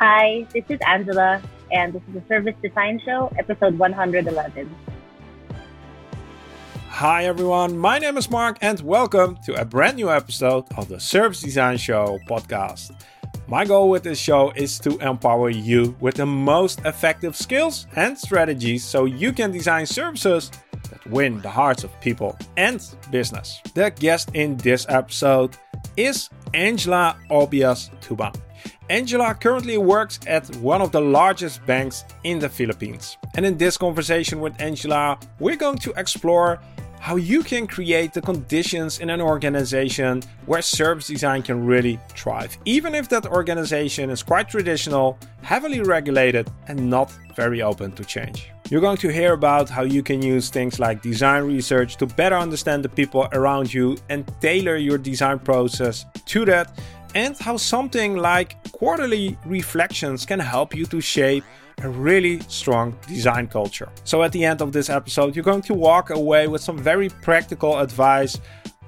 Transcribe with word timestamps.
Hi, 0.00 0.44
this 0.52 0.64
is 0.68 0.80
Angela, 0.88 1.40
and 1.70 1.92
this 1.92 2.02
is 2.08 2.14
the 2.14 2.22
Service 2.28 2.56
Design 2.60 3.00
Show, 3.04 3.32
episode 3.38 3.78
111. 3.78 4.74
Hi 6.88 7.24
everyone, 7.26 7.78
my 7.78 8.00
name 8.00 8.16
is 8.16 8.28
Mark, 8.28 8.58
and 8.60 8.80
welcome 8.80 9.38
to 9.46 9.54
a 9.54 9.64
brand 9.64 9.96
new 9.96 10.10
episode 10.10 10.64
of 10.76 10.88
the 10.88 10.98
Service 10.98 11.42
Design 11.42 11.76
Show 11.76 12.18
podcast. 12.28 12.90
My 13.46 13.64
goal 13.64 13.88
with 13.88 14.02
this 14.02 14.18
show 14.18 14.50
is 14.56 14.80
to 14.80 14.98
empower 14.98 15.50
you 15.50 15.94
with 16.00 16.16
the 16.16 16.26
most 16.26 16.80
effective 16.80 17.36
skills 17.36 17.86
and 17.94 18.18
strategies 18.18 18.82
so 18.84 19.04
you 19.04 19.32
can 19.32 19.52
design 19.52 19.86
services 19.86 20.50
that 20.90 21.06
win 21.06 21.40
the 21.40 21.50
hearts 21.50 21.84
of 21.84 22.00
people 22.00 22.36
and 22.56 22.84
business. 23.12 23.60
The 23.74 23.90
guest 23.90 24.30
in 24.34 24.56
this 24.56 24.86
episode 24.88 25.56
is 25.96 26.30
Angela 26.52 27.16
Obias 27.30 27.90
Tuban. 28.00 28.34
Angela 28.90 29.34
currently 29.34 29.78
works 29.78 30.20
at 30.26 30.44
one 30.56 30.82
of 30.82 30.92
the 30.92 31.00
largest 31.00 31.64
banks 31.64 32.04
in 32.24 32.38
the 32.38 32.48
Philippines. 32.48 33.16
And 33.34 33.46
in 33.46 33.56
this 33.56 33.78
conversation 33.78 34.40
with 34.40 34.60
Angela, 34.60 35.18
we're 35.38 35.56
going 35.56 35.78
to 35.78 35.92
explore 35.96 36.60
how 37.00 37.16
you 37.16 37.42
can 37.42 37.66
create 37.66 38.12
the 38.12 38.20
conditions 38.20 38.98
in 38.98 39.08
an 39.10 39.22
organization 39.22 40.22
where 40.46 40.60
service 40.60 41.06
design 41.06 41.42
can 41.42 41.64
really 41.64 41.98
thrive, 42.10 42.56
even 42.66 42.94
if 42.94 43.08
that 43.08 43.26
organization 43.26 44.10
is 44.10 44.22
quite 44.22 44.48
traditional, 44.48 45.18
heavily 45.42 45.80
regulated, 45.80 46.50
and 46.68 46.90
not 46.90 47.10
very 47.36 47.62
open 47.62 47.92
to 47.92 48.04
change. 48.04 48.50
You're 48.70 48.80
going 48.80 48.96
to 48.98 49.08
hear 49.08 49.34
about 49.34 49.68
how 49.68 49.82
you 49.82 50.02
can 50.02 50.22
use 50.22 50.48
things 50.48 50.78
like 50.78 51.02
design 51.02 51.44
research 51.44 51.96
to 51.96 52.06
better 52.06 52.36
understand 52.36 52.82
the 52.82 52.88
people 52.88 53.28
around 53.32 53.72
you 53.72 53.96
and 54.08 54.30
tailor 54.40 54.76
your 54.76 54.96
design 54.96 55.38
process 55.38 56.06
to 56.26 56.44
that 56.46 56.78
and 57.14 57.36
how 57.38 57.56
something 57.56 58.16
like 58.16 58.56
quarterly 58.72 59.38
reflections 59.46 60.26
can 60.26 60.40
help 60.40 60.74
you 60.74 60.84
to 60.86 61.00
shape 61.00 61.44
a 61.82 61.88
really 61.88 62.40
strong 62.48 62.96
design 63.08 63.46
culture. 63.48 63.88
So, 64.04 64.22
at 64.22 64.32
the 64.32 64.44
end 64.44 64.60
of 64.60 64.72
this 64.72 64.88
episode, 64.88 65.34
you're 65.34 65.44
going 65.44 65.62
to 65.62 65.74
walk 65.74 66.10
away 66.10 66.46
with 66.46 66.60
some 66.60 66.78
very 66.78 67.08
practical 67.08 67.78
advice 67.78 68.38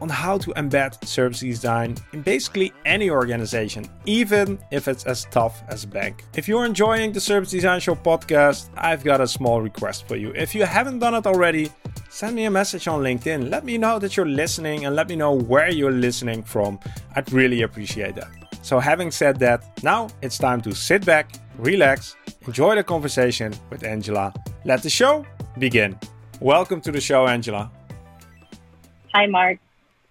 on 0.01 0.09
how 0.09 0.39
to 0.39 0.51
embed 0.55 1.05
service 1.07 1.41
design 1.41 1.97
in 2.13 2.23
basically 2.23 2.73
any 2.85 3.11
organization, 3.11 3.87
even 4.05 4.59
if 4.71 4.89
it's 4.89 5.05
as 5.05 5.27
tough 5.31 5.63
as 5.69 5.85
a 5.85 5.89
bank. 5.89 6.25
If 6.35 6.49
you're 6.49 6.65
enjoying 6.65 7.13
the 7.13 7.21
Service 7.21 7.51
Design 7.51 7.81
Show 7.81 7.95
podcast, 7.95 8.69
I've 8.77 9.05
got 9.05 9.21
a 9.21 9.27
small 9.27 9.61
request 9.61 10.07
for 10.07 10.17
you. 10.17 10.33
If 10.35 10.55
you 10.55 10.65
haven't 10.65 10.99
done 10.99 11.15
it 11.15 11.27
already, 11.27 11.71
send 12.09 12.37
me 12.37 12.45
a 12.45 12.51
message 12.51 12.89
on 12.89 13.03
LinkedIn. 13.03 13.51
Let 13.51 13.65
me 13.65 13.79
know 13.79 13.99
that 13.99 14.17
you're 14.17 14.27
listening 14.27 14.85
and 14.85 14.95
let 14.95 15.09
me 15.09 15.17
know 15.17 15.33
where 15.33 15.71
you're 15.71 15.93
listening 15.93 16.43
from. 16.43 16.79
I'd 17.15 17.33
really 17.33 17.63
appreciate 17.63 18.17
that. 18.17 18.29
So, 18.63 18.81
having 18.81 19.11
said 19.11 19.39
that, 19.41 19.83
now 19.85 20.09
it's 20.23 20.39
time 20.39 20.61
to 20.63 20.75
sit 20.75 21.07
back, 21.07 21.37
relax, 21.57 22.17
enjoy 22.47 22.75
the 22.75 22.83
conversation 22.83 23.55
with 23.71 23.85
Angela. 23.85 24.35
Let 24.65 24.83
the 24.83 24.91
show 24.91 25.25
begin. 25.59 25.97
Welcome 26.41 26.81
to 26.81 26.91
the 26.91 27.01
show, 27.01 27.29
Angela. 27.29 27.71
Hi, 29.15 29.27
Mark 29.27 29.59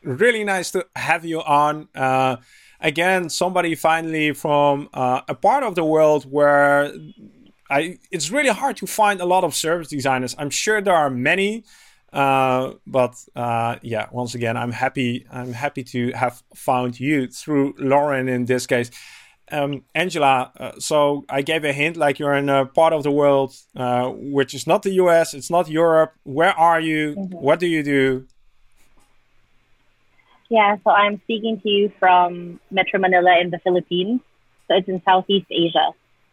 really 0.06 0.44
nice 0.44 0.72
to 0.72 0.86
have 0.96 1.26
you 1.26 1.42
on. 1.42 1.90
Uh, 1.96 2.38
again, 2.80 3.30
somebody 3.30 3.76
finally 3.76 4.34
from 4.34 4.90
uh, 4.94 5.22
a 5.28 5.36
part 5.36 5.64
of 5.64 5.76
the 5.76 5.84
world 5.84 6.26
where 6.32 6.94
I 7.70 7.98
it's 8.12 8.32
really 8.32 8.50
hard 8.50 8.78
to 8.78 8.88
find 8.88 9.20
a 9.20 9.26
lot 9.26 9.44
of 9.44 9.56
service 9.56 9.90
designers. 9.90 10.36
I'm 10.38 10.52
sure 10.52 10.82
there 10.82 10.96
are 10.96 11.10
many, 11.10 11.66
uh, 12.14 12.74
but 12.86 13.16
uh, 13.36 13.78
yeah, 13.82 14.08
once 14.12 14.36
again, 14.36 14.56
I'm 14.56 14.72
happy. 14.72 15.26
I'm 15.32 15.54
happy 15.54 15.84
to 15.86 16.12
have 16.12 16.44
found 16.54 17.00
you 17.00 17.28
through 17.28 17.74
Lauren 17.78 18.30
in 18.30 18.46
this 18.46 18.68
case. 18.68 18.92
Um, 19.52 19.84
Angela, 19.94 20.52
uh, 20.60 20.72
so 20.80 21.24
I 21.30 21.44
gave 21.44 21.64
a 21.66 21.72
hint 21.72 21.98
like 21.98 22.18
you're 22.18 22.34
in 22.34 22.50
a 22.50 22.66
part 22.66 22.94
of 22.94 23.04
the 23.04 23.12
world 23.12 23.54
uh, 23.76 24.10
which 24.10 24.56
is 24.56 24.66
not 24.66 24.82
the 24.82 24.94
US, 24.94 25.36
it's 25.36 25.52
not 25.52 25.70
Europe. 25.70 26.14
Where 26.24 26.54
are 26.54 26.80
you? 26.80 27.16
Mm-hmm. 27.16 27.38
What 27.38 27.60
do 27.60 27.68
you 27.68 27.84
do? 27.84 28.26
Yeah, 30.56 30.78
so 30.86 30.90
I'm 30.90 31.20
speaking 31.26 31.60
to 31.64 31.70
you 31.70 31.92
from 32.00 32.62
Metro 32.72 32.98
Manila 32.98 33.38
in 33.42 33.50
the 33.50 33.60
Philippines. 33.60 34.22
So 34.70 34.78
it's 34.78 34.88
in 34.88 35.02
Southeast 35.04 35.48
Asia. 35.52 35.90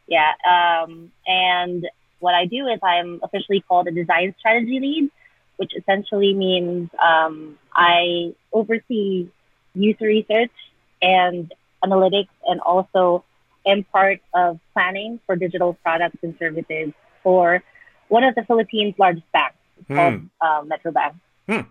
Yeah. 0.06 0.30
Um, 0.48 1.10
and 1.26 1.88
what 2.20 2.32
I 2.32 2.46
do 2.46 2.68
is 2.68 2.78
I'm 2.84 3.18
officially 3.24 3.64
called 3.66 3.88
a 3.88 3.90
design 3.90 4.32
strategy 4.38 4.78
lead, 4.78 5.10
which 5.56 5.72
essentially 5.76 6.34
means 6.34 6.88
um, 7.02 7.58
I 7.74 8.32
oversee 8.52 9.28
user 9.74 10.06
research 10.06 10.52
and 11.02 11.52
analytics 11.84 12.28
and 12.46 12.60
also 12.60 13.24
am 13.66 13.82
part 13.82 14.20
of 14.34 14.60
planning 14.72 15.18
for 15.26 15.34
digital 15.34 15.74
products 15.82 16.18
and 16.22 16.36
services 16.38 16.92
for 17.24 17.60
one 18.06 18.22
of 18.22 18.36
the 18.36 18.44
Philippines' 18.44 18.94
largest 18.98 19.26
banks 19.32 19.56
hmm. 19.88 19.96
called 19.96 20.20
uh, 20.40 20.62
Metrobank. 20.62 21.14
Hmm. 21.48 21.62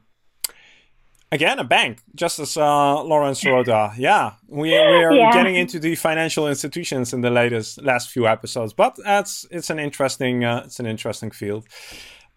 Again, 1.34 1.59
a 1.59 1.64
bank, 1.64 2.00
just 2.14 2.40
as 2.40 2.58
uh, 2.58 3.02
Lawrence 3.03 3.46
Rota. 3.46 3.94
Yeah, 3.97 4.34
we, 4.47 4.72
we 4.72 4.75
are 4.75 5.14
yeah. 5.14 5.31
getting 5.31 5.56
into 5.56 5.80
the 5.80 5.96
financial 5.96 6.46
institutions 6.46 7.14
in 7.14 7.22
the 7.22 7.30
latest 7.30 7.81
last 7.81 8.09
few 8.09 8.28
episodes, 8.28 8.74
but 8.74 8.97
that's 9.02 9.46
it's 9.50 9.70
an 9.70 9.80
interesting 9.80 10.44
uh, 10.44 10.64
it's 10.66 10.81
an 10.81 10.86
interesting 10.86 11.31
field. 11.31 11.66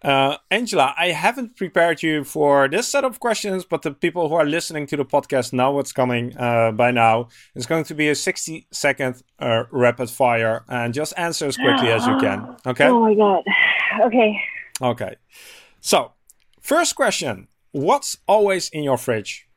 Uh, 0.01 0.37
Angela, 0.51 0.93
I 0.97 1.07
haven't 1.07 1.57
prepared 1.57 2.03
you 2.03 2.23
for 2.23 2.69
this 2.69 2.87
set 2.87 3.03
of 3.03 3.19
questions, 3.19 3.65
but 3.65 3.81
the 3.81 3.91
people 3.91 4.29
who 4.29 4.35
are 4.35 4.45
listening 4.45 4.85
to 4.87 4.97
the 4.97 5.03
podcast 5.03 5.51
know 5.51 5.71
what's 5.71 5.91
coming 5.91 6.37
uh, 6.37 6.71
by 6.71 6.91
now. 6.91 7.29
It's 7.55 7.65
going 7.65 7.85
to 7.85 7.95
be 7.95 8.09
a 8.09 8.15
60 8.15 8.67
second 8.71 9.23
uh, 9.39 9.63
rapid 9.71 10.09
fire 10.09 10.63
and 10.69 10.93
just 10.93 11.13
answer 11.17 11.47
as 11.47 11.57
quickly 11.57 11.89
as 11.89 12.05
you 12.05 12.17
can. 12.19 12.55
Okay. 12.65 12.85
Oh 12.87 13.01
my 13.01 13.15
God. 13.15 13.43
Okay. 14.05 14.39
Okay. 14.81 15.15
So, 15.81 16.11
first 16.61 16.95
question 16.95 17.47
What's 17.75 18.17
always 18.25 18.69
in 18.69 18.83
your 18.83 18.97
fridge? 18.97 19.49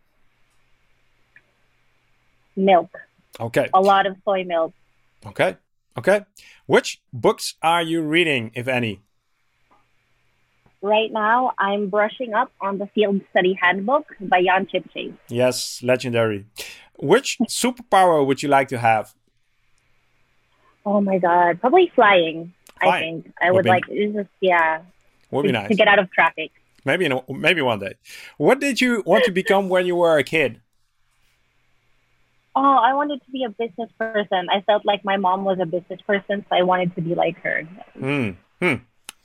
Milk. 2.56 2.90
Okay. 3.38 3.70
A 3.72 3.80
lot 3.80 4.06
of 4.06 4.16
soy 4.24 4.42
milk. 4.42 4.74
Okay. 5.24 5.56
Okay. 5.96 6.26
Which 6.66 7.00
books 7.12 7.54
are 7.62 7.80
you 7.80 8.02
reading, 8.02 8.50
if 8.56 8.66
any? 8.66 9.02
Right 10.82 11.12
now, 11.12 11.52
I'm 11.60 11.90
brushing 11.90 12.34
up 12.34 12.50
on 12.60 12.78
the 12.78 12.88
Field 12.88 13.20
Study 13.30 13.56
Handbook 13.62 14.06
by 14.18 14.42
Jan 14.42 14.66
Chipchase. 14.66 15.14
Yes, 15.28 15.80
legendary. 15.84 16.46
Which 16.98 17.38
superpower 17.46 18.26
would 18.26 18.42
you 18.42 18.48
like 18.48 18.66
to 18.70 18.78
have? 18.78 19.14
Oh 20.84 21.00
my 21.00 21.18
god, 21.18 21.60
probably 21.60 21.92
flying. 21.94 22.52
flying. 22.80 22.94
I 22.96 22.98
think 22.98 23.34
I 23.40 23.50
would, 23.52 23.58
would 23.58 23.66
like. 23.66 23.86
Just 23.86 24.28
yeah. 24.40 24.82
Would 25.30 25.42
to, 25.42 25.48
be 25.50 25.52
nice 25.52 25.68
to 25.68 25.76
get 25.76 25.86
out 25.86 26.00
of 26.00 26.10
traffic. 26.10 26.50
Maybe 26.88 27.04
in 27.04 27.12
a, 27.12 27.22
maybe 27.28 27.60
one 27.60 27.80
day. 27.80 27.96
What 28.38 28.60
did 28.60 28.80
you 28.80 29.02
want 29.04 29.24
to 29.24 29.30
become 29.30 29.68
when 29.68 29.84
you 29.84 29.94
were 29.96 30.16
a 30.16 30.24
kid? 30.24 30.62
Oh, 32.56 32.78
I 32.88 32.94
wanted 32.94 33.22
to 33.26 33.30
be 33.30 33.44
a 33.44 33.50
business 33.50 33.90
person. 33.98 34.48
I 34.50 34.62
felt 34.62 34.86
like 34.86 35.04
my 35.04 35.18
mom 35.18 35.44
was 35.44 35.58
a 35.60 35.66
business 35.66 36.00
person, 36.06 36.46
so 36.48 36.56
I 36.56 36.62
wanted 36.62 36.94
to 36.94 37.02
be 37.02 37.14
like 37.14 37.36
her. 37.42 37.68
Mm. 38.00 38.36
Hmm. 38.62 38.74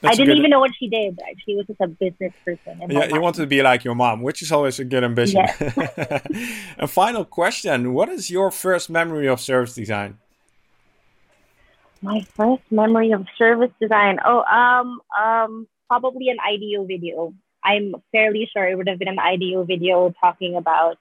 I 0.04 0.12
didn't 0.12 0.28
good... 0.28 0.40
even 0.40 0.50
know 0.50 0.60
what 0.60 0.72
she 0.78 0.90
did. 0.90 1.18
She 1.46 1.56
was 1.56 1.66
just 1.66 1.80
a 1.80 1.88
business 1.88 2.34
person. 2.44 2.82
Yeah, 2.90 3.06
you 3.06 3.22
want 3.22 3.38
to 3.38 3.48
be 3.48 3.62
like 3.64 3.86
your 3.86 3.96
mom, 3.96 4.22
which 4.22 4.42
is 4.42 4.52
always 4.52 4.78
a 4.80 4.84
good 4.84 5.06
ambition. 5.06 5.38
Yes. 5.38 6.68
a 6.78 6.88
final 6.88 7.24
question: 7.24 7.94
What 7.94 8.10
is 8.10 8.30
your 8.30 8.52
first 8.52 8.90
memory 8.90 9.28
of 9.30 9.40
service 9.40 9.74
design? 9.74 10.18
My 12.02 12.20
first 12.36 12.64
memory 12.70 13.12
of 13.12 13.26
service 13.38 13.72
design. 13.80 14.20
Oh, 14.26 14.44
um, 14.44 15.00
um, 15.18 15.68
probably 15.88 16.28
an 16.30 16.38
IDEO 16.46 16.86
video. 16.86 17.34
I'm 17.64 17.96
fairly 18.12 18.50
sure 18.52 18.68
it 18.68 18.76
would 18.76 18.88
have 18.88 19.00
been 19.00 19.08
an 19.08 19.20
IDEO 19.20 19.64
video 19.64 20.14
talking 20.20 20.56
about 20.56 20.98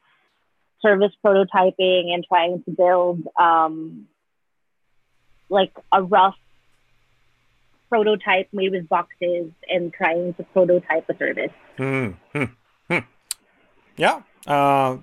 service 0.81 1.12
prototyping 1.25 2.12
and 2.12 2.25
trying 2.27 2.62
to 2.65 2.71
build 2.71 3.27
um, 3.39 4.09
like 5.49 5.72
a 5.93 6.03
rough 6.03 6.36
prototype 7.89 8.48
made 8.53 8.72
with 8.72 8.89
boxes 8.89 9.51
and 9.69 9.92
trying 9.92 10.34
to 10.34 10.42
prototype 10.45 11.09
a 11.09 11.16
service. 11.16 11.53
Mm-hmm. 11.78 12.45
Hmm. 12.89 12.98
Yeah, 13.97 14.22
uh, 14.47 14.97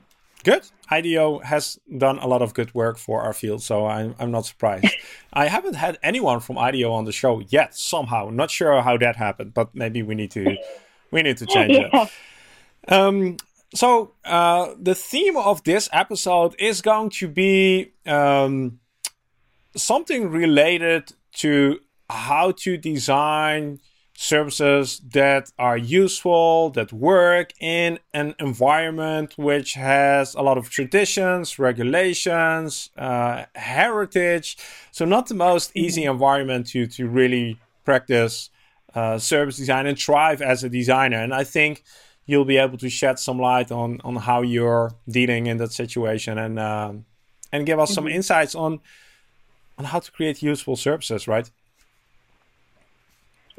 good. 0.44 0.64
IDEO 0.92 1.40
has 1.40 1.80
done 1.98 2.18
a 2.18 2.28
lot 2.28 2.42
of 2.42 2.56
good 2.56 2.74
work 2.74 2.98
for 2.98 3.22
our 3.22 3.34
field, 3.34 3.62
so 3.62 3.86
I'm, 3.86 4.16
I'm 4.18 4.32
not 4.32 4.46
surprised. 4.48 4.88
I 5.34 5.48
haven't 5.48 5.76
had 5.76 6.00
anyone 6.02 6.40
from 6.40 6.58
IDEO 6.58 6.92
on 6.92 7.06
the 7.06 7.12
show 7.12 7.42
yet, 7.48 7.76
somehow. 7.76 8.30
Not 8.32 8.50
sure 8.50 8.82
how 8.82 8.98
that 8.98 9.16
happened, 9.16 9.54
but 9.54 9.76
maybe 9.76 10.02
we 10.02 10.16
need 10.16 10.32
to 10.32 10.58
we 11.12 11.22
need 11.22 11.38
to 11.38 11.46
change 11.56 11.74
yeah. 11.74 11.90
it. 11.94 12.12
Um, 12.92 13.38
so 13.74 14.14
uh, 14.26 14.74
the 14.80 14.96
theme 14.96 15.38
of 15.38 15.64
this 15.64 15.90
episode 15.94 16.56
is 16.60 16.82
going 16.82 17.12
to 17.12 17.28
be 17.28 17.92
um, 18.06 18.80
something 19.76 20.30
related 20.30 21.12
to 21.34 21.80
how 22.10 22.52
to 22.52 22.78
design 22.78 23.80
services 24.16 25.00
that 25.12 25.50
are 25.58 25.78
useful, 25.78 26.72
that 26.72 26.92
work 26.92 27.54
in 27.62 27.98
an 28.14 28.36
environment 28.40 29.34
which 29.38 29.76
has 29.76 30.36
a 30.36 30.42
lot 30.42 30.58
of 30.58 30.70
traditions, 30.70 31.58
regulations, 31.58 32.90
uh, 32.98 33.46
heritage. 33.56 34.58
So, 34.92 35.06
not 35.06 35.28
the 35.28 35.36
most 35.36 35.70
mm-hmm. 35.70 35.86
easy 35.86 36.04
environment 36.04 36.68
to, 36.68 36.86
to 36.88 37.08
really 37.08 37.60
practice 37.86 38.50
uh, 38.96 39.18
service 39.18 39.58
design 39.58 39.86
and 39.88 39.98
thrive 39.98 40.42
as 40.42 40.64
a 40.64 40.70
designer. 40.70 41.22
And 41.22 41.34
I 41.34 41.44
think 41.44 41.84
you'll 42.26 42.46
be 42.46 42.58
able 42.58 42.78
to 42.78 42.90
shed 42.90 43.20
some 43.20 43.40
light 43.40 43.72
on, 43.72 44.00
on 44.04 44.16
how 44.16 44.42
you're 44.42 44.94
dealing 45.08 45.48
in 45.48 45.58
that 45.58 45.72
situation 45.72 46.38
and, 46.38 46.60
uh, 46.60 46.94
and 47.52 47.66
give 47.66 47.80
us 47.80 47.90
mm-hmm. 47.90 47.96
some 47.96 48.08
insights 48.08 48.56
on, 48.56 48.80
on 49.78 49.86
how 49.86 50.00
to 50.00 50.12
create 50.12 50.42
useful 50.42 50.76
services, 50.76 51.28
right? 51.28 51.50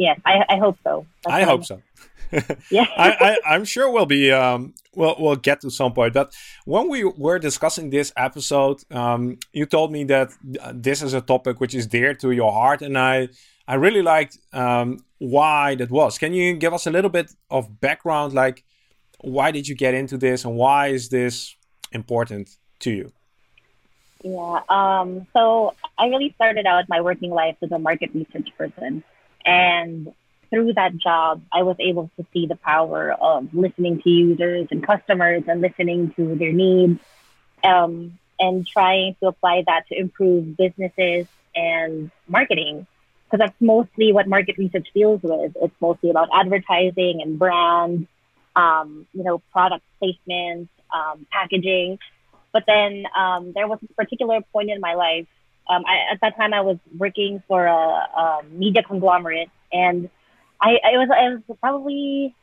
yes, 0.00 0.18
I, 0.24 0.44
I 0.48 0.56
hope 0.56 0.78
so. 0.82 1.06
That's 1.24 1.34
I 1.34 1.42
hope 1.42 1.64
so. 1.64 1.82
yeah, 2.70 2.86
I, 2.96 3.38
I, 3.44 3.56
am 3.56 3.64
sure 3.64 3.90
we'll 3.90 4.06
be 4.06 4.30
um, 4.30 4.72
we'll 4.94 5.16
we'll 5.18 5.36
get 5.36 5.60
to 5.62 5.70
some 5.70 5.92
point. 5.92 6.14
But 6.14 6.32
when 6.64 6.88
we 6.88 7.02
were 7.02 7.40
discussing 7.40 7.90
this 7.90 8.12
episode, 8.16 8.78
um, 8.92 9.38
you 9.52 9.66
told 9.66 9.90
me 9.90 10.04
that 10.04 10.30
this 10.72 11.02
is 11.02 11.12
a 11.12 11.20
topic 11.20 11.60
which 11.60 11.74
is 11.74 11.88
dear 11.88 12.14
to 12.14 12.30
your 12.30 12.52
heart, 12.52 12.82
and 12.82 12.96
I 12.96 13.28
I 13.66 13.74
really 13.74 14.02
liked 14.02 14.38
um, 14.52 15.04
why 15.20 15.76
that 15.76 15.90
was. 15.90 16.18
Can 16.18 16.32
you 16.32 16.54
give 16.54 16.74
us 16.74 16.86
a 16.86 16.90
little 16.90 17.10
bit 17.10 17.32
of 17.50 17.80
background, 17.80 18.32
like 18.32 18.64
why 19.20 19.52
did 19.52 19.68
you 19.68 19.76
get 19.76 19.94
into 19.94 20.18
this, 20.18 20.44
and 20.44 20.56
why 20.56 20.88
is 20.88 21.10
this 21.10 21.54
important 21.92 22.56
to 22.80 22.90
you? 22.90 23.12
Yeah. 24.24 24.60
Um, 24.68 25.26
so 25.32 25.74
I 25.98 26.06
really 26.06 26.32
started 26.34 26.66
out 26.66 26.88
my 26.88 27.00
working 27.00 27.30
life 27.30 27.56
as 27.62 27.70
a 27.70 27.78
market 27.78 28.10
research 28.14 28.50
person. 28.56 29.04
And 29.44 30.12
through 30.50 30.74
that 30.74 30.96
job, 30.96 31.42
I 31.52 31.62
was 31.62 31.76
able 31.78 32.10
to 32.16 32.26
see 32.32 32.46
the 32.46 32.56
power 32.56 33.12
of 33.12 33.52
listening 33.54 34.02
to 34.02 34.10
users 34.10 34.68
and 34.70 34.84
customers 34.86 35.44
and 35.46 35.60
listening 35.60 36.12
to 36.16 36.34
their 36.34 36.52
needs 36.52 37.00
um, 37.62 38.18
and 38.38 38.66
trying 38.66 39.16
to 39.20 39.28
apply 39.28 39.64
that 39.66 39.86
to 39.88 39.98
improve 39.98 40.56
businesses 40.56 41.26
and 41.54 42.10
marketing. 42.28 42.86
Because 43.30 43.46
that's 43.46 43.60
mostly 43.60 44.12
what 44.12 44.26
market 44.26 44.58
research 44.58 44.88
deals 44.92 45.20
with. 45.22 45.56
It's 45.60 45.74
mostly 45.80 46.10
about 46.10 46.28
advertising 46.34 47.20
and 47.22 47.38
brand, 47.38 48.08
um, 48.56 49.06
you 49.12 49.22
know, 49.22 49.38
product 49.52 49.84
placement, 50.00 50.68
um, 50.92 51.26
packaging. 51.30 51.98
But 52.52 52.64
then 52.66 53.04
um, 53.16 53.52
there 53.54 53.68
was 53.68 53.78
a 53.88 53.94
particular 53.94 54.40
point 54.52 54.70
in 54.70 54.80
my 54.80 54.94
life 54.94 55.28
um, 55.70 55.84
I, 55.86 56.12
at 56.12 56.20
that 56.20 56.36
time, 56.36 56.52
I 56.52 56.62
was 56.62 56.78
working 56.98 57.42
for 57.46 57.64
a, 57.64 57.72
a 57.72 58.40
media 58.50 58.82
conglomerate, 58.82 59.50
and 59.72 60.10
I, 60.60 60.78
I 60.84 60.98
was 60.98 61.42
was 61.48 61.58
probably 61.60 62.34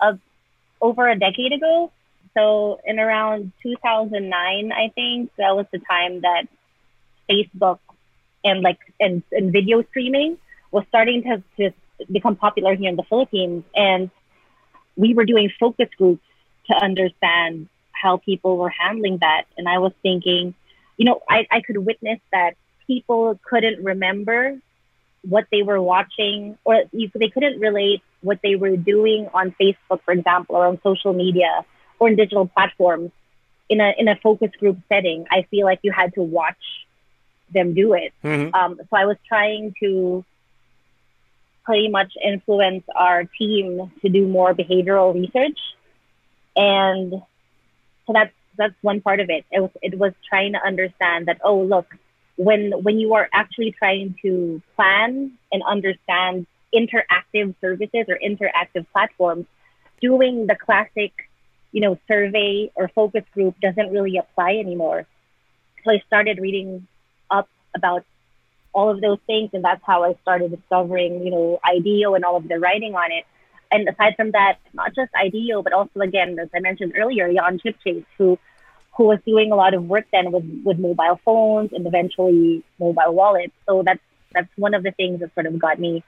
a, 0.00 0.18
over 0.82 1.08
a 1.08 1.18
decade 1.18 1.52
ago. 1.52 1.90
So 2.34 2.80
in 2.84 2.98
around 2.98 3.52
2009, 3.62 4.72
I 4.72 4.88
think 4.94 5.30
that 5.38 5.56
was 5.56 5.66
the 5.72 5.78
time 5.78 6.20
that 6.22 6.46
Facebook 7.30 7.78
and 8.44 8.60
like 8.60 8.78
and, 9.00 9.22
and 9.32 9.52
video 9.52 9.82
streaming 9.90 10.38
was 10.70 10.84
starting 10.88 11.22
to, 11.22 11.42
to 11.56 11.74
become 12.10 12.36
popular 12.36 12.74
here 12.74 12.88
in 12.88 12.96
the 12.96 13.02
Philippines, 13.04 13.64
and 13.74 14.10
we 14.96 15.14
were 15.14 15.24
doing 15.24 15.50
focus 15.58 15.88
groups 15.96 16.24
to 16.66 16.74
understand 16.74 17.68
how 17.92 18.18
people 18.18 18.56
were 18.56 18.70
handling 18.70 19.18
that. 19.18 19.44
And 19.56 19.68
I 19.68 19.78
was 19.78 19.92
thinking, 20.02 20.54
you 20.96 21.04
know, 21.04 21.20
I, 21.28 21.46
I 21.50 21.60
could 21.60 21.78
witness 21.78 22.20
that 22.32 22.54
people 22.86 23.38
couldn't 23.48 23.82
remember 23.82 24.58
what 25.22 25.46
they 25.50 25.62
were 25.62 25.80
watching 25.80 26.58
or 26.64 26.82
they 26.92 27.28
couldn't 27.28 27.58
relate 27.60 28.02
what 28.20 28.40
they 28.42 28.56
were 28.56 28.76
doing 28.76 29.28
on 29.32 29.54
Facebook, 29.60 30.00
for 30.04 30.12
example, 30.12 30.56
or 30.56 30.66
on 30.66 30.78
social 30.82 31.12
media 31.12 31.64
or 31.98 32.08
in 32.08 32.16
digital 32.16 32.46
platforms 32.46 33.10
in 33.68 33.80
a 33.80 33.94
in 33.96 34.08
a 34.08 34.16
focus 34.16 34.50
group 34.58 34.78
setting. 34.88 35.26
I 35.30 35.46
feel 35.50 35.64
like 35.64 35.80
you 35.82 35.92
had 35.92 36.14
to 36.14 36.22
watch 36.22 36.58
them 37.54 37.74
do 37.74 37.94
it. 37.94 38.12
Mm-hmm. 38.22 38.54
Um, 38.54 38.76
so 38.78 38.96
I 38.96 39.06
was 39.06 39.16
trying 39.26 39.74
to 39.82 40.24
pretty 41.64 41.88
much 41.88 42.12
influence 42.22 42.84
our 42.94 43.24
team 43.24 43.90
to 44.02 44.08
do 44.08 44.28
more 44.28 44.54
behavioral 44.54 45.14
research, 45.14 45.58
and 46.54 47.12
so 48.06 48.12
that's 48.12 48.34
that's 48.56 48.74
one 48.82 49.00
part 49.00 49.20
of 49.20 49.30
it. 49.30 49.44
It 49.50 49.60
was 49.60 49.70
it 49.80 49.98
was 49.98 50.12
trying 50.28 50.52
to 50.52 50.62
understand 50.64 51.26
that 51.26 51.40
oh 51.42 51.60
look 51.60 51.86
when 52.36 52.72
when 52.82 52.98
you 52.98 53.14
are 53.14 53.28
actually 53.32 53.72
trying 53.72 54.16
to 54.22 54.60
plan 54.76 55.32
and 55.52 55.62
understand 55.62 56.46
interactive 56.74 57.54
services 57.60 58.06
or 58.08 58.18
interactive 58.22 58.86
platforms, 58.92 59.46
doing 60.00 60.46
the 60.46 60.56
classic, 60.56 61.12
you 61.72 61.80
know, 61.80 61.98
survey 62.08 62.70
or 62.74 62.88
focus 62.88 63.24
group 63.32 63.54
doesn't 63.60 63.90
really 63.90 64.16
apply 64.16 64.56
anymore. 64.56 65.06
So 65.84 65.92
I 65.92 66.02
started 66.06 66.38
reading 66.40 66.86
about 67.74 68.04
all 68.72 68.90
of 68.90 69.00
those 69.00 69.18
things, 69.26 69.50
and 69.52 69.64
that's 69.64 69.82
how 69.84 70.04
I 70.04 70.14
started 70.22 70.50
discovering, 70.50 71.24
you 71.24 71.30
know, 71.30 71.60
IDEO 71.64 72.14
and 72.14 72.24
all 72.24 72.36
of 72.36 72.48
the 72.48 72.58
writing 72.58 72.94
on 72.94 73.12
it. 73.12 73.24
And 73.70 73.88
aside 73.88 74.14
from 74.16 74.32
that, 74.32 74.58
not 74.72 74.94
just 74.94 75.12
IDEO, 75.14 75.62
but 75.62 75.72
also 75.72 76.00
again, 76.00 76.38
as 76.38 76.48
I 76.54 76.60
mentioned 76.60 76.94
earlier, 76.96 77.32
Jan 77.32 77.58
Chipchase, 77.58 78.04
who 78.18 78.38
who 78.96 79.04
was 79.04 79.18
doing 79.26 79.50
a 79.50 79.56
lot 79.56 79.74
of 79.74 79.84
work 79.84 80.06
then 80.12 80.30
with, 80.30 80.44
with 80.64 80.78
mobile 80.78 81.18
phones 81.24 81.72
and 81.72 81.84
eventually 81.84 82.62
mobile 82.78 83.12
wallets. 83.12 83.52
So 83.66 83.82
that's 83.82 84.00
that's 84.32 84.48
one 84.56 84.74
of 84.74 84.82
the 84.82 84.92
things 84.92 85.20
that 85.20 85.34
sort 85.34 85.46
of 85.46 85.58
got 85.58 85.78
me 85.78 86.04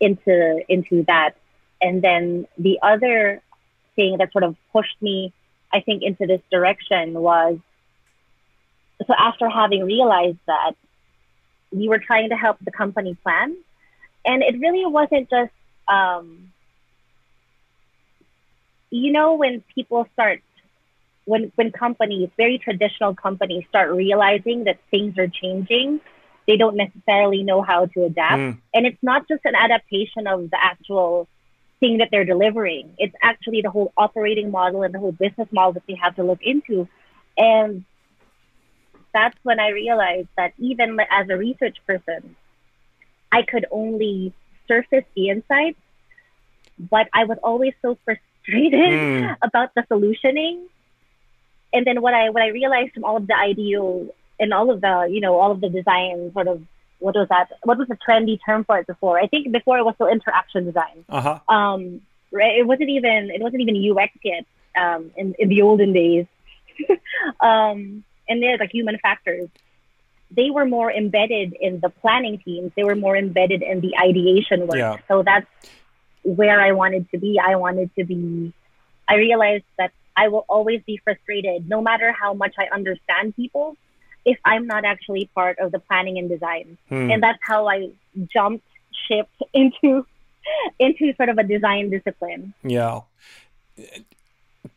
into 0.00 0.62
into 0.68 1.04
that. 1.04 1.32
And 1.80 2.02
then 2.02 2.46
the 2.58 2.78
other 2.82 3.42
thing 3.94 4.18
that 4.18 4.32
sort 4.32 4.44
of 4.44 4.56
pushed 4.72 5.00
me, 5.00 5.32
I 5.72 5.80
think, 5.80 6.02
into 6.02 6.26
this 6.26 6.40
direction 6.50 7.14
was 7.14 7.58
so 9.06 9.14
after 9.18 9.48
having 9.48 9.84
realized 9.84 10.38
that 10.46 10.72
we 11.76 11.88
were 11.88 11.98
trying 11.98 12.30
to 12.30 12.36
help 12.36 12.58
the 12.64 12.70
company 12.70 13.16
plan, 13.22 13.56
and 14.24 14.42
it 14.42 14.58
really 14.58 14.86
wasn't 14.86 15.28
just 15.30 15.52
um, 15.88 16.52
you 18.90 19.12
know 19.12 19.34
when 19.34 19.62
people 19.74 20.06
start 20.12 20.40
when 21.26 21.52
when 21.56 21.70
companies, 21.72 22.30
very 22.36 22.58
traditional 22.58 23.14
companies, 23.14 23.64
start 23.68 23.90
realizing 23.90 24.64
that 24.64 24.78
things 24.90 25.18
are 25.18 25.28
changing, 25.28 26.00
they 26.46 26.56
don't 26.56 26.76
necessarily 26.76 27.42
know 27.42 27.62
how 27.62 27.86
to 27.86 28.04
adapt. 28.04 28.38
Mm. 28.38 28.58
And 28.72 28.86
it's 28.86 29.02
not 29.02 29.28
just 29.28 29.44
an 29.44 29.54
adaptation 29.54 30.26
of 30.26 30.50
the 30.50 30.58
actual 30.62 31.28
thing 31.80 31.98
that 31.98 32.08
they're 32.10 32.24
delivering. 32.24 32.94
It's 32.98 33.14
actually 33.22 33.60
the 33.62 33.70
whole 33.70 33.92
operating 33.96 34.50
model 34.50 34.82
and 34.82 34.94
the 34.94 34.98
whole 34.98 35.12
business 35.12 35.48
model 35.50 35.72
that 35.74 35.82
they 35.86 35.96
have 36.00 36.16
to 36.16 36.22
look 36.22 36.40
into. 36.42 36.88
And 37.36 37.84
that's 39.16 39.38
when 39.42 39.58
I 39.58 39.70
realized 39.70 40.28
that 40.36 40.52
even 40.58 40.98
as 41.10 41.28
a 41.28 41.36
research 41.36 41.78
person, 41.86 42.36
I 43.32 43.42
could 43.42 43.66
only 43.70 44.32
surface 44.68 45.04
the 45.14 45.30
insights, 45.30 45.78
but 46.78 47.08
I 47.12 47.24
was 47.24 47.38
always 47.42 47.72
so 47.82 47.98
frustrated 48.04 48.90
mm. 48.90 49.36
about 49.42 49.74
the 49.74 49.82
solutioning 49.90 50.66
and 51.72 51.86
then 51.86 52.00
what 52.00 52.14
I 52.14 52.30
what 52.30 52.42
I 52.42 52.48
realized 52.48 52.94
from 52.94 53.04
all 53.04 53.16
of 53.16 53.26
the 53.26 53.36
IDEO 53.36 54.08
and 54.40 54.52
all 54.52 54.70
of 54.70 54.80
the 54.80 55.08
you 55.10 55.20
know 55.20 55.38
all 55.38 55.52
of 55.52 55.60
the 55.60 55.68
design 55.68 56.30
sort 56.32 56.48
of 56.48 56.62
what 56.98 57.14
was 57.14 57.28
that 57.28 57.52
what 57.64 57.78
was 57.78 57.88
the 57.88 57.96
trendy 57.96 58.38
term 58.44 58.64
for 58.64 58.78
it 58.78 58.86
before 58.86 59.18
I 59.18 59.26
think 59.26 59.52
before 59.52 59.78
it 59.78 59.84
was 59.84 59.94
still 59.94 60.08
interaction 60.08 60.64
design 60.64 61.04
uh-huh. 61.08 61.38
um 61.48 62.00
right 62.32 62.56
it 62.58 62.66
wasn't 62.66 62.90
even 62.90 63.30
it 63.30 63.42
wasn't 63.42 63.62
even 63.62 63.76
UX 63.90 64.12
yet 64.24 64.46
um 64.80 65.10
in, 65.16 65.34
in 65.38 65.48
the 65.48 65.62
olden 65.62 65.92
days 65.92 66.26
um 67.40 68.04
and 68.28 68.42
there's 68.42 68.60
like 68.60 68.72
human 68.72 68.98
factors 68.98 69.48
they 70.30 70.50
were 70.50 70.66
more 70.66 70.90
embedded 70.90 71.54
in 71.60 71.80
the 71.80 71.88
planning 71.88 72.38
teams 72.38 72.72
they 72.76 72.84
were 72.84 72.96
more 72.96 73.16
embedded 73.16 73.62
in 73.62 73.80
the 73.80 73.96
ideation 73.98 74.66
work 74.66 74.78
yeah. 74.78 74.96
so 75.08 75.22
that's 75.22 75.46
where 76.22 76.60
I 76.60 76.72
wanted 76.72 77.08
to 77.12 77.18
be 77.18 77.38
I 77.38 77.56
wanted 77.56 77.90
to 77.96 78.04
be 78.04 78.52
I 79.08 79.16
realized 79.16 79.64
that 79.78 79.92
I 80.16 80.28
will 80.28 80.44
always 80.48 80.80
be 80.86 80.98
frustrated, 81.04 81.68
no 81.68 81.82
matter 81.82 82.10
how 82.10 82.32
much 82.32 82.54
I 82.58 82.74
understand 82.74 83.36
people, 83.36 83.76
if 84.24 84.38
I'm 84.44 84.66
not 84.66 84.84
actually 84.84 85.30
part 85.34 85.58
of 85.58 85.72
the 85.72 85.78
planning 85.78 86.18
and 86.18 86.28
design. 86.28 86.78
Hmm. 86.88 87.10
And 87.10 87.22
that's 87.22 87.38
how 87.42 87.68
I 87.68 87.90
jumped 88.32 88.66
ship 89.08 89.28
into 89.52 90.06
into 90.78 91.14
sort 91.16 91.28
of 91.28 91.38
a 91.38 91.44
design 91.44 91.90
discipline. 91.90 92.54
Yeah. 92.64 93.00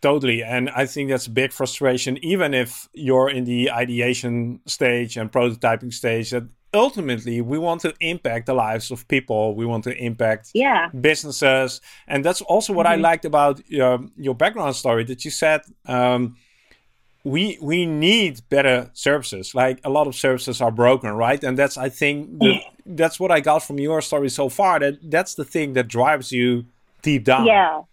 Totally. 0.02 0.44
And 0.44 0.70
I 0.70 0.86
think 0.86 1.10
that's 1.10 1.28
a 1.28 1.32
big 1.32 1.52
frustration, 1.52 2.18
even 2.24 2.54
if 2.54 2.88
you're 2.94 3.30
in 3.30 3.44
the 3.44 3.72
ideation 3.72 4.62
stage 4.66 5.18
and 5.18 5.32
prototyping 5.32 5.94
stage, 5.94 6.32
that 6.32 6.44
ultimately 6.74 7.42
we 7.42 7.58
want 7.58 7.82
to 7.82 7.94
impact 8.00 8.46
the 8.46 8.54
lives 8.54 8.92
of 8.92 9.08
people 9.08 9.56
we 9.56 9.66
want 9.66 9.84
to 9.84 9.98
impact 9.98 10.52
yeah. 10.54 10.88
businesses 11.02 11.82
and 12.08 12.24
that's 12.24 12.42
also 12.42 12.72
what 12.74 12.86
mm-hmm. 12.86 13.04
i 13.04 13.10
liked 13.10 13.26
about 13.26 13.60
your, 13.68 14.00
your 14.18 14.36
background 14.36 14.76
story 14.76 15.04
that 15.04 15.26
you 15.26 15.32
said 15.32 15.62
um, 15.88 16.38
we 17.24 17.58
we 17.60 17.88
need 17.88 18.40
better 18.50 18.88
services 18.94 19.56
like 19.56 19.80
a 19.84 19.90
lot 19.90 20.06
of 20.06 20.14
services 20.14 20.62
are 20.62 20.70
broken 20.70 21.10
right 21.10 21.44
and 21.44 21.58
that's 21.58 21.76
i 21.76 21.90
think 21.90 22.38
the, 22.38 22.62
that's 22.90 23.20
what 23.20 23.32
I 23.32 23.40
got 23.40 23.60
from 23.60 23.80
your 23.80 24.02
story 24.02 24.30
so 24.30 24.50
far. 24.50 24.80
That 24.80 24.98
that's 25.04 25.36
the 25.36 25.46
thing 25.46 25.74
that 25.74 25.88
drives 25.88 26.32
you 26.32 26.66
deep 27.02 27.24
down. 27.24 27.46
Yeah, 27.46 27.84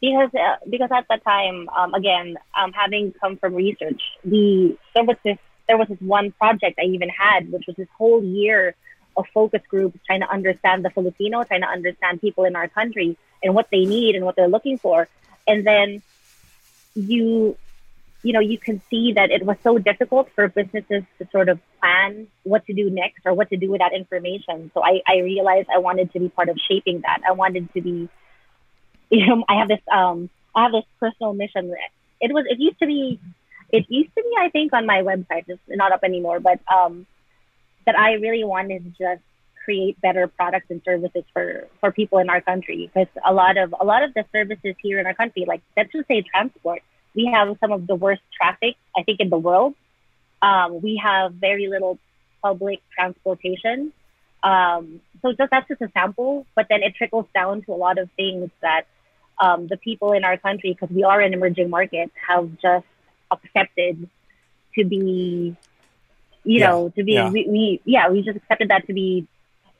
because 0.00 0.30
uh, 0.34 0.56
because 0.68 0.90
at 0.92 1.06
that 1.08 1.24
time, 1.24 1.68
um, 1.70 1.94
again, 1.94 2.36
um, 2.58 2.72
having 2.72 3.12
come 3.12 3.36
from 3.36 3.54
research, 3.54 4.02
the 4.24 4.76
there 4.94 5.04
was 5.04 5.16
this 5.24 5.38
there 5.68 5.76
was 5.76 5.88
this 5.88 6.00
one 6.00 6.32
project 6.32 6.78
I 6.78 6.84
even 6.84 7.08
had, 7.08 7.50
which 7.50 7.66
was 7.66 7.76
this 7.76 7.88
whole 7.96 8.22
year 8.22 8.74
of 9.16 9.26
focus 9.32 9.62
groups 9.68 9.98
trying 10.06 10.20
to 10.20 10.30
understand 10.30 10.84
the 10.84 10.90
Filipino, 10.90 11.42
trying 11.44 11.62
to 11.62 11.68
understand 11.68 12.20
people 12.20 12.44
in 12.44 12.54
our 12.54 12.68
country 12.68 13.16
and 13.42 13.54
what 13.54 13.68
they 13.70 13.84
need 13.84 14.14
and 14.14 14.24
what 14.24 14.36
they're 14.36 14.48
looking 14.48 14.78
for, 14.78 15.08
and 15.46 15.66
then 15.66 16.02
you 16.94 17.56
you 18.26 18.32
know, 18.32 18.40
you 18.40 18.58
can 18.58 18.82
see 18.90 19.12
that 19.12 19.30
it 19.30 19.44
was 19.44 19.56
so 19.62 19.78
difficult 19.78 20.28
for 20.34 20.48
businesses 20.48 21.04
to 21.18 21.28
sort 21.30 21.48
of 21.48 21.60
plan 21.78 22.26
what 22.42 22.66
to 22.66 22.72
do 22.72 22.90
next 22.90 23.20
or 23.24 23.32
what 23.32 23.48
to 23.50 23.56
do 23.56 23.70
with 23.70 23.78
that 23.78 23.92
information. 23.92 24.68
So 24.74 24.82
I, 24.84 25.00
I 25.06 25.18
realized 25.18 25.68
I 25.72 25.78
wanted 25.78 26.12
to 26.12 26.18
be 26.18 26.28
part 26.28 26.48
of 26.48 26.58
shaping 26.58 27.02
that. 27.02 27.20
I 27.24 27.32
wanted 27.32 27.72
to 27.74 27.80
be, 27.80 28.08
you 29.10 29.26
know, 29.26 29.44
I 29.48 29.58
have 29.58 29.68
this, 29.68 29.80
um, 29.90 30.30
I 30.54 30.64
have 30.64 30.72
this 30.72 30.84
personal 31.00 31.32
mission. 31.34 31.74
It 32.20 32.32
was, 32.32 32.44
it 32.48 32.58
used 32.58 32.78
to 32.80 32.86
be, 32.86 33.20
it 33.70 33.86
used 33.88 34.14
to 34.14 34.22
be, 34.22 34.30
I 34.38 34.48
think, 34.50 34.72
on 34.72 34.86
my 34.86 35.02
website. 35.02 35.44
It's 35.48 35.60
not 35.68 35.92
up 35.92 36.04
anymore, 36.04 36.40
but 36.40 36.60
um, 36.72 37.06
that 37.84 37.98
I 37.98 38.14
really 38.14 38.44
wanted 38.44 38.84
to 38.84 38.90
just 38.90 39.22
create 39.64 40.00
better 40.00 40.28
products 40.28 40.66
and 40.70 40.80
services 40.84 41.24
for 41.32 41.66
for 41.80 41.90
people 41.90 42.18
in 42.18 42.30
our 42.30 42.40
country 42.40 42.88
because 42.94 43.08
a 43.24 43.34
lot 43.34 43.56
of 43.56 43.74
a 43.80 43.84
lot 43.84 44.04
of 44.04 44.14
the 44.14 44.24
services 44.30 44.76
here 44.80 45.00
in 45.00 45.06
our 45.06 45.14
country, 45.14 45.44
like 45.44 45.60
let's 45.76 45.90
just 45.90 46.06
say 46.06 46.22
transport 46.22 46.82
we 47.16 47.30
have 47.32 47.56
some 47.58 47.72
of 47.72 47.86
the 47.86 47.96
worst 47.96 48.22
traffic, 48.36 48.76
I 48.96 49.02
think, 49.02 49.20
in 49.20 49.30
the 49.30 49.38
world. 49.38 49.74
Um, 50.42 50.82
we 50.82 51.00
have 51.02 51.32
very 51.32 51.66
little 51.66 51.98
public 52.42 52.80
transportation. 52.94 53.92
Um, 54.42 55.00
so 55.22 55.32
just, 55.32 55.50
that's 55.50 55.66
just 55.66 55.80
a 55.80 55.90
sample, 55.92 56.46
but 56.54 56.66
then 56.68 56.82
it 56.82 56.94
trickles 56.94 57.26
down 57.34 57.62
to 57.62 57.72
a 57.72 57.74
lot 57.74 57.98
of 57.98 58.10
things 58.12 58.50
that 58.60 58.82
um, 59.40 59.66
the 59.68 59.76
people 59.76 60.12
in 60.12 60.24
our 60.24 60.36
country, 60.36 60.72
because 60.72 60.94
we 60.94 61.04
are 61.04 61.20
an 61.20 61.34
emerging 61.34 61.70
market, 61.70 62.10
have 62.28 62.50
just 62.60 62.86
accepted 63.30 64.08
to 64.74 64.84
be, 64.84 65.56
you 66.44 66.60
yeah. 66.60 66.68
know, 66.68 66.92
to 66.96 67.04
be, 67.04 67.12
yeah. 67.12 67.30
We, 67.30 67.46
we, 67.48 67.80
yeah, 67.84 68.08
we 68.08 68.22
just 68.22 68.36
accepted 68.36 68.68
that 68.70 68.86
to 68.86 68.92
be 68.92 69.26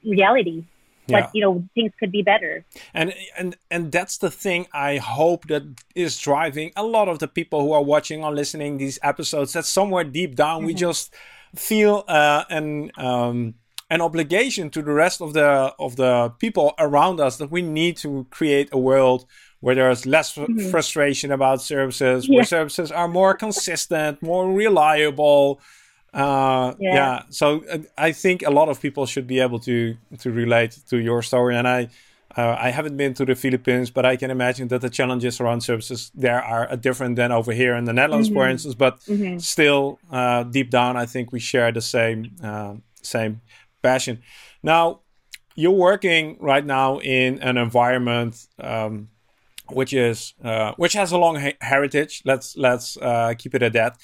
reality 0.04 0.64
but 1.08 1.24
yeah. 1.24 1.30
you 1.32 1.40
know 1.40 1.64
things 1.74 1.92
could 1.98 2.12
be 2.12 2.22
better 2.22 2.64
and 2.94 3.14
and 3.36 3.56
and 3.70 3.92
that's 3.92 4.18
the 4.18 4.30
thing 4.30 4.66
i 4.72 4.96
hope 4.96 5.46
that 5.46 5.62
is 5.94 6.18
driving 6.18 6.72
a 6.76 6.82
lot 6.82 7.08
of 7.08 7.18
the 7.18 7.28
people 7.28 7.60
who 7.60 7.72
are 7.72 7.82
watching 7.82 8.24
or 8.24 8.32
listening 8.32 8.78
these 8.78 8.98
episodes 9.02 9.52
that 9.52 9.64
somewhere 9.64 10.04
deep 10.04 10.34
down 10.34 10.58
mm-hmm. 10.58 10.66
we 10.66 10.74
just 10.74 11.14
feel 11.54 12.04
uh, 12.08 12.44
an 12.50 12.90
um, 12.98 13.54
an 13.88 14.00
obligation 14.00 14.68
to 14.68 14.82
the 14.82 14.92
rest 14.92 15.20
of 15.20 15.32
the 15.32 15.74
of 15.78 15.96
the 15.96 16.32
people 16.38 16.74
around 16.78 17.20
us 17.20 17.36
that 17.38 17.50
we 17.50 17.62
need 17.62 17.96
to 17.96 18.26
create 18.30 18.68
a 18.72 18.78
world 18.78 19.26
where 19.60 19.74
there's 19.74 20.06
less 20.06 20.34
mm-hmm. 20.34 20.70
frustration 20.70 21.32
about 21.32 21.62
services 21.62 22.28
yeah. 22.28 22.36
where 22.36 22.44
services 22.44 22.92
are 22.92 23.08
more 23.08 23.34
consistent 23.34 24.20
more 24.22 24.52
reliable 24.52 25.60
uh, 26.16 26.74
yeah. 26.78 26.94
yeah. 26.94 27.22
So 27.28 27.62
uh, 27.70 27.78
I 27.98 28.12
think 28.12 28.42
a 28.42 28.50
lot 28.50 28.68
of 28.68 28.80
people 28.80 29.04
should 29.06 29.26
be 29.26 29.40
able 29.40 29.60
to 29.60 29.96
to 30.20 30.32
relate 30.32 30.78
to 30.88 30.96
your 30.98 31.22
story, 31.22 31.56
and 31.56 31.68
I. 31.68 31.88
Uh, 32.38 32.54
I 32.60 32.68
haven't 32.68 32.98
been 32.98 33.14
to 33.14 33.24
the 33.24 33.34
Philippines, 33.34 33.90
but 33.90 34.04
I 34.04 34.16
can 34.16 34.30
imagine 34.30 34.68
that 34.68 34.82
the 34.82 34.90
challenges 34.90 35.40
around 35.40 35.62
services 35.62 36.10
there 36.14 36.42
are 36.42 36.70
uh, 36.70 36.76
different 36.76 37.16
than 37.16 37.32
over 37.32 37.50
here 37.50 37.74
in 37.74 37.84
the 37.84 37.94
Netherlands, 37.94 38.28
mm-hmm. 38.28 38.36
for 38.36 38.46
instance. 38.46 38.74
But 38.74 39.00
mm-hmm. 39.06 39.38
still, 39.38 39.98
uh, 40.10 40.42
deep 40.42 40.68
down, 40.68 40.98
I 40.98 41.06
think 41.06 41.32
we 41.32 41.40
share 41.40 41.72
the 41.72 41.80
same 41.80 42.36
uh, 42.42 42.74
same 43.00 43.40
passion. 43.82 44.20
Now, 44.62 45.00
you're 45.54 45.70
working 45.70 46.36
right 46.38 46.66
now 46.66 46.98
in 46.98 47.38
an 47.38 47.56
environment 47.56 48.46
um, 48.60 49.08
which 49.70 49.92
is 49.92 50.34
uh, 50.42 50.72
which 50.76 50.92
has 50.94 51.12
a 51.12 51.18
long 51.18 51.52
heritage. 51.60 52.22
Let's 52.24 52.56
let's 52.56 52.96
uh, 52.96 53.34
keep 53.38 53.54
it 53.54 53.62
at 53.62 53.72
that. 53.72 53.98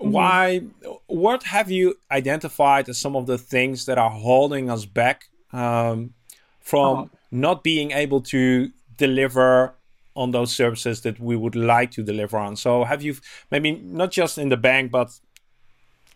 Mm-hmm. 0.00 0.10
Why? 0.10 0.62
What 1.06 1.44
have 1.44 1.70
you 1.70 1.94
identified 2.10 2.88
as 2.88 2.98
some 2.98 3.16
of 3.16 3.26
the 3.26 3.38
things 3.38 3.86
that 3.86 3.98
are 3.98 4.10
holding 4.10 4.70
us 4.70 4.84
back 4.84 5.28
um, 5.52 6.12
from 6.60 6.96
oh. 6.98 7.10
not 7.30 7.64
being 7.64 7.92
able 7.92 8.20
to 8.22 8.70
deliver 8.96 9.74
on 10.14 10.30
those 10.30 10.52
services 10.52 11.02
that 11.02 11.20
we 11.20 11.36
would 11.36 11.56
like 11.56 11.90
to 11.92 12.02
deliver 12.02 12.36
on? 12.36 12.56
So, 12.56 12.84
have 12.84 13.02
you 13.02 13.16
maybe 13.50 13.72
not 13.72 14.10
just 14.10 14.36
in 14.36 14.50
the 14.50 14.56
bank, 14.56 14.90
but 14.90 15.18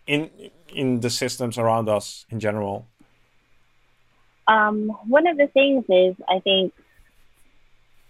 in 0.05 0.29
in 0.69 0.99
the 0.99 1.09
systems 1.09 1.57
around 1.57 1.89
us 1.89 2.25
in 2.29 2.39
general? 2.39 2.87
Um, 4.47 4.89
one 5.07 5.27
of 5.27 5.37
the 5.37 5.47
things 5.47 5.85
is, 5.89 6.15
I 6.29 6.39
think, 6.39 6.73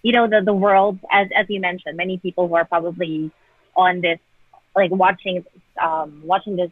you 0.03 0.11
know, 0.11 0.27
the 0.27 0.41
the 0.41 0.53
world, 0.53 0.99
as 1.11 1.27
as 1.35 1.45
you 1.49 1.59
mentioned, 1.59 1.97
many 1.97 2.17
people 2.17 2.47
who 2.47 2.55
are 2.55 2.65
probably 2.65 3.31
on 3.75 4.01
this 4.01 4.19
like 4.75 4.91
watching 4.91 5.45
um, 5.81 6.21
watching 6.25 6.55
this 6.55 6.71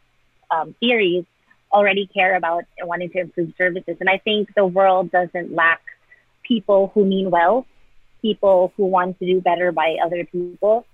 um, 0.51 0.75
series 0.81 1.25
already 1.71 2.07
care 2.07 2.35
about 2.35 2.65
wanting 2.81 3.09
to 3.11 3.19
improve 3.19 3.53
services. 3.57 3.97
And 3.99 4.09
I 4.09 4.17
think 4.17 4.53
the 4.55 4.65
world 4.65 5.11
doesn't 5.11 5.53
lack 5.53 5.81
people 6.43 6.91
who 6.93 7.05
mean 7.05 7.29
well, 7.29 7.67
people 8.21 8.73
who 8.75 8.85
want 8.85 9.19
to 9.19 9.25
do 9.25 9.41
better 9.41 9.71
by 9.71 9.97
other 10.03 10.25
people. 10.25 10.85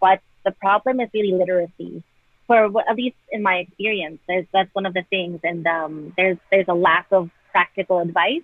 But 0.00 0.20
the 0.44 0.50
problem 0.52 1.00
is 1.00 1.08
really 1.14 1.32
literacy. 1.32 2.02
For 2.46 2.66
at 2.88 2.96
least 2.96 3.16
in 3.30 3.42
my 3.42 3.56
experience, 3.56 4.18
there's 4.28 4.46
that's 4.52 4.74
one 4.74 4.84
of 4.84 4.92
the 4.92 5.04
things, 5.08 5.40
and 5.44 5.66
um, 5.66 6.12
there's 6.16 6.36
there's 6.50 6.68
a 6.68 6.74
lack 6.74 7.06
of 7.10 7.30
practical 7.52 8.00
advice 8.00 8.42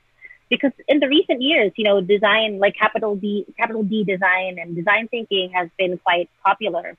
because 0.48 0.72
in 0.88 1.00
the 1.00 1.08
recent 1.08 1.42
years, 1.42 1.72
you 1.76 1.84
know, 1.84 2.00
design 2.00 2.58
like 2.58 2.76
capital 2.76 3.16
D 3.16 3.46
capital 3.56 3.82
D 3.82 4.04
design 4.04 4.58
and 4.58 4.76
design 4.76 5.08
thinking 5.08 5.50
has 5.52 5.68
been 5.78 5.98
quite 5.98 6.30
popular. 6.44 6.96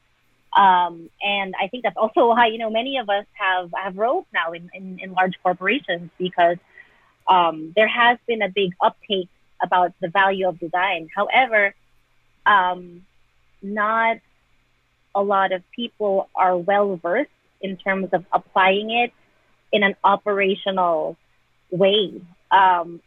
Um, 0.55 1.09
and 1.21 1.53
I 1.61 1.67
think 1.67 1.83
that's 1.83 1.97
also 1.97 2.27
why, 2.29 2.47
you 2.47 2.57
know, 2.57 2.69
many 2.69 2.97
of 2.97 3.09
us 3.09 3.25
have, 3.33 3.71
have 3.75 3.97
roles 3.97 4.25
now 4.33 4.53
in, 4.53 4.69
in, 4.73 4.99
in 4.99 5.13
large 5.13 5.35
corporations 5.43 6.09
because 6.17 6.57
um, 7.27 7.73
there 7.75 7.87
has 7.87 8.17
been 8.27 8.41
a 8.41 8.49
big 8.49 8.73
uptake 8.81 9.29
about 9.61 9.93
the 10.01 10.07
value 10.07 10.47
of 10.47 10.59
design. 10.59 11.09
However, 11.13 11.73
um, 12.45 13.05
not 13.61 14.17
a 15.13 15.21
lot 15.21 15.51
of 15.51 15.63
people 15.71 16.29
are 16.35 16.57
well 16.57 16.95
versed 16.95 17.29
in 17.59 17.75
terms 17.77 18.09
of 18.13 18.25
applying 18.31 18.91
it 18.91 19.11
in 19.71 19.83
an 19.83 19.95
operational 20.03 21.17
way. 21.71 22.21
Um, 22.51 23.01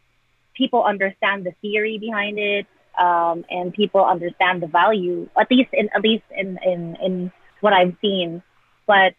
people 0.62 0.82
understand 0.84 1.38
the 1.48 1.54
theory 1.62 1.96
behind 1.98 2.38
it, 2.38 2.66
um, 3.06 3.44
and 3.56 3.72
people 3.72 4.04
understand 4.14 4.56
the 4.64 4.66
value, 4.66 5.28
at 5.42 5.50
least 5.50 5.70
in 5.80 5.88
at 5.96 6.02
least 6.08 6.26
in 6.42 6.48
in, 6.72 6.80
in 7.06 7.14
what 7.62 7.72
I've 7.72 7.96
seen, 8.04 8.42
but 8.86 9.14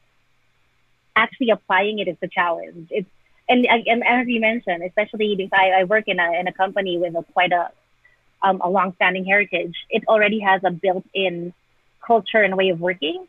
actually 1.15 1.49
applying 1.49 1.95
it 1.99 2.07
is 2.07 2.17
the 2.21 2.27
challenge. 2.27 2.87
It's 2.91 3.09
and, 3.49 3.65
and 3.65 4.03
as 4.07 4.27
you 4.27 4.39
mentioned, 4.39 4.81
especially 4.83 5.35
because 5.35 5.57
I, 5.63 5.81
I 5.81 5.83
work 5.93 6.05
in 6.07 6.19
a 6.19 6.29
in 6.39 6.45
a 6.47 6.53
company 6.53 6.97
with 7.03 7.15
a 7.15 7.23
quite 7.33 7.53
a 7.61 7.71
um, 8.43 8.61
a 8.61 8.69
long-standing 8.69 9.25
heritage, 9.25 9.75
it 9.89 10.03
already 10.07 10.39
has 10.39 10.61
a 10.63 10.71
built-in 10.71 11.53
culture 12.05 12.41
and 12.41 12.57
way 12.57 12.69
of 12.69 12.79
working. 12.79 13.27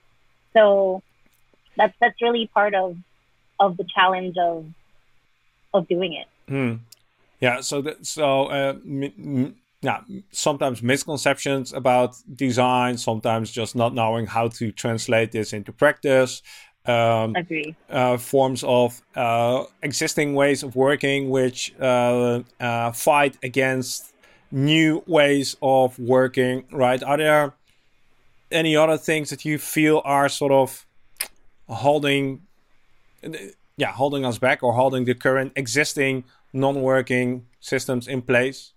So 0.55 1.03
that's 1.77 1.95
that's 2.01 2.21
really 2.21 2.47
part 2.59 2.75
of 2.75 2.97
of 3.59 3.77
the 3.79 3.87
challenge 3.97 4.37
of 4.39 4.67
of 5.75 5.89
doing 5.89 6.13
it. 6.21 6.29
Hmm. 6.49 6.75
Yeah. 7.43 7.61
So 7.61 7.83
that, 7.83 8.07
so 8.07 8.45
uh, 8.47 8.75
m- 8.87 9.13
m- 9.19 9.57
yeah, 9.83 10.01
sometimes 10.31 10.81
misconceptions 10.81 11.73
about 11.73 12.15
design, 12.37 12.97
sometimes 12.97 13.51
just 13.51 13.75
not 13.75 13.95
knowing 13.95 14.27
how 14.27 14.47
to 14.49 14.71
translate 14.71 15.33
this 15.33 15.53
into 15.53 15.73
practice. 15.73 16.41
Um, 16.87 17.35
Agree. 17.37 17.75
Uh, 17.91 18.17
forms 18.17 18.63
of 18.65 19.03
uh, 19.17 19.65
existing 19.83 20.35
ways 20.35 20.63
of 20.63 20.75
working 20.77 21.31
which 21.31 21.75
uh, 21.81 22.43
uh, 22.61 22.93
fight 22.93 23.37
against 23.43 24.15
new 24.53 25.03
ways 25.07 25.57
of 25.63 25.99
working, 25.99 26.65
right? 26.71 27.03
Are 27.03 27.17
there 27.17 27.55
any 28.53 28.77
other 28.77 28.99
things 28.99 29.31
that 29.31 29.45
you 29.45 29.59
feel 29.59 30.01
are 30.05 30.29
sort 30.29 30.53
of 30.53 30.87
holding, 31.69 32.43
yeah, 33.77 33.93
holding 33.93 34.25
us 34.25 34.39
back 34.39 34.63
or 34.63 34.75
holding 34.75 35.07
the 35.07 35.15
current 35.15 35.53
existing 35.57 36.25
non-working 36.53 37.47
systems 37.61 38.09
in 38.09 38.23
place? 38.23 38.73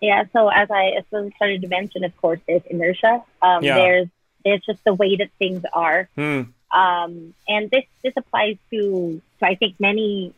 Yeah, 0.00 0.24
so 0.32 0.48
as 0.48 0.70
I, 0.70 0.92
as 0.98 1.04
I 1.12 1.30
started 1.36 1.62
to 1.62 1.68
mention, 1.68 2.04
of 2.04 2.16
course, 2.16 2.40
there's 2.46 2.62
inertia. 2.68 3.22
Um, 3.42 3.64
yeah. 3.64 3.76
There's 3.76 4.08
there's 4.44 4.64
just 4.64 4.84
the 4.84 4.94
way 4.94 5.16
that 5.16 5.30
things 5.40 5.64
are, 5.72 6.08
hmm. 6.14 6.42
um, 6.70 7.34
and 7.48 7.68
this 7.70 7.84
this 8.04 8.12
applies 8.16 8.56
to 8.70 9.20
to 9.40 9.46
I 9.46 9.56
think 9.56 9.74
many, 9.80 10.32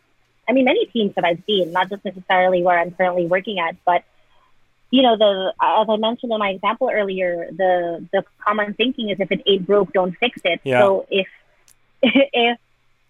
I 0.49 0.53
mean 0.53 0.65
many 0.65 0.87
teams 0.87 1.15
that 1.17 1.25
I've 1.25 1.43
seen, 1.47 1.73
not 1.73 1.91
just 1.91 2.05
necessarily 2.05 2.63
where 2.63 2.79
I'm 2.79 2.93
currently 2.93 3.27
working 3.27 3.59
at, 3.59 3.77
but 3.85 4.05
you 4.91 5.03
know 5.03 5.19
the 5.19 5.53
as 5.61 5.87
I 5.91 5.97
mentioned 5.97 6.33
in 6.33 6.39
my 6.39 6.51
example 6.51 6.91
earlier, 6.91 7.49
the 7.51 8.07
the 8.13 8.25
common 8.39 8.73
thinking 8.75 9.11
is 9.11 9.21
if 9.21 9.31
it 9.31 9.43
ain't 9.47 9.67
broke, 9.67 9.93
don't 9.93 10.17
fix 10.17 10.41
it. 10.45 10.61
Yeah. 10.65 10.81
So 10.81 11.07
if 11.11 11.29
if 12.03 12.59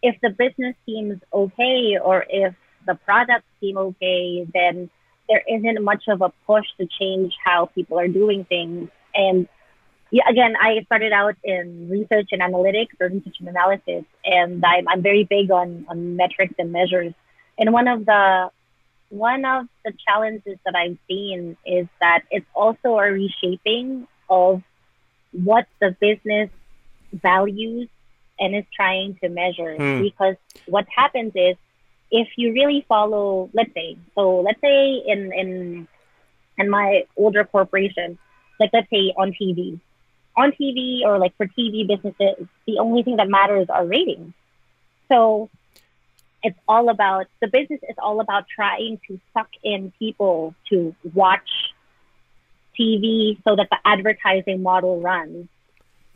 if 0.03 0.21
the 0.21 0.31
business 0.31 0.75
seems 0.85 1.21
okay 1.33 1.99
or 2.03 2.25
if 2.29 2.55
the 2.89 2.95
products 2.97 3.47
seem 3.61 3.77
okay, 3.77 4.47
then 4.53 4.91
there 5.29 5.43
isn't 5.47 5.85
much 5.85 6.05
of 6.09 6.23
a 6.23 6.33
push 6.47 6.65
to 6.81 6.89
change 6.99 7.35
how 7.45 7.67
people 7.67 7.99
are 7.99 8.09
doing 8.09 8.45
things. 8.45 8.89
And 9.15 9.47
yeah, 10.11 10.25
again, 10.29 10.55
I 10.61 10.83
started 10.87 11.13
out 11.13 11.37
in 11.45 11.89
research 11.91 12.31
and 12.33 12.41
analytics 12.41 12.99
or 12.99 13.09
research 13.09 13.37
and 13.41 13.49
analysis, 13.49 14.05
and 14.25 14.65
I'm, 14.65 14.89
I'm 14.89 15.03
very 15.03 15.25
big 15.25 15.51
on, 15.51 15.85
on 15.89 16.17
metrics 16.17 16.55
and 16.59 16.73
measures. 16.73 17.13
And 17.59 17.73
one 17.73 17.87
of 17.87 18.07
the 18.07 18.51
one 19.11 19.45
of 19.45 19.67
the 19.85 19.93
challenges 20.07 20.59
that 20.65 20.75
I've 20.75 20.99
seen 21.09 21.57
is 21.65 21.87
that 22.01 22.25
it's 22.31 22.47
also 22.55 22.99
a 22.99 23.11
reshaping 23.11 24.07
of 24.29 24.63
what 25.33 25.67
the 25.81 25.97
business 25.99 26.51
values 27.13 27.89
and 28.39 28.55
is 28.55 28.65
trying 28.75 29.19
to 29.23 29.29
measure. 29.29 29.77
Hmm. 29.77 30.03
Because 30.03 30.37
what 30.67 30.87
happens 30.95 31.33
is 31.35 31.57
if 32.11 32.29
you 32.37 32.53
really 32.53 32.85
follow, 32.89 33.51
let's 33.53 33.73
say, 33.75 33.97
so 34.15 34.41
let's 34.41 34.61
say 34.61 35.03
in 35.07 35.33
in 35.33 35.89
in 36.57 36.71
my 36.71 37.05
older 37.17 37.45
corporation, 37.45 38.19
like 38.59 38.71
let's 38.73 38.91
say 38.91 39.13
on 39.17 39.33
TV, 39.33 39.81
on 40.37 40.53
TV 40.53 41.03
or 41.05 41.19
like 41.19 41.37
for 41.37 41.47
TV 41.47 41.87
businesses, 41.87 42.47
the 42.67 42.79
only 42.79 43.03
thing 43.03 43.17
that 43.17 43.29
matters 43.29 43.69
are 43.69 43.87
ratings. 43.87 44.33
So 45.09 45.51
it's 46.43 46.59
all 46.69 46.89
about 46.89 47.27
the 47.41 47.49
business 47.49 47.81
is 47.89 47.97
all 47.99 48.21
about 48.21 48.47
trying 48.49 49.01
to 49.09 49.21
suck 49.35 49.49
in 49.63 49.93
people 49.99 50.55
to 50.71 50.95
watch 51.15 51.75
TV 52.79 53.43
so 53.45 53.57
that 53.57 53.69
the 53.71 53.79
advertising 53.85 54.63
model 54.63 55.01
runs. 55.01 55.49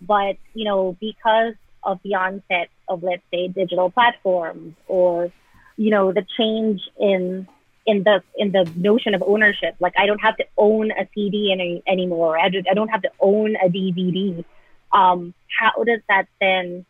But, 0.01 0.37
you 0.55 0.65
know, 0.65 0.97
because 1.01 1.55
of 1.83 2.01
the 2.05 2.15
onset 2.15 2.69
of, 2.89 3.03
let's 3.03 3.23
say, 3.33 3.49
digital 3.49 3.91
platforms 3.91 4.75
or, 4.87 5.33
you 5.77 5.91
know, 5.91 6.13
the 6.13 6.27
change 6.37 6.83
in 6.99 7.47
in 7.87 8.05
the 8.05 8.23
in 8.37 8.53
the 8.53 8.71
notion 8.77 9.15
of 9.15 9.23
ownership. 9.23 9.75
Like 9.81 9.95
I 9.97 10.07
don't 10.07 10.21
have 10.21 10.37
to 10.37 10.45
own 10.57 10.91
a 10.91 11.09
CD 11.15 11.53
any, 11.53 11.83
anymore. 11.87 12.39
I, 12.39 12.47
I 12.47 12.75
don't 12.75 12.89
have 12.89 13.03
to 13.03 13.11
own 13.21 13.57
a 13.57 13.69
DVD. 13.69 14.45
Um, 14.93 15.35
how 15.59 15.85
does 15.85 16.01
that 16.09 16.27
then 16.41 16.85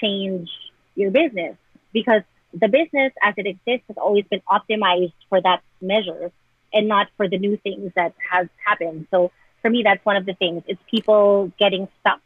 change 0.00 0.50
your 0.94 1.10
business? 1.10 1.56
Because 1.92 2.22
the 2.52 2.68
business 2.68 3.12
as 3.22 3.34
it 3.36 3.46
exists 3.46 3.84
has 3.88 3.96
always 3.96 4.24
been 4.26 4.42
optimized 4.48 5.12
for 5.28 5.40
that 5.40 5.62
measure 5.80 6.30
and 6.72 6.88
not 6.88 7.08
for 7.16 7.28
the 7.28 7.38
new 7.38 7.56
things 7.56 7.92
that 7.94 8.14
has 8.30 8.48
happened. 8.64 9.06
So 9.10 9.30
for 9.62 9.70
me, 9.70 9.82
that's 9.82 10.04
one 10.04 10.16
of 10.16 10.26
the 10.26 10.34
things. 10.34 10.62
It's 10.66 10.80
people 10.90 11.52
getting 11.58 11.88
stuck 12.00 12.20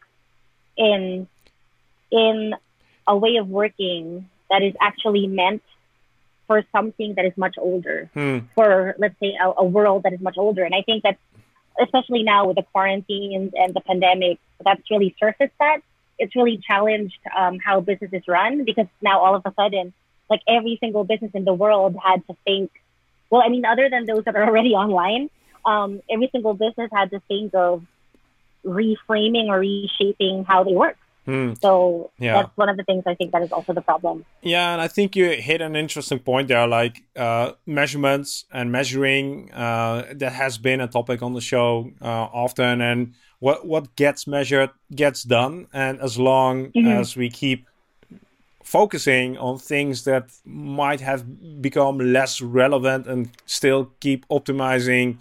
in 0.77 1.29
in 2.11 2.55
a 3.07 3.17
way 3.17 3.37
of 3.37 3.49
working 3.49 4.29
that 4.51 4.63
is 4.63 4.75
actually 4.81 5.27
meant 5.27 5.63
for 6.47 6.65
something 6.73 7.15
that 7.15 7.27
is 7.27 7.37
much 7.37 7.57
older, 7.59 8.11
hmm. 8.15 8.39
for 8.55 8.95
let's 8.99 9.19
say 9.21 9.37
a, 9.41 9.51
a, 9.59 9.65
world 9.65 10.05
that 10.05 10.15
is 10.15 10.21
much 10.21 10.37
older. 10.39 10.65
And 10.65 10.75
I 10.75 10.83
think 10.83 11.03
that, 11.03 11.19
especially 11.81 12.23
now 12.23 12.47
with 12.47 12.57
the 12.57 12.63
quarantines 12.73 13.53
and 13.55 13.75
the 13.75 13.83
pandemic, 13.83 14.39
that's 14.65 14.91
really 14.91 15.15
surfaced 15.21 15.53
that. 15.61 15.81
It's 16.19 16.35
really 16.35 16.59
challenged 16.67 17.19
um, 17.37 17.59
how 17.59 17.81
businesses 17.81 18.23
run 18.27 18.65
because 18.65 18.87
now 19.03 19.21
all 19.21 19.35
of 19.37 19.43
a 19.45 19.53
sudden 19.55 19.93
like 20.31 20.41
every 20.49 20.77
single 20.81 21.05
business 21.05 21.31
in 21.35 21.45
the 21.45 21.55
world 21.55 21.97
had 22.03 22.27
to 22.27 22.37
think, 22.45 22.71
well, 23.31 23.43
I 23.45 23.49
mean, 23.49 23.65
other 23.65 23.89
than 23.91 24.07
those 24.07 24.25
that 24.25 24.37
are 24.37 24.45
already 24.45 24.71
online, 24.75 25.31
um, 25.65 26.01
every 26.11 26.29
single 26.33 26.55
business 26.55 26.91
had 26.93 27.11
to 27.11 27.21
think 27.29 27.55
of 27.55 27.85
reframing 28.65 29.49
or 29.49 29.61
reshaping 29.61 30.45
how 30.45 30.65
they 30.65 30.73
work. 30.73 30.97
Hmm. 31.29 31.53
So 31.61 32.11
yeah. 32.19 32.41
that's 32.41 32.57
one 32.57 32.71
of 32.71 32.79
the 32.79 32.85
things 32.85 33.03
I 33.07 33.15
think 33.15 33.33
that 33.33 33.43
is 33.43 33.53
also 33.53 33.75
the 33.75 33.83
problem. 33.83 34.25
Yeah, 34.41 34.73
and 34.73 34.81
I 34.81 34.89
think 34.89 35.15
you 35.15 35.29
hit 35.29 35.61
an 35.61 35.77
interesting 35.77 36.21
point 36.21 36.49
there, 36.49 36.67
like 36.67 37.03
uh, 37.17 37.53
measurements 37.67 38.47
and 38.51 38.73
measuring. 38.73 39.53
Uh, 39.53 40.07
that 40.15 40.33
has 40.33 40.57
been 40.57 40.81
a 40.81 40.89
topic 40.89 41.21
on 41.21 41.35
the 41.35 41.43
show 41.43 41.93
uh, 42.01 42.29
often, 42.33 42.81
and 42.81 43.13
what 43.41 43.67
what 43.67 43.95
gets 43.95 44.27
measured 44.27 44.71
gets 44.95 45.23
done. 45.23 45.67
And 45.75 46.01
as 46.01 46.19
long 46.19 46.73
mm-hmm. 46.73 46.89
as 46.89 47.15
we 47.15 47.29
keep 47.29 47.69
focusing 48.65 49.37
on 49.37 49.59
things 49.59 50.05
that 50.05 50.31
might 50.47 51.03
have 51.03 51.61
become 51.61 51.99
less 51.99 52.41
relevant 52.41 53.07
and 53.07 53.29
still 53.45 53.93
keep 54.01 54.27
optimizing 54.29 55.19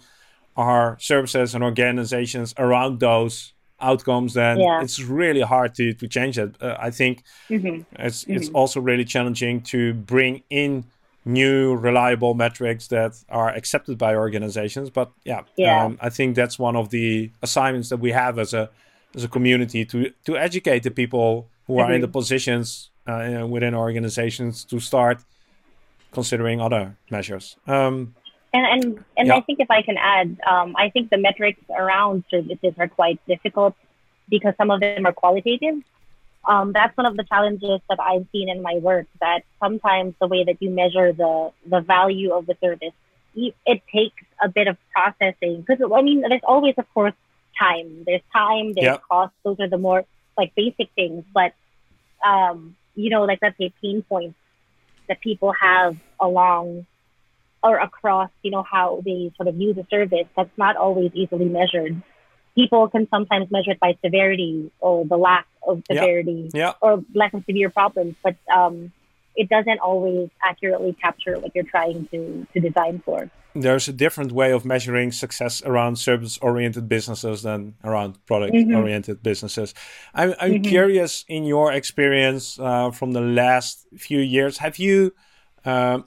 our 0.56 0.96
services 1.00 1.54
and 1.54 1.62
organizations 1.62 2.54
around 2.56 2.98
those 3.00 3.52
outcomes 3.80 4.34
then 4.34 4.58
yeah. 4.58 4.82
it's 4.82 5.00
really 5.00 5.40
hard 5.40 5.74
to, 5.74 5.92
to 5.94 6.08
change 6.08 6.38
it 6.38 6.54
uh, 6.60 6.76
i 6.80 6.90
think 6.90 7.22
mm-hmm. 7.48 7.82
it's 7.98 8.24
mm-hmm. 8.24 8.36
it's 8.36 8.48
also 8.50 8.80
really 8.80 9.04
challenging 9.04 9.60
to 9.60 9.94
bring 9.94 10.42
in 10.50 10.84
new 11.24 11.76
reliable 11.76 12.34
metrics 12.34 12.88
that 12.88 13.12
are 13.28 13.50
accepted 13.50 13.98
by 13.98 14.14
organizations 14.14 14.90
but 14.90 15.10
yeah, 15.24 15.42
yeah. 15.56 15.84
Um, 15.84 15.98
i 16.00 16.08
think 16.08 16.34
that's 16.34 16.58
one 16.58 16.76
of 16.76 16.90
the 16.90 17.30
assignments 17.42 17.88
that 17.90 17.98
we 17.98 18.12
have 18.12 18.38
as 18.38 18.54
a 18.54 18.70
as 19.14 19.24
a 19.24 19.28
community 19.28 19.84
to 19.84 20.10
to 20.24 20.36
educate 20.36 20.82
the 20.82 20.90
people 20.90 21.48
who 21.66 21.74
mm-hmm. 21.74 21.82
are 21.82 21.92
in 21.92 22.00
the 22.00 22.08
positions 22.08 22.90
uh, 23.06 23.46
within 23.48 23.74
organizations 23.74 24.64
to 24.64 24.80
start 24.80 25.22
considering 26.12 26.60
other 26.60 26.96
measures. 27.10 27.56
Um, 27.66 28.14
and 28.52 28.66
and, 28.66 29.04
and 29.16 29.28
yeah. 29.28 29.36
I 29.36 29.40
think 29.40 29.60
if 29.60 29.70
I 29.70 29.82
can 29.82 29.96
add, 29.98 30.38
um, 30.46 30.74
I 30.76 30.90
think 30.90 31.10
the 31.10 31.18
metrics 31.18 31.60
around 31.70 32.24
services 32.30 32.74
are 32.78 32.88
quite 32.88 33.20
difficult 33.26 33.74
because 34.28 34.54
some 34.56 34.70
of 34.70 34.80
them 34.80 35.06
are 35.06 35.12
qualitative. 35.12 35.82
Um, 36.46 36.72
that's 36.72 36.96
one 36.96 37.06
of 37.06 37.16
the 37.16 37.24
challenges 37.24 37.80
that 37.88 38.00
I've 38.00 38.26
seen 38.32 38.48
in 38.48 38.62
my 38.62 38.74
work. 38.76 39.06
That 39.20 39.42
sometimes 39.60 40.14
the 40.20 40.26
way 40.26 40.44
that 40.44 40.62
you 40.62 40.70
measure 40.70 41.12
the 41.12 41.50
the 41.66 41.80
value 41.80 42.32
of 42.32 42.46
the 42.46 42.56
service, 42.60 42.94
it 43.34 43.82
takes 43.92 44.22
a 44.42 44.48
bit 44.48 44.66
of 44.66 44.76
processing. 44.92 45.64
Because 45.66 45.90
I 45.94 46.02
mean, 46.02 46.22
there's 46.22 46.40
always, 46.44 46.74
of 46.78 46.92
course, 46.94 47.14
time. 47.58 48.04
There's 48.06 48.22
time. 48.32 48.72
There's 48.74 48.84
yep. 48.84 49.02
cost. 49.10 49.34
Those 49.44 49.60
are 49.60 49.68
the 49.68 49.78
more 49.78 50.04
like 50.38 50.54
basic 50.54 50.88
things. 50.94 51.24
But 51.34 51.52
um, 52.24 52.76
you 52.94 53.10
know, 53.10 53.24
like 53.24 53.40
let's 53.42 53.58
say 53.58 53.72
pain 53.82 54.02
points 54.02 54.38
that 55.08 55.20
people 55.20 55.52
have 55.52 55.96
along 56.20 56.86
or 57.62 57.78
across, 57.78 58.30
you 58.42 58.50
know, 58.50 58.62
how 58.62 59.02
they 59.04 59.32
sort 59.36 59.48
of 59.48 59.56
use 59.56 59.76
a 59.78 59.86
service 59.90 60.26
that's 60.36 60.56
not 60.56 60.76
always 60.76 61.10
easily 61.14 61.46
measured. 61.46 62.00
People 62.54 62.88
can 62.88 63.08
sometimes 63.08 63.50
measure 63.50 63.72
it 63.72 63.80
by 63.80 63.96
severity 64.04 64.70
or 64.80 65.04
the 65.04 65.16
lack 65.16 65.46
of 65.66 65.82
severity 65.90 66.50
yep. 66.52 66.54
Yep. 66.54 66.76
or 66.80 67.04
lack 67.14 67.34
of 67.34 67.44
severe 67.46 67.70
problems, 67.70 68.16
but 68.22 68.36
um, 68.54 68.92
it 69.36 69.48
doesn't 69.48 69.78
always 69.80 70.30
accurately 70.42 70.96
capture 71.00 71.38
what 71.38 71.52
you're 71.54 71.64
trying 71.64 72.08
to, 72.08 72.46
to 72.52 72.60
design 72.60 73.02
for 73.04 73.30
there's 73.54 73.88
a 73.88 73.92
different 73.92 74.32
way 74.32 74.52
of 74.52 74.64
measuring 74.64 75.12
success 75.12 75.62
around 75.64 75.96
service 75.96 76.38
oriented 76.38 76.88
businesses 76.88 77.42
than 77.42 77.74
around 77.84 78.24
product 78.26 78.54
oriented 78.54 79.16
mm-hmm. 79.16 79.22
businesses. 79.22 79.74
I'm, 80.14 80.34
I'm 80.40 80.52
mm-hmm. 80.54 80.62
curious 80.62 81.24
in 81.28 81.44
your 81.44 81.72
experience 81.72 82.58
uh, 82.58 82.90
from 82.90 83.12
the 83.12 83.20
last 83.20 83.86
few 83.96 84.20
years, 84.20 84.58
have 84.58 84.78
you, 84.78 85.14
uh, 85.64 86.00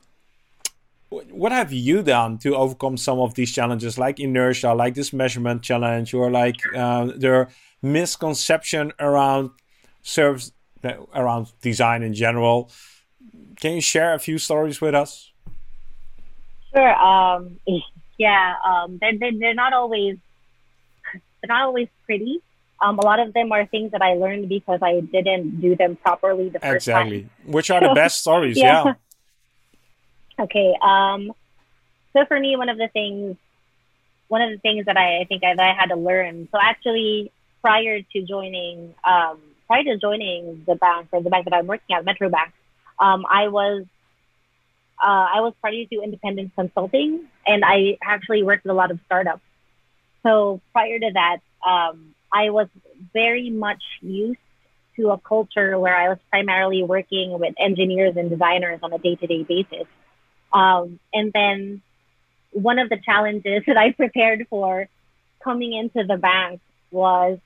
what 1.11 1.51
have 1.51 1.73
you 1.73 2.01
done 2.01 2.37
to 2.39 2.55
overcome 2.55 2.95
some 2.95 3.19
of 3.19 3.33
these 3.33 3.51
challenges 3.51 3.97
like 3.97 4.19
inertia, 4.19 4.73
like 4.73 4.95
this 4.95 5.11
measurement 5.11 5.61
challenge, 5.61 6.13
or 6.13 6.31
like 6.31 6.55
uh, 6.75 7.11
their 7.15 7.49
misconception 7.81 8.93
around 8.99 9.49
service, 10.03 10.51
around 11.13 11.51
design 11.61 12.01
in 12.01 12.13
general? 12.13 12.71
Can 13.59 13.73
you 13.73 13.81
share 13.81 14.13
a 14.13 14.19
few 14.19 14.37
stories 14.37 14.79
with 14.79 14.95
us? 14.95 15.31
Sure. 16.73 16.95
Um, 16.95 17.59
yeah. 18.17 18.55
Um, 18.65 18.97
they're, 19.01 19.17
they're, 19.17 19.37
they're 19.37 19.53
not 19.53 19.73
always 19.73 20.17
they're 21.13 21.49
not 21.49 21.63
always 21.63 21.89
pretty. 22.05 22.39
Um, 22.81 22.97
a 22.97 23.05
lot 23.05 23.19
of 23.19 23.33
them 23.33 23.51
are 23.51 23.65
things 23.65 23.91
that 23.91 24.01
I 24.01 24.13
learned 24.13 24.49
because 24.49 24.79
I 24.81 25.01
didn't 25.01 25.59
do 25.61 25.75
them 25.75 25.97
properly 25.97 26.49
the 26.49 26.59
first 26.59 26.87
exactly. 26.87 27.21
time. 27.21 27.29
Exactly. 27.29 27.53
Which 27.53 27.69
are 27.69 27.81
the 27.81 27.93
best 27.95 28.19
stories? 28.19 28.57
yeah. 28.57 28.85
yeah. 28.85 28.93
Okay. 30.41 30.75
Um, 30.81 31.31
so 32.13 32.25
for 32.25 32.39
me, 32.39 32.55
one 32.57 32.69
of 32.69 32.77
the 32.77 32.89
things, 32.91 33.37
one 34.27 34.41
of 34.41 34.49
the 34.49 34.57
things 34.57 34.85
that 34.85 34.97
I, 34.97 35.19
I 35.21 35.25
think 35.25 35.43
I, 35.43 35.51
I 35.51 35.73
had 35.77 35.87
to 35.87 35.95
learn. 35.95 36.49
So 36.51 36.57
actually, 36.61 37.31
prior 37.61 38.01
to 38.01 38.21
joining, 38.23 38.95
um, 39.03 39.39
prior 39.67 39.83
to 39.83 39.97
joining 39.97 40.63
the 40.65 40.75
bank 40.75 41.09
or 41.11 41.21
the 41.21 41.29
bank 41.29 41.45
that 41.45 41.53
I'm 41.53 41.67
working 41.67 41.95
at, 41.95 42.05
Metrobank, 42.05 42.51
um, 42.99 43.25
I 43.29 43.47
was 43.49 43.85
uh, 45.01 45.27
I 45.35 45.41
was 45.41 45.53
party 45.61 45.87
to 45.91 46.01
independent 46.01 46.53
consulting, 46.55 47.25
and 47.45 47.63
I 47.65 47.97
actually 48.03 48.43
worked 48.43 48.63
with 48.63 48.71
a 48.71 48.75
lot 48.75 48.91
of 48.91 48.99
startups. 49.05 49.41
So 50.23 50.61
prior 50.73 50.99
to 50.99 51.11
that, 51.13 51.37
um, 51.67 52.13
I 52.31 52.51
was 52.51 52.67
very 53.13 53.49
much 53.49 53.81
used 54.01 54.39
to 54.97 55.09
a 55.09 55.17
culture 55.17 55.79
where 55.79 55.95
I 55.95 56.09
was 56.09 56.19
primarily 56.29 56.83
working 56.83 57.39
with 57.39 57.55
engineers 57.59 58.15
and 58.15 58.29
designers 58.29 58.79
on 58.83 58.93
a 58.93 58.99
day-to-day 58.99 59.43
basis. 59.43 59.87
Um, 60.53 60.99
and 61.13 61.31
then 61.33 61.81
one 62.51 62.79
of 62.79 62.89
the 62.89 62.97
challenges 62.97 63.63
that 63.67 63.77
I 63.77 63.91
prepared 63.91 64.47
for 64.49 64.87
coming 65.43 65.73
into 65.73 66.05
the 66.07 66.17
bank 66.17 66.61
was, 66.91 67.39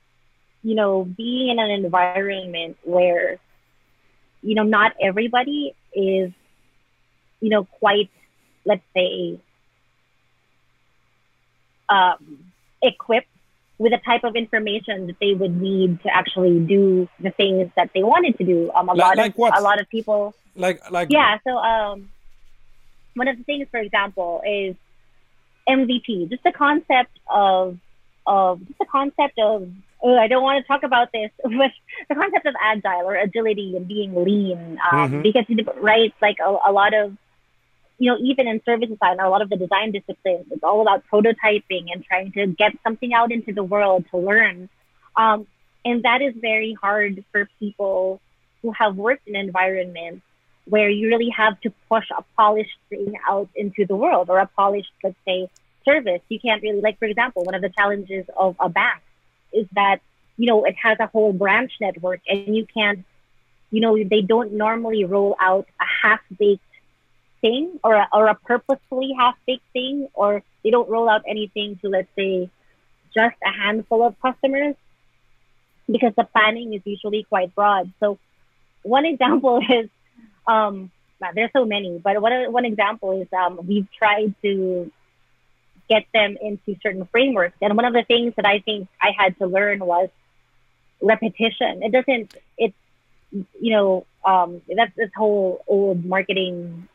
you 0.62 0.74
know, 0.74 1.04
being 1.04 1.48
in 1.50 1.58
an 1.58 1.70
environment 1.70 2.76
where 2.82 3.38
you 4.46 4.54
know, 4.54 4.62
not 4.62 4.92
everybody 5.02 5.74
is, 5.92 6.30
you 7.40 7.50
know, 7.50 7.64
quite, 7.64 8.10
let's 8.64 8.82
say, 8.94 9.40
um, 11.88 12.52
equipped 12.80 13.26
with 13.78 13.92
the 13.92 13.98
type 13.98 14.22
of 14.24 14.36
information 14.36 15.08
that 15.08 15.16
they 15.20 15.34
would 15.34 15.60
need 15.60 16.00
to 16.02 16.14
actually 16.14 16.60
do 16.60 17.08
the 17.20 17.30
things 17.30 17.70
that 17.76 17.90
they 17.92 18.04
wanted 18.04 18.38
to 18.38 18.44
do. 18.44 18.70
Um, 18.72 18.88
a 18.88 18.92
like, 18.92 18.98
lot 18.98 19.16
like 19.16 19.30
of 19.32 19.36
what? 19.36 19.58
a 19.58 19.62
lot 19.62 19.80
of 19.80 19.88
people. 19.88 20.34
Like 20.54 20.90
like 20.90 21.08
Yeah. 21.10 21.38
So 21.44 21.58
um, 21.58 22.08
one 23.16 23.28
of 23.28 23.36
the 23.38 23.44
things, 23.44 23.66
for 23.70 23.80
example, 23.80 24.42
is 24.46 24.76
MVP. 25.68 26.28
Just 26.30 26.44
the 26.44 26.52
concept 26.52 27.18
of 27.28 27.78
of 28.26 28.64
just 28.66 28.78
the 28.78 28.86
concept 28.86 29.38
of. 29.38 29.68
Oh, 30.02 30.16
I 30.18 30.28
don't 30.28 30.42
want 30.42 30.62
to 30.62 30.68
talk 30.68 30.82
about 30.82 31.10
this, 31.12 31.30
but 31.42 31.72
the 32.08 32.14
concept 32.14 32.46
of 32.46 32.54
agile 32.62 33.08
or 33.08 33.14
agility 33.16 33.74
and 33.76 33.88
being 33.88 34.14
lean, 34.14 34.78
um, 34.92 35.10
Mhm. 35.10 35.22
because 35.22 35.44
right, 35.80 36.12
like 36.20 36.36
a, 36.38 36.56
a 36.68 36.72
lot 36.72 36.92
of 36.94 37.16
you 37.98 38.10
know, 38.10 38.18
even 38.22 38.46
in 38.46 38.62
service 38.64 38.90
design, 38.90 39.18
a 39.20 39.30
lot 39.30 39.40
of 39.40 39.48
the 39.48 39.56
design 39.56 39.90
disciplines, 39.90 40.44
it's 40.50 40.62
all 40.62 40.82
about 40.82 41.02
prototyping 41.10 41.86
and 41.90 42.04
trying 42.04 42.30
to 42.32 42.46
get 42.46 42.72
something 42.84 43.14
out 43.14 43.32
into 43.32 43.54
the 43.54 43.64
world 43.64 44.04
to 44.10 44.18
learn. 44.18 44.68
Um, 45.16 45.46
and 45.82 46.02
that 46.02 46.20
is 46.20 46.34
very 46.36 46.74
hard 46.74 47.24
for 47.32 47.48
people 47.58 48.20
who 48.60 48.72
have 48.72 48.96
worked 48.96 49.26
in 49.26 49.34
environments 49.34 50.22
where 50.68 50.90
you 50.90 51.08
really 51.08 51.30
have 51.30 51.60
to 51.60 51.72
push 51.88 52.06
a 52.16 52.22
polished 52.36 52.76
thing 52.90 53.14
out 53.28 53.48
into 53.54 53.86
the 53.86 53.94
world 53.94 54.28
or 54.28 54.38
a 54.38 54.46
polished, 54.46 54.90
let's 55.02 55.16
say, 55.24 55.48
service. 55.84 56.20
You 56.28 56.40
can't 56.40 56.62
really, 56.62 56.80
like, 56.80 56.98
for 56.98 57.06
example, 57.06 57.44
one 57.44 57.54
of 57.54 57.62
the 57.62 57.70
challenges 57.70 58.26
of 58.36 58.56
a 58.58 58.68
bank 58.68 59.00
is 59.52 59.66
that, 59.72 60.00
you 60.36 60.46
know, 60.46 60.64
it 60.64 60.74
has 60.82 60.98
a 61.00 61.06
whole 61.06 61.32
branch 61.32 61.72
network 61.80 62.20
and 62.28 62.56
you 62.56 62.66
can't, 62.66 63.04
you 63.70 63.80
know, 63.80 63.96
they 63.96 64.22
don't 64.22 64.52
normally 64.52 65.04
roll 65.04 65.36
out 65.40 65.66
a 65.80 65.84
half 66.02 66.20
baked 66.36 66.62
thing 67.40 67.78
or 67.84 67.94
a, 67.94 68.08
or 68.12 68.26
a 68.26 68.34
purposefully 68.34 69.14
half 69.16 69.36
baked 69.46 69.64
thing, 69.72 70.08
or 70.14 70.42
they 70.64 70.70
don't 70.70 70.88
roll 70.88 71.08
out 71.08 71.22
anything 71.28 71.78
to, 71.82 71.88
let's 71.88 72.08
say, 72.16 72.50
just 73.14 73.36
a 73.44 73.50
handful 73.50 74.04
of 74.04 74.20
customers 74.20 74.74
because 75.90 76.12
the 76.16 76.24
planning 76.24 76.74
is 76.74 76.82
usually 76.84 77.22
quite 77.22 77.54
broad. 77.54 77.92
So, 78.00 78.18
one 78.82 79.06
example 79.12 79.58
is 79.58 79.88
um, 80.46 80.90
there's 81.34 81.50
so 81.52 81.64
many, 81.64 81.98
but 81.98 82.20
one, 82.20 82.52
one 82.52 82.64
example 82.64 83.20
is 83.20 83.28
um, 83.32 83.60
we've 83.66 83.90
tried 83.92 84.34
to 84.42 84.90
get 85.88 86.04
them 86.12 86.36
into 86.40 86.76
certain 86.82 87.06
frameworks. 87.06 87.56
And 87.62 87.76
one 87.76 87.84
of 87.84 87.92
the 87.92 88.02
things 88.02 88.34
that 88.36 88.46
I 88.46 88.58
think 88.60 88.88
I 89.00 89.12
had 89.16 89.38
to 89.38 89.46
learn 89.46 89.78
was 89.78 90.08
repetition. 91.00 91.82
It 91.82 91.92
doesn't, 91.92 92.34
it's, 92.58 92.74
you 93.30 93.72
know, 93.72 94.06
um, 94.24 94.62
that's 94.74 94.94
this 94.96 95.10
whole 95.16 95.64
old 95.66 96.04
marketing 96.04 96.88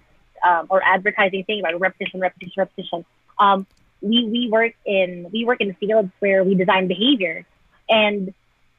um, 0.44 0.68
or 0.70 0.84
advertising 0.84 1.44
thing 1.46 1.60
about 1.60 1.80
repetition, 1.80 2.20
repetition, 2.20 2.54
repetition. 2.58 3.06
Um, 3.40 3.66
we 4.02 4.26
we 4.26 4.50
work 4.50 4.74
in 4.86 5.30
we 5.32 5.46
work 5.46 5.62
in 5.62 5.76
fields 5.76 6.12
where 6.20 6.44
we 6.44 6.56
design 6.56 6.88
behavior, 6.88 7.46
and 7.88 8.34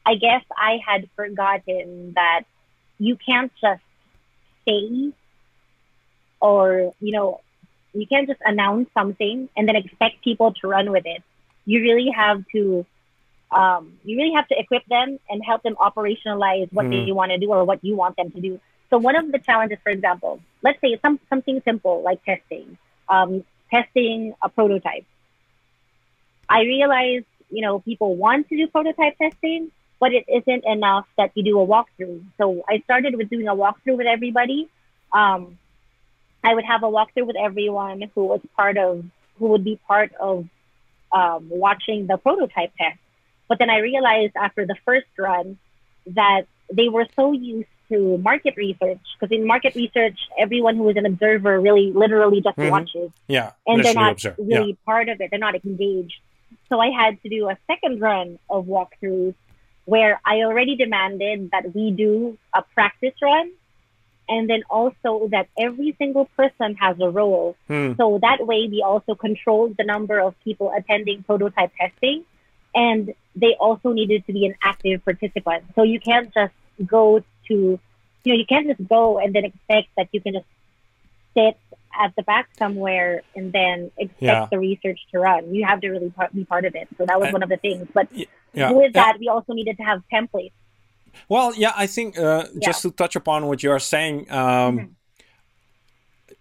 I 0.05 0.17
guess 0.17 0.43
I 0.57 0.81
had 0.85 1.09
forgotten 1.15 2.15
that 2.15 2.43
you 2.99 3.17
can't 3.17 3.53
just 3.61 3.83
say 4.67 5.13
or 6.41 6.93
you 7.01 7.13
know 7.13 7.41
you 7.93 8.07
can't 8.07 8.27
just 8.29 8.41
announce 8.45 8.89
something 8.95 9.49
and 9.57 9.69
then 9.69 9.77
expect 9.77 10.23
people 10.25 10.53
to 10.55 10.69
run 10.69 10.91
with 10.91 11.05
it. 11.07 11.23
You 11.67 11.81
really 11.83 12.11
have 12.11 12.43
to 12.53 12.87
um, 13.51 13.93
you 14.05 14.17
really 14.17 14.33
have 14.35 14.49
to 14.49 14.59
equip 14.59 14.85
them 14.87 15.19
and 15.29 15.43
help 15.45 15.63
them 15.63 15.77
operationalize 15.77 16.73
what 16.73 16.87
Mm. 16.87 17.07
they 17.07 17.13
want 17.13 17.33
to 17.33 17.39
do 17.39 17.51
or 17.53 17.65
what 17.65 17.85
you 17.85 17.97
want 17.97 18.17
them 18.17 18.31
to 18.31 18.41
do. 18.41 18.61
So 18.91 18.99
one 18.99 19.17
of 19.17 19.31
the 19.31 19.39
challenges, 19.39 19.79
for 19.83 19.91
example, 19.91 20.41
let's 20.63 20.81
say 20.81 20.99
some 21.03 21.19
something 21.29 21.61
simple 21.65 22.03
like 22.03 22.25
testing, 22.25 22.79
um, 23.09 23.45
testing 23.71 24.35
a 24.43 24.49
prototype. 24.49 25.05
I 26.49 26.63
realize, 26.63 27.23
you 27.51 27.63
know, 27.63 27.81
people 27.81 28.17
want 28.17 28.49
to 28.49 28.57
do 28.57 28.67
prototype 28.69 29.19
testing, 29.19 29.71
but 30.03 30.13
it 30.13 30.25
isn't 30.29 30.65
enough 30.65 31.07
that 31.17 31.31
you 31.37 31.45
do 31.45 31.61
a 31.61 31.65
walkthrough. 31.65 32.25
So 32.37 32.65
I 32.69 32.81
started 32.81 33.15
with 33.17 33.31
doing 33.31 33.47
a 33.47 33.55
walkthrough 33.55 33.97
with 34.01 34.09
everybody. 34.09 34.69
Um, 35.13 35.59
I 36.43 36.53
would 36.57 36.65
have 36.65 36.83
a 36.83 36.87
walkthrough 36.97 37.29
with 37.29 37.37
everyone 37.37 38.11
who 38.13 38.25
was 38.25 38.41
part 38.57 38.77
of, 38.79 39.05
who 39.39 39.47
would 39.53 39.63
be 39.63 39.79
part 39.87 40.11
of 40.19 40.49
um, 41.13 41.49
watching 41.51 42.09
the 42.09 42.17
prototype 42.17 42.73
test. 42.77 42.99
But 43.49 43.61
then 43.61 43.71
I 43.71 43.79
realized 43.79 44.33
after 44.35 44.67
the 44.67 44.75
first 44.85 45.07
run 45.17 45.57
that 46.09 46.47
they 46.73 46.89
were 46.89 47.07
so 47.15 47.31
used 47.31 47.69
to 47.91 48.19
market 48.19 48.55
research 48.57 48.99
because 49.15 49.31
in 49.31 49.47
market 49.47 49.77
research, 49.77 50.19
everyone 50.37 50.75
who 50.79 50.89
is 50.89 50.97
an 50.97 51.07
observer 51.07 51.61
really 51.61 51.93
literally 51.93 52.41
just 52.41 52.57
Mhm. 52.59 52.71
watches 52.71 53.11
yeah, 53.29 53.53
and 53.69 53.85
they're 53.85 53.95
not 53.95 54.13
observe. 54.15 54.35
really 54.39 54.77
part 54.85 55.09
of 55.09 55.21
it. 55.21 55.31
They're 55.31 55.39
not 55.49 55.55
engaged. 55.65 56.19
So 56.69 56.81
I 56.81 56.91
had 56.91 57.23
to 57.23 57.29
do 57.29 57.49
a 57.49 57.57
second 57.69 58.01
run 58.01 58.41
of 58.51 58.65
walkthroughs 58.67 59.35
where 59.85 60.21
I 60.25 60.43
already 60.43 60.77
demanded 60.77 61.51
that 61.51 61.75
we 61.75 61.91
do 61.91 62.39
a 62.55 62.63
practice 62.63 63.15
run 63.21 63.51
and 64.29 64.49
then 64.49 64.63
also 64.71 65.29
that 65.29 65.49
every 65.59 65.95
single 65.99 66.27
person 66.37 66.77
has 66.77 66.97
a 67.01 67.11
role. 67.11 67.57
Hmm. 67.69 67.93
So 67.97 68.19
that 68.23 68.47
way 68.47 68.69
we 68.71 68.83
also 68.83 69.15
controlled 69.15 69.77
the 69.77 69.85
number 69.85 70.21
of 70.21 70.35
people 70.45 70.73
attending 70.77 71.23
prototype 71.25 71.73
testing 71.79 72.25
and 72.75 73.15
they 73.35 73.55
also 73.59 73.93
needed 73.93 74.27
to 74.27 74.33
be 74.33 74.47
an 74.47 74.55
active 74.63 75.05
participant. 75.05 75.65
So 75.75 75.83
you 75.83 76.01
can't 76.01 76.33
just 76.33 76.55
go 76.87 77.21
to, 77.49 77.55
you 77.55 77.81
know, 78.25 78.35
you 78.35 78.47
can't 78.47 78.69
just 78.69 78.89
go 78.89 79.19
and 79.19 79.35
then 79.35 79.45
expect 79.45 79.89
that 79.97 80.09
you 80.13 80.21
can 80.21 80.35
just 80.35 80.47
sit 81.35 81.59
at 81.99 82.15
the 82.17 82.23
back 82.23 82.49
somewhere 82.59 83.23
and 83.37 83.53
then 83.53 83.91
expect 83.99 84.23
Yeah. 84.23 84.47
the 84.51 84.59
research 84.59 85.01
to 85.13 85.19
run. 85.19 85.55
You 85.55 85.65
have 85.65 85.81
to 85.81 85.89
really 85.91 86.11
part, 86.11 86.35
be 86.35 86.45
part 86.45 86.65
of 86.65 86.75
it. 86.75 86.89
So 86.99 87.07
that 87.07 87.19
was 87.21 87.29
Uh, 87.29 87.33
one 87.33 87.43
of 87.43 87.49
the 87.49 87.57
things. 87.59 87.87
But 87.93 88.09
Yeah. 88.13 88.27
with 88.73 88.93
Yeah. 88.95 89.03
that, 89.03 89.19
we 89.21 89.29
also 89.29 89.53
needed 89.53 89.77
to 89.79 89.83
have 89.83 90.03
templates. 90.13 90.53
Well, 91.29 91.55
yeah, 91.55 91.73
I 91.77 91.87
think 91.87 92.19
uh, 92.19 92.47
just 92.61 92.83
to 92.83 92.91
touch 92.91 93.17
upon 93.17 93.47
what 93.47 93.63
you're 93.63 93.79
saying, 93.79 94.31
um, 94.31 94.79
Mhm. 94.79 94.91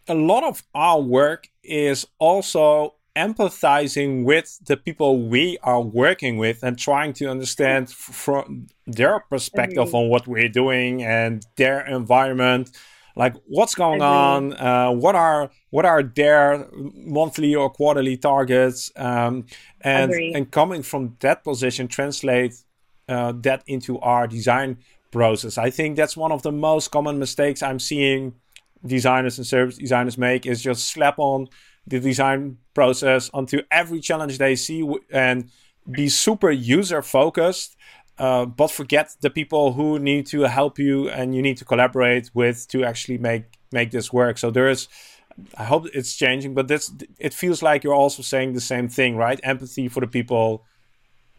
a 0.08 0.16
lot 0.16 0.44
of 0.44 0.64
our 0.74 1.00
work 1.02 1.48
is 1.64 2.08
also 2.20 2.96
empathizing 3.16 4.24
with 4.24 4.58
the 4.66 4.78
people 4.78 5.20
we 5.20 5.58
are 5.64 5.82
working 5.82 6.38
with 6.38 6.64
and 6.64 6.78
trying 6.80 7.12
to 7.12 7.26
understand 7.30 7.90
from 7.92 8.68
their 8.88 9.20
perspective 9.20 9.80
Agreed. 9.90 9.96
on 10.00 10.10
what 10.10 10.28
we're 10.28 10.48
doing 10.48 11.04
and 11.04 11.46
their 11.58 11.86
environment 11.86 12.70
like 13.16 13.36
what's 13.48 13.76
going 13.76 14.02
on? 14.02 14.54
Uh, 14.54 14.92
what 14.92 15.16
are 15.16 15.52
what 15.70 15.86
are 15.86 16.04
their 16.04 16.68
monthly 16.74 17.56
or 17.56 17.70
quarterly 17.70 18.18
targets? 18.18 18.92
Um, 18.96 19.46
and 19.82 20.12
Agreed. 20.12 20.36
and 20.36 20.52
coming 20.52 20.84
from 20.84 21.18
that 21.20 21.44
position 21.44 21.88
translate 21.88 22.56
uh, 23.10 23.34
that 23.42 23.64
into 23.68 24.00
our 24.00 24.28
design 24.28 24.78
process. 25.12 25.58
I 25.58 25.70
think 25.70 25.98
that's 25.98 26.16
one 26.16 26.32
of 26.32 26.42
the 26.42 26.52
most 26.52 26.90
common 26.92 27.20
mistakes 27.20 27.62
i'm 27.62 27.80
seeing 27.80 28.34
designers 28.86 29.38
and 29.38 29.46
service 29.46 29.78
designers 29.78 30.18
make 30.18 30.46
is 30.46 30.62
just 30.62 30.88
slap 30.88 31.20
on 31.20 31.48
the 31.88 32.00
design 32.00 32.58
process 32.74 33.30
onto 33.34 33.62
every 33.72 34.00
challenge 34.00 34.38
they 34.38 34.56
see 34.56 34.88
and 35.12 35.50
be 35.90 36.10
super 36.10 36.52
user 36.52 37.02
focused 37.02 37.76
uh, 38.18 38.46
but 38.46 38.70
forget 38.70 39.16
the 39.22 39.30
people 39.30 39.74
who 39.74 40.00
need 40.00 40.26
to 40.28 40.42
help 40.42 40.78
you 40.78 41.10
and 41.10 41.36
you 41.36 41.42
need 41.42 41.58
to 41.58 41.66
collaborate 41.66 42.30
with 42.34 42.68
to 42.70 42.84
actually 42.84 43.18
make 43.18 43.44
make 43.72 43.92
this 43.92 44.12
work. 44.12 44.38
So 44.38 44.52
there 44.52 44.70
is 44.70 44.88
i 45.58 45.64
hope 45.64 45.88
it's 45.94 46.14
changing 46.16 46.54
but 46.54 46.68
this 46.68 46.92
it 47.18 47.34
feels 47.34 47.64
like 47.64 47.86
you're 47.86 47.94
also 47.94 48.22
saying 48.22 48.54
the 48.54 48.62
same 48.62 48.88
thing 48.88 49.16
right? 49.16 49.40
Empathy 49.44 49.88
for 49.88 50.02
the 50.02 50.08
people 50.08 50.66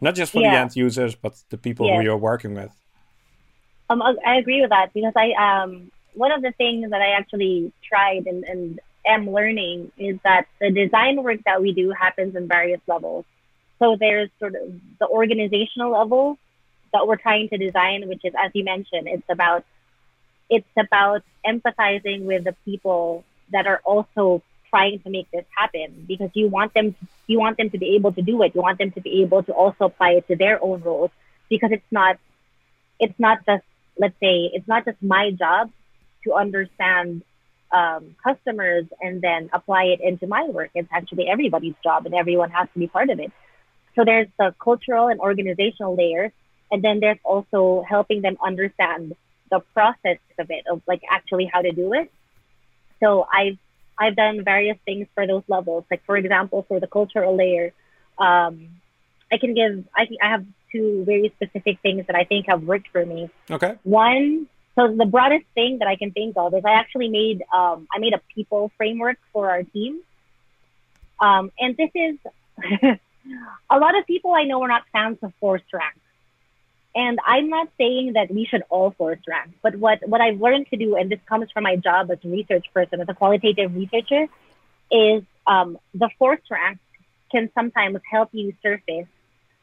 not 0.01 0.15
just 0.15 0.31
for 0.31 0.41
the 0.41 0.47
end 0.47 0.75
users 0.75 1.15
but 1.15 1.33
the 1.49 1.57
people 1.57 1.87
who 1.87 2.01
you're 2.01 2.17
working 2.17 2.53
with. 2.53 2.71
Um, 3.89 4.01
I 4.01 4.15
I 4.25 4.35
agree 4.37 4.61
with 4.61 4.71
that 4.71 4.93
because 4.93 5.13
I 5.15 5.27
um 5.47 5.91
one 6.13 6.31
of 6.31 6.41
the 6.41 6.51
things 6.53 6.89
that 6.91 7.01
I 7.01 7.11
actually 7.19 7.71
tried 7.87 8.25
and, 8.27 8.43
and 8.43 8.79
am 9.05 9.29
learning 9.29 9.91
is 9.97 10.17
that 10.23 10.47
the 10.59 10.71
design 10.71 11.21
work 11.23 11.39
that 11.45 11.61
we 11.61 11.73
do 11.73 11.91
happens 11.91 12.35
in 12.35 12.47
various 12.47 12.81
levels. 12.87 13.25
So 13.79 13.97
there's 13.99 14.29
sort 14.39 14.55
of 14.55 14.73
the 14.99 15.07
organizational 15.07 15.91
level 15.91 16.37
that 16.93 17.07
we're 17.07 17.17
trying 17.17 17.49
to 17.49 17.57
design, 17.57 18.07
which 18.07 18.21
is 18.23 18.33
as 18.43 18.51
you 18.53 18.63
mentioned, 18.63 19.07
it's 19.07 19.29
about 19.29 19.65
it's 20.49 20.67
about 20.77 21.23
empathizing 21.45 22.23
with 22.23 22.43
the 22.43 22.55
people 22.65 23.23
that 23.51 23.67
are 23.67 23.81
also 23.83 24.41
trying 24.69 24.99
to 24.99 25.09
make 25.09 25.29
this 25.31 25.45
happen 25.55 26.05
because 26.07 26.29
you 26.33 26.47
want 26.47 26.73
them 26.73 26.93
to, 26.93 27.07
you 27.27 27.39
want 27.39 27.57
them 27.57 27.69
to 27.69 27.77
be 27.77 27.95
able 27.95 28.11
to 28.11 28.21
do 28.21 28.41
it. 28.43 28.53
You 28.55 28.61
want 28.61 28.79
them 28.79 28.91
to 28.91 29.01
be 29.01 29.21
able 29.21 29.43
to 29.43 29.51
also 29.51 29.85
apply 29.85 30.11
it 30.11 30.27
to 30.27 30.35
their 30.35 30.63
own 30.63 30.81
roles 30.81 31.11
because 31.49 31.71
it's 31.71 31.91
not 31.91 32.17
it's 32.99 33.19
not 33.19 33.45
just 33.45 33.63
let's 33.97 34.19
say 34.19 34.49
it's 34.53 34.67
not 34.67 34.85
just 34.85 35.01
my 35.01 35.31
job 35.31 35.71
to 36.23 36.33
understand 36.33 37.23
um, 37.71 38.15
customers 38.23 38.85
and 39.01 39.21
then 39.21 39.49
apply 39.51 39.85
it 39.85 39.99
into 40.01 40.27
my 40.27 40.43
work. 40.45 40.69
It's 40.75 40.87
actually 40.91 41.27
everybody's 41.27 41.75
job, 41.83 42.05
and 42.05 42.13
everyone 42.13 42.51
has 42.51 42.67
to 42.73 42.79
be 42.79 42.87
part 42.87 43.09
of 43.09 43.19
it. 43.19 43.31
So 43.95 44.05
there's 44.05 44.27
the 44.39 44.55
cultural 44.59 45.07
and 45.07 45.19
organizational 45.19 45.95
layer, 45.95 46.31
and 46.71 46.83
then 46.83 46.99
there's 46.99 47.19
also 47.23 47.83
helping 47.87 48.21
them 48.21 48.37
understand 48.43 49.15
the 49.49 49.59
process 49.73 50.17
of 50.39 50.49
it, 50.49 50.65
of 50.69 50.81
like 50.87 51.01
actually 51.09 51.45
how 51.45 51.61
to 51.61 51.71
do 51.71 51.93
it. 51.93 52.11
So 52.99 53.27
I've 53.31 53.57
I've 53.97 54.15
done 54.15 54.43
various 54.43 54.77
things 54.85 55.07
for 55.13 55.27
those 55.27 55.43
levels. 55.47 55.85
Like 55.91 56.03
for 56.05 56.17
example, 56.17 56.65
for 56.67 56.79
the 56.79 56.87
cultural 56.87 57.35
layer, 57.35 57.71
um, 58.17 58.69
I 59.31 59.37
can 59.37 59.53
give 59.53 59.85
I 59.95 60.07
I 60.21 60.29
have 60.29 60.45
two 60.71 61.03
very 61.05 61.31
specific 61.35 61.79
things 61.81 62.07
that 62.07 62.15
I 62.15 62.23
think 62.23 62.47
have 62.47 62.63
worked 62.63 62.87
for 62.89 63.05
me. 63.05 63.29
Okay. 63.49 63.75
One, 63.83 64.47
so 64.75 64.87
the 64.87 65.05
broadest 65.05 65.45
thing 65.53 65.79
that 65.79 65.87
I 65.87 65.95
can 65.95 66.11
think 66.11 66.35
of 66.35 66.53
is 66.55 66.65
I 66.65 66.71
actually 66.71 67.09
made 67.09 67.43
um, 67.53 67.87
I 67.93 67.99
made 67.99 68.13
a 68.13 68.21
people 68.33 68.71
framework 68.77 69.17
for 69.31 69.49
our 69.51 69.63
team, 69.63 70.01
um, 71.19 71.51
and 71.59 71.77
this 71.77 71.91
is 71.93 72.17
a 73.69 73.77
lot 73.77 73.97
of 73.97 74.05
people 74.07 74.33
I 74.33 74.43
know 74.43 74.61
are 74.63 74.67
not 74.67 74.83
fans 74.91 75.17
of 75.21 75.31
forced 75.39 75.71
rank. 75.71 75.95
And 76.95 77.19
I'm 77.25 77.49
not 77.49 77.69
saying 77.77 78.13
that 78.13 78.31
we 78.31 78.45
should 78.45 78.63
all 78.69 78.91
force 78.91 79.19
rank, 79.27 79.51
but 79.63 79.75
what, 79.75 80.07
what 80.07 80.21
I've 80.21 80.39
learned 80.39 80.67
to 80.69 80.77
do, 80.77 80.95
and 80.95 81.09
this 81.09 81.19
comes 81.27 81.49
from 81.51 81.63
my 81.63 81.75
job 81.75 82.11
as 82.11 82.19
a 82.23 82.27
research 82.27 82.67
person, 82.73 83.01
as 83.01 83.09
a 83.09 83.15
qualitative 83.15 83.75
researcher, 83.75 84.27
is 84.91 85.23
um, 85.47 85.79
the 85.95 86.09
forced 86.19 86.49
rank 86.51 86.77
can 87.31 87.49
sometimes 87.55 87.97
help 88.09 88.29
you 88.31 88.53
surface 88.61 89.07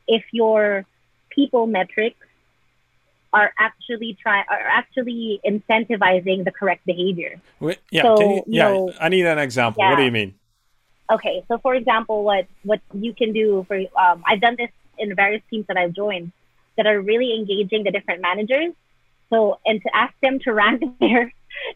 if 0.08 0.24
your 0.32 0.84
people 1.30 1.68
metrics 1.68 2.18
are 3.32 3.52
actually 3.58 4.18
try 4.20 4.38
are 4.40 4.66
actually 4.66 5.40
incentivizing 5.46 6.44
the 6.44 6.50
correct 6.50 6.84
behavior. 6.84 7.40
Wait, 7.60 7.78
yeah, 7.92 8.02
so, 8.02 8.20
you, 8.20 8.42
yeah. 8.48 8.68
Know, 8.68 8.92
I 9.00 9.08
need 9.08 9.24
an 9.24 9.38
example. 9.38 9.84
Yeah. 9.84 9.90
What 9.90 9.96
do 9.96 10.02
you 10.02 10.10
mean? 10.10 10.34
Okay, 11.12 11.44
so 11.46 11.58
for 11.58 11.76
example, 11.76 12.24
what 12.24 12.46
what 12.64 12.80
you 12.92 13.14
can 13.14 13.32
do 13.32 13.64
for 13.68 13.76
um, 13.76 14.24
I've 14.26 14.40
done 14.40 14.56
this 14.58 14.70
in 14.98 15.14
various 15.14 15.42
teams 15.48 15.66
that 15.68 15.76
I've 15.76 15.92
joined 15.92 16.32
that 16.80 16.86
are 16.86 16.98
really 16.98 17.34
engaging 17.34 17.84
the 17.84 17.90
different 17.90 18.22
managers. 18.22 18.72
So 19.28 19.60
and 19.66 19.82
to 19.82 19.90
ask 19.94 20.14
them 20.22 20.38
to 20.40 20.52
rank 20.54 20.82
their 21.00 21.32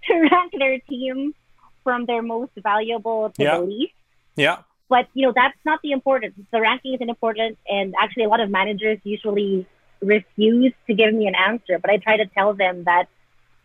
to 0.07 0.15
rank 0.33 0.55
their 0.59 0.79
team 0.81 1.35
from 1.83 2.07
their 2.07 2.23
most 2.23 2.53
valuable 2.57 3.31
to 3.37 3.43
yeah. 3.43 3.59
the 3.59 3.65
least. 3.65 3.93
Yeah. 4.35 4.59
But 4.89 5.09
you 5.13 5.27
know 5.27 5.33
that's 5.35 5.59
not 5.65 5.81
the 5.83 5.93
importance. 5.93 6.35
The 6.51 6.61
ranking 6.61 6.95
isn't 6.95 7.11
important, 7.11 7.59
and 7.69 7.95
actually 8.01 8.25
a 8.25 8.29
lot 8.29 8.41
of 8.41 8.51
managers 8.51 8.99
usually 9.05 9.67
refuse 10.01 10.73
to 10.87 10.95
give 10.95 11.13
me 11.13 11.27
an 11.27 11.35
answer. 11.35 11.79
But 11.79 11.91
I 11.91 11.99
try 11.99 12.17
to 12.17 12.27
tell 12.27 12.55
them 12.55 12.85
that 12.85 13.09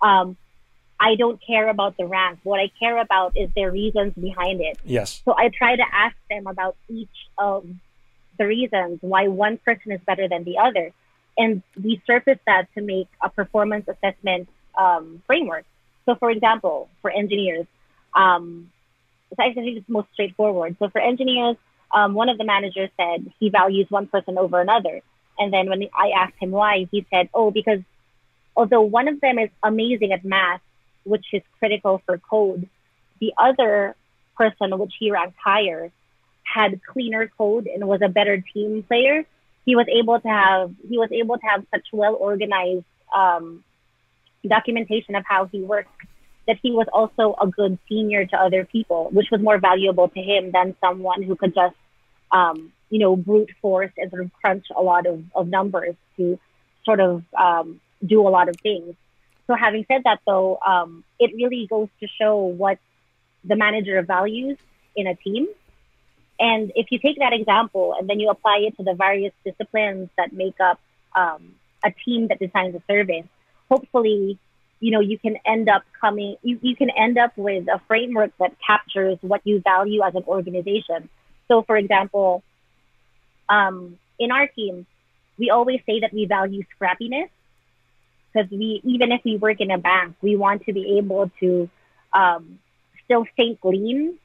um, 0.02 0.36
I 0.99 1.15
don't 1.15 1.39
care 1.45 1.69
about 1.69 1.95
the 1.95 2.06
rank. 2.06 2.39
What 2.43 2.60
I 2.60 2.69
care 2.80 2.97
about 2.97 3.38
is 3.38 3.49
their 3.56 3.71
reasons 3.71 4.13
behind 4.13 4.60
it. 4.60 4.78
Yes. 4.84 5.21
So 5.23 5.34
I 5.38 5.49
try 5.49 5.78
to 5.78 5.86
ask 5.91 6.15
them 6.30 6.47
about 6.47 6.75
each 6.89 7.17
of 7.38 7.65
the 8.38 8.47
reasons 8.47 8.99
why 9.02 9.28
one 9.28 9.58
person 9.58 9.91
is 9.91 10.02
better 10.06 10.28
than 10.28 10.43
the 10.45 10.58
other 10.58 10.93
and 11.39 11.63
we 11.82 12.02
surface 12.06 12.38
that 12.45 12.67
to 12.75 12.82
make 12.82 13.08
a 13.23 13.30
performance 13.30 13.88
assessment 13.88 14.49
um, 14.78 15.23
framework. 15.25 15.65
So, 16.06 16.15
for 16.15 16.30
example, 16.30 16.89
for 17.02 17.10
engineers, 17.10 17.65
um, 18.13 18.69
I 19.39 19.54
think 19.54 19.78
it's 19.78 19.89
most 19.89 20.10
straightforward. 20.13 20.75
So, 20.80 20.89
for 20.89 20.99
engineers, 20.99 21.56
um, 21.91 22.13
one 22.13 22.30
of 22.30 22.38
the 22.38 22.43
managers 22.43 22.89
said 22.97 23.32
he 23.39 23.49
values 23.49 23.88
one 23.89 24.08
person 24.08 24.38
over 24.38 24.60
another. 24.60 25.02
And 25.39 25.54
then 25.54 25.69
when 25.69 25.84
I 25.95 26.10
asked 26.10 26.36
him 26.39 26.52
why, 26.52 26.88
he 26.91 27.06
said, 27.10 27.30
oh, 27.34 27.49
because 27.49 27.80
although 28.56 28.82
one 28.82 29.08
of 29.08 29.21
them 29.21 29.39
is 29.39 29.49
amazing 29.63 30.12
at 30.12 30.25
math, 30.25 30.62
which 31.06 31.25
is 31.32 31.41
critical 31.60 32.02
for 32.06 32.17
code, 32.17 32.67
the 33.21 33.34
other 33.38 33.95
person, 34.38 34.78
which 34.78 34.93
he 34.99 35.12
ranked 35.12 35.38
higher, 35.41 35.91
had 36.43 36.82
cleaner 36.84 37.32
code 37.38 37.67
and 37.67 37.88
was 37.88 38.02
a 38.02 38.10
better 38.10 38.43
team 38.54 38.84
player 38.84 39.25
he 39.69 39.75
was 39.75 39.86
able 39.88 40.19
to 40.19 40.27
have 40.27 40.71
he 40.89 40.97
was 40.97 41.12
able 41.12 41.38
to 41.38 41.45
have 41.45 41.63
such 41.69 41.86
well 41.93 42.15
organized 42.15 42.86
um, 43.13 43.63
documentation 44.47 45.13
of 45.13 45.23
how 45.27 45.45
he 45.45 45.62
worked 45.62 45.91
that 46.47 46.58
he 46.63 46.71
was 46.71 46.88
also 46.91 47.36
a 47.39 47.45
good 47.45 47.77
senior 47.88 48.25
to 48.25 48.36
other 48.36 48.65
people, 48.65 49.10
which 49.12 49.27
was 49.32 49.39
more 49.39 49.60
valuable 49.60 50.08
to 50.08 50.19
him 50.19 50.51
than 50.51 50.75
someone 50.82 51.21
who 51.21 51.36
could 51.36 51.53
just 51.53 51.75
um, 52.32 52.73
you 52.89 52.97
know 52.97 53.15
brute 53.15 53.51
force 53.62 53.91
and 53.95 54.10
sort 54.10 54.23
of 54.23 54.34
crunch 54.41 54.65
a 54.75 54.82
lot 54.82 55.05
of, 55.05 55.23
of 55.36 55.47
numbers 55.47 55.95
to 56.17 56.39
sort 56.84 56.99
of 56.99 57.23
um, 57.38 57.79
do 58.03 58.27
a 58.27 58.32
lot 58.38 58.49
of 58.49 58.55
things. 58.58 58.95
So 59.45 59.53
having 59.53 59.86
said 59.88 60.01
that, 60.05 60.19
though, 60.25 60.58
um, 60.65 61.03
it 61.19 61.29
really 61.36 61.67
goes 61.69 61.89
to 61.99 62.08
show 62.19 62.38
what 62.38 62.79
the 63.43 63.55
manager 63.55 64.01
values 64.01 64.58
in 64.95 65.05
a 65.05 65.13
team 65.13 65.47
and 66.39 66.71
if 66.75 66.88
you 66.91 66.99
take 66.99 67.19
that 67.19 67.34
example 67.34 67.95
and 67.99 68.10
then 68.10 68.19
you 68.19 68.30
apply 68.30 68.60
it 68.67 68.78
to 68.78 68.84
the 68.84 68.93
various 68.93 69.34
disciplines 69.45 70.10
that 70.17 70.32
make 70.32 70.60
up 70.60 70.80
um, 71.15 71.56
a 71.84 71.91
team 72.06 72.28
that 72.30 72.39
designs 72.39 72.75
a 72.75 72.82
service, 72.88 73.25
hopefully, 73.69 74.39
you 74.80 74.91
know, 74.91 75.02
you 75.02 75.19
can 75.19 75.38
end 75.45 75.67
up 75.67 75.84
coming, 75.99 76.38
you, 76.41 76.58
you 76.62 76.75
can 76.78 76.89
end 76.89 77.17
up 77.17 77.38
with 77.38 77.67
a 77.67 77.82
framework 77.88 78.32
that 78.39 78.56
captures 78.65 79.17
what 79.21 79.41
you 79.43 79.60
value 79.60 80.02
as 80.02 80.15
an 80.15 80.23
organization. 80.28 81.10
So, 81.49 81.63
for 81.63 81.75
example, 81.75 82.41
um, 83.49 83.97
in 84.17 84.32
our 84.32 84.47
team, 84.47 84.86
we 85.38 85.49
always 85.49 85.82
say 85.86 85.99
that 86.02 86.13
we 86.13 86.25
value 86.25 86.63
scrappiness 86.80 87.30
because 88.32 88.49
we, 88.49 88.80
even 88.86 89.12
if 89.12 89.21
we 89.25 89.36
work 89.36 89.60
in 89.60 89.71
a 89.71 89.78
bank, 89.78 90.15
we 90.21 90.38
want 90.38 90.65
to 90.67 90.73
be 90.73 90.97
able 90.99 91.32
to 91.41 91.69
um, 92.13 92.60
still 93.04 93.25
think 93.36 93.60
lean 93.63 94.17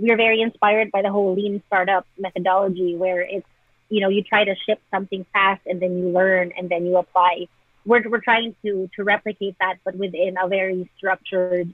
we're 0.00 0.16
very 0.16 0.40
inspired 0.40 0.90
by 0.90 1.02
the 1.02 1.10
whole 1.10 1.34
lean 1.34 1.62
startup 1.66 2.06
methodology 2.18 2.96
where 2.96 3.20
it's 3.20 3.46
you 3.88 4.00
know 4.00 4.08
you 4.08 4.22
try 4.22 4.44
to 4.44 4.54
ship 4.66 4.80
something 4.90 5.24
fast 5.32 5.62
and 5.66 5.80
then 5.80 5.98
you 5.98 6.08
learn 6.10 6.52
and 6.56 6.68
then 6.68 6.86
you 6.86 6.96
apply. 6.96 7.46
We're, 7.86 8.08
we're 8.08 8.20
trying 8.20 8.54
to 8.62 8.90
to 8.96 9.04
replicate 9.04 9.56
that 9.60 9.76
but 9.84 9.96
within 9.96 10.36
a 10.42 10.48
very 10.48 10.90
structured 10.96 11.72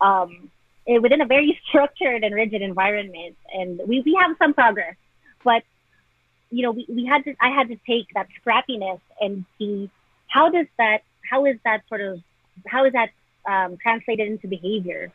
um 0.00 0.50
eh, 0.86 0.98
within 0.98 1.20
a 1.20 1.26
very 1.26 1.58
structured 1.68 2.24
and 2.24 2.34
rigid 2.34 2.62
environment. 2.62 3.36
And 3.52 3.80
we, 3.86 4.00
we 4.00 4.18
have 4.20 4.36
some 4.38 4.54
progress 4.54 4.96
but 5.44 5.62
you 6.50 6.62
know 6.62 6.72
we, 6.72 6.86
we 6.88 7.04
had 7.04 7.24
to 7.24 7.34
i 7.40 7.50
had 7.50 7.68
to 7.68 7.76
take 7.86 8.06
that 8.14 8.28
scrappiness 8.38 9.00
and 9.20 9.44
see 9.58 9.90
how 10.28 10.48
does 10.50 10.66
that 10.78 11.02
how 11.28 11.44
is 11.46 11.56
that 11.64 11.82
sort 11.88 12.00
of 12.00 12.20
how 12.66 12.84
is 12.84 12.92
that 12.92 13.10
um, 13.46 13.76
translated 13.76 14.28
into 14.28 14.48
behavior? 14.48 15.12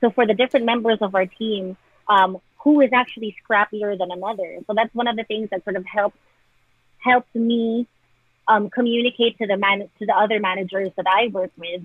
So 0.00 0.10
for 0.10 0.26
the 0.26 0.34
different 0.34 0.66
members 0.66 0.98
of 1.00 1.14
our 1.14 1.26
team 1.26 1.76
um, 2.08 2.38
who 2.62 2.80
is 2.80 2.90
actually 2.92 3.36
scrappier 3.42 3.96
than 3.98 4.10
another. 4.10 4.58
So 4.66 4.74
that's 4.74 4.94
one 4.94 5.08
of 5.08 5.16
the 5.16 5.24
things 5.24 5.50
that 5.50 5.64
sort 5.64 5.76
of 5.76 5.84
helped 5.84 6.16
helped 6.98 7.34
me 7.34 7.86
um, 8.48 8.70
communicate 8.70 9.38
to 9.38 9.46
the 9.46 9.56
man 9.56 9.80
to 9.98 10.06
the 10.06 10.14
other 10.14 10.40
managers 10.40 10.90
that 10.96 11.06
I 11.06 11.28
work 11.28 11.50
with 11.56 11.82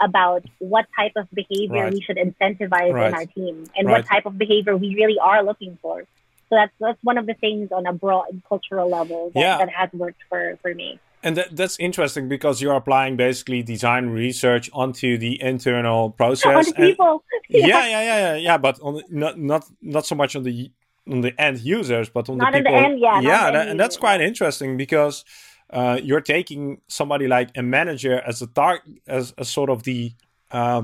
about 0.00 0.44
what 0.58 0.86
type 0.96 1.12
of 1.16 1.28
behavior 1.32 1.84
right. 1.84 1.92
we 1.92 2.00
should 2.00 2.16
incentivize 2.16 2.92
right. 2.92 3.08
in 3.08 3.14
our 3.14 3.26
team 3.26 3.66
and 3.76 3.86
right. 3.86 3.98
what 3.98 4.06
type 4.06 4.26
of 4.26 4.38
behavior 4.38 4.76
we 4.76 4.94
really 4.94 5.18
are 5.18 5.42
looking 5.42 5.78
for. 5.82 6.06
So 6.48 6.56
that's 6.56 6.72
that's 6.80 6.98
one 7.02 7.18
of 7.18 7.26
the 7.26 7.34
things 7.34 7.70
on 7.70 7.86
a 7.86 7.92
broad 7.92 8.42
cultural 8.48 8.88
level 8.88 9.30
that, 9.34 9.40
yeah. 9.40 9.58
that 9.58 9.68
has 9.68 9.90
worked 9.92 10.22
for, 10.28 10.58
for 10.62 10.74
me. 10.74 10.98
And 11.22 11.36
that, 11.36 11.54
that's 11.54 11.78
interesting 11.78 12.28
because 12.28 12.62
you're 12.62 12.74
applying 12.74 13.16
basically 13.16 13.62
design 13.62 14.08
research 14.08 14.70
onto 14.72 15.18
the 15.18 15.40
internal 15.42 16.10
process. 16.10 16.68
On 16.68 16.74
people. 16.74 17.24
Yeah. 17.52 17.66
yeah, 17.66 17.86
yeah, 17.88 18.02
yeah, 18.04 18.34
yeah. 18.36 18.58
But 18.58 18.78
on 18.80 19.02
not 19.10 19.36
not 19.36 19.64
not 19.82 20.06
so 20.06 20.14
much 20.14 20.36
on 20.36 20.44
the 20.44 20.70
on 21.10 21.20
the 21.20 21.34
end 21.36 21.58
users, 21.58 22.08
but 22.08 22.28
on 22.28 22.36
not 22.36 22.52
the 22.52 22.58
people. 22.58 22.70
The 22.70 22.78
end, 22.78 23.00
yeah, 23.00 23.20
yeah, 23.20 23.50
that, 23.50 23.66
and 23.66 23.80
that's 23.80 23.96
quite 23.96 24.20
interesting 24.20 24.76
because 24.76 25.24
uh, 25.70 25.98
you're 26.00 26.20
taking 26.20 26.80
somebody 26.86 27.26
like 27.26 27.50
a 27.56 27.62
manager 27.62 28.20
as 28.20 28.40
a 28.40 28.46
target, 28.46 29.00
as 29.08 29.34
a 29.36 29.44
sort 29.44 29.68
of 29.68 29.82
the 29.82 30.12
uh, 30.52 30.82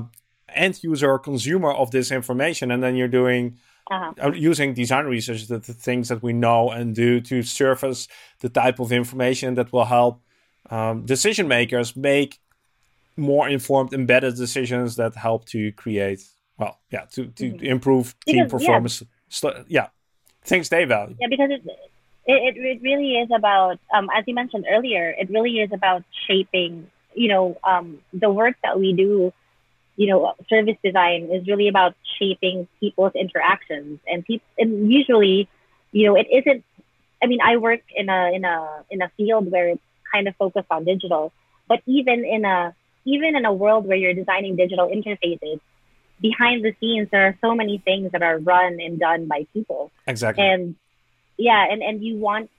end 0.53 0.83
user 0.83 1.09
or 1.09 1.19
consumer 1.19 1.71
of 1.71 1.91
this 1.91 2.11
information, 2.11 2.69
and 2.71 2.83
then 2.83 2.97
you're 2.97 3.07
doing 3.07 3.57
uh-huh. 3.89 4.11
Uh, 4.21 4.31
using 4.33 4.73
design 4.73 5.05
research, 5.05 5.47
the, 5.47 5.59
the, 5.59 5.73
things 5.73 6.09
that 6.09 6.21
we 6.21 6.33
know 6.33 6.69
and 6.71 6.93
do 6.93 7.21
to 7.21 7.41
surface 7.41 8.09
the 8.41 8.49
type 8.49 8.81
of 8.81 8.91
information 8.91 9.53
that 9.53 9.71
will 9.71 9.85
help 9.85 10.21
um, 10.69 11.05
decision 11.05 11.47
makers 11.47 11.95
make 11.95 12.39
more 13.15 13.49
informed, 13.49 13.93
embedded 13.93 14.35
decisions 14.35 14.95
that 14.97 15.15
help 15.15 15.45
to 15.45 15.71
create, 15.71 16.23
well, 16.57 16.79
yeah, 16.91 17.05
to, 17.13 17.25
to 17.27 17.51
mm-hmm. 17.51 17.65
improve 17.65 18.15
team 18.25 18.43
because, 18.43 18.51
performance. 18.51 19.03
Yeah. 19.41 19.63
yeah, 19.67 19.87
things 20.43 20.69
they 20.69 20.85
value. 20.85 21.15
Yeah, 21.19 21.27
because 21.27 21.49
it, 21.49 21.61
it, 22.25 22.57
it 22.57 22.81
really 22.81 23.13
is 23.15 23.29
about, 23.35 23.79
um, 23.93 24.09
as 24.15 24.23
you 24.27 24.35
mentioned 24.35 24.65
earlier, 24.69 25.15
it 25.17 25.29
really 25.29 25.59
is 25.59 25.71
about 25.73 26.03
shaping, 26.27 26.91
you 27.15 27.29
know, 27.29 27.57
um, 27.63 27.99
the 28.13 28.29
work 28.29 28.55
that 28.63 28.79
we 28.79 28.93
do, 28.93 29.33
you 29.95 30.07
know, 30.07 30.33
service 30.47 30.77
design 30.83 31.29
is 31.31 31.47
really 31.47 31.67
about 31.67 31.95
shaping 32.19 32.67
people's 32.79 33.13
interactions 33.15 33.99
and 34.05 34.23
people, 34.23 34.45
and 34.59 34.91
usually, 34.91 35.49
you 35.91 36.05
know, 36.05 36.15
it 36.15 36.27
isn't, 36.31 36.63
I 37.23 37.25
mean, 37.25 37.39
I 37.43 37.57
work 37.57 37.81
in 37.95 38.09
a, 38.09 38.31
in 38.31 38.45
a, 38.45 38.83
in 38.91 39.01
a 39.01 39.09
field 39.17 39.49
where 39.51 39.69
it's 39.69 39.81
kind 40.11 40.27
of 40.27 40.35
focused 40.35 40.67
on 40.69 40.85
digital. 40.85 41.31
But 41.67 41.81
even 41.85 42.25
in 42.25 42.45
a 42.45 42.75
even 43.05 43.35
in 43.35 43.45
a 43.45 43.53
world 43.53 43.85
where 43.87 43.97
you're 43.97 44.13
designing 44.13 44.55
digital 44.55 44.89
interfaces, 44.89 45.59
behind 46.21 46.63
the 46.63 46.73
scenes 46.79 47.09
there 47.11 47.25
are 47.27 47.37
so 47.41 47.55
many 47.55 47.77
things 47.79 48.11
that 48.11 48.23
are 48.23 48.37
run 48.39 48.79
and 48.79 48.99
done 48.99 49.27
by 49.27 49.45
people. 49.53 49.91
Exactly. 50.07 50.43
And 50.43 50.75
yeah, 51.37 51.65
and, 51.69 51.81
and 51.81 52.03
you 52.03 52.17
want 52.17 52.49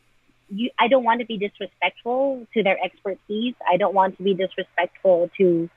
you 0.49 0.71
I 0.79 0.89
don't 0.89 1.05
want 1.05 1.21
to 1.21 1.27
be 1.27 1.39
disrespectful 1.39 2.47
to 2.55 2.63
their 2.63 2.83
expertise. 2.83 3.55
I 3.67 3.77
don't 3.77 3.95
want 3.95 4.17
to 4.19 4.23
be 4.23 4.35
disrespectful 4.35 5.31
to 5.39 5.69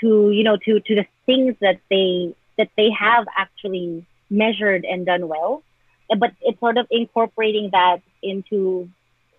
to 0.00 0.30
you 0.30 0.44
know 0.44 0.56
to 0.56 0.80
to 0.80 0.94
the 0.94 1.06
things 1.26 1.56
that 1.60 1.80
they 1.90 2.34
that 2.58 2.70
they 2.76 2.90
have 2.90 3.26
actually 3.36 4.06
measured 4.30 4.84
and 4.84 5.04
done 5.04 5.28
well 5.28 5.62
but 6.18 6.32
it's 6.42 6.58
sort 6.60 6.78
of 6.78 6.86
incorporating 6.90 7.70
that 7.72 8.02
into 8.22 8.88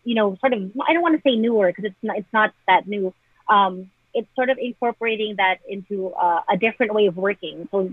you 0.04 0.16
know 0.16 0.38
sort 0.39 0.54
of 0.54 0.72
i 0.88 0.94
don't 0.94 1.02
want 1.02 1.16
to 1.16 1.22
say 1.22 1.36
newer 1.36 1.68
because 1.68 1.86
it's 1.86 2.04
not 2.04 2.18
it's 2.18 2.34
not 2.34 2.54
that 2.68 2.88
new. 2.88 3.13
Um, 3.50 3.92
it's 4.13 4.28
sort 4.36 4.50
of 4.50 4.58
incorporating 4.58 5.36
that 5.38 5.58
into 5.68 6.10
uh, 6.13 6.42
a 6.50 6.56
different 6.56 6.94
way 6.94 7.08
of 7.08 7.18
working. 7.18 7.68
So 7.72 7.92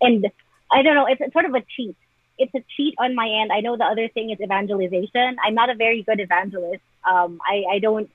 and 0.00 0.26
i 0.70 0.82
don't 0.82 0.94
know 0.94 1.06
it's, 1.06 1.20
it's 1.20 1.32
sort 1.32 1.44
of 1.44 1.54
a 1.54 1.62
cheat. 1.76 1.96
It's 2.38 2.54
a 2.54 2.62
cheat 2.76 2.94
on 2.98 3.14
my 3.16 3.28
end. 3.28 3.50
I 3.50 3.60
know 3.60 3.76
the 3.76 3.84
other 3.84 4.08
thing 4.08 4.30
is 4.30 4.40
evangelization. 4.40 5.36
I'm 5.44 5.54
not 5.54 5.70
a 5.70 5.74
very 5.74 6.02
good 6.02 6.20
evangelist. 6.20 6.82
Um, 7.08 7.40
I, 7.44 7.64
I 7.68 7.78
don't 7.80 8.08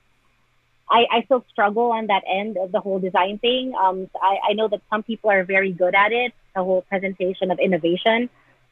I, 0.90 1.06
I 1.10 1.22
still 1.24 1.44
struggle 1.50 1.92
on 1.92 2.08
that 2.08 2.22
end 2.26 2.56
of 2.56 2.72
the 2.72 2.80
whole 2.80 2.98
design 2.98 3.38
thing. 3.38 3.74
Um, 3.74 4.10
I, 4.20 4.50
I 4.50 4.52
know 4.52 4.68
that 4.68 4.82
some 4.90 5.02
people 5.02 5.30
are 5.30 5.44
very 5.44 5.72
good 5.72 5.94
at 5.94 6.12
it, 6.12 6.32
the 6.54 6.62
whole 6.62 6.82
presentation 6.82 7.50
of 7.50 7.58
innovation. 7.58 8.28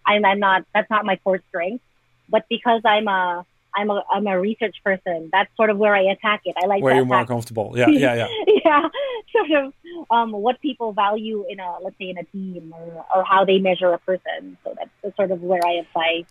I'm, 0.06 0.24
I'm 0.24 0.38
not, 0.38 0.64
that's 0.74 0.90
not 0.90 1.04
my 1.04 1.16
core 1.16 1.40
strength, 1.48 1.82
but 2.28 2.44
because 2.48 2.82
I'm 2.84 3.08
a, 3.08 3.46
I'm 3.74 3.90
a, 3.90 4.02
I'm 4.12 4.26
a 4.26 4.38
research 4.38 4.76
person, 4.84 5.30
that's 5.32 5.50
sort 5.56 5.70
of 5.70 5.78
where 5.78 5.94
I 5.94 6.02
attack 6.02 6.42
it. 6.44 6.54
I 6.62 6.66
like 6.66 6.82
where 6.82 6.94
you're 6.94 7.04
more 7.04 7.26
comfortable. 7.26 7.72
Yeah, 7.74 7.88
yeah, 7.88 8.14
yeah. 8.14 8.28
yeah, 8.64 8.88
sort 9.32 9.64
of 9.64 9.72
um, 10.10 10.32
what 10.32 10.60
people 10.60 10.92
value 10.92 11.44
in 11.48 11.60
a, 11.60 11.76
let's 11.82 11.96
say 11.98 12.10
in 12.10 12.18
a 12.18 12.24
team 12.24 12.74
or, 12.76 13.06
or 13.14 13.24
how 13.24 13.44
they 13.44 13.58
measure 13.58 13.92
a 13.92 13.98
person. 13.98 14.56
So 14.64 14.74
that's, 14.76 14.90
that's 15.02 15.16
sort 15.16 15.30
of 15.30 15.42
where 15.42 15.60
I 15.64 15.74
apply. 15.74 16.24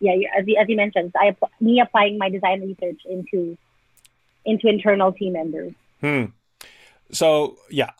Yeah, 0.00 0.12
as 0.38 0.46
you, 0.46 0.56
as 0.60 0.68
you 0.68 0.76
mentioned, 0.76 1.12
I, 1.16 1.36
me 1.60 1.80
applying 1.80 2.18
my 2.18 2.28
design 2.28 2.60
research 2.60 3.00
into 3.08 3.56
into 4.44 4.68
internal 4.68 5.12
team 5.12 5.32
members. 5.32 5.72
Hmm. 6.00 6.26
So 7.12 7.56
yeah, 7.70 7.90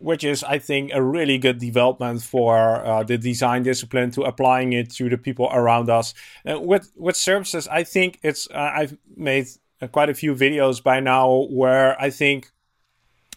which 0.00 0.24
is 0.24 0.42
I 0.42 0.58
think 0.58 0.90
a 0.92 1.02
really 1.02 1.38
good 1.38 1.58
development 1.58 2.22
for 2.22 2.84
uh, 2.84 3.04
the 3.04 3.16
design 3.16 3.62
discipline 3.62 4.10
to 4.12 4.22
applying 4.22 4.72
it 4.72 4.90
to 4.94 5.08
the 5.08 5.18
people 5.18 5.48
around 5.52 5.88
us. 5.88 6.14
Uh, 6.48 6.58
with 6.60 6.90
with 6.96 7.16
services, 7.16 7.68
I 7.68 7.84
think 7.84 8.18
it's 8.22 8.48
uh, 8.50 8.72
I've 8.74 8.96
made 9.16 9.46
uh, 9.80 9.86
quite 9.86 10.10
a 10.10 10.14
few 10.14 10.34
videos 10.34 10.82
by 10.82 11.00
now 11.00 11.46
where 11.50 12.00
I 12.00 12.10
think 12.10 12.50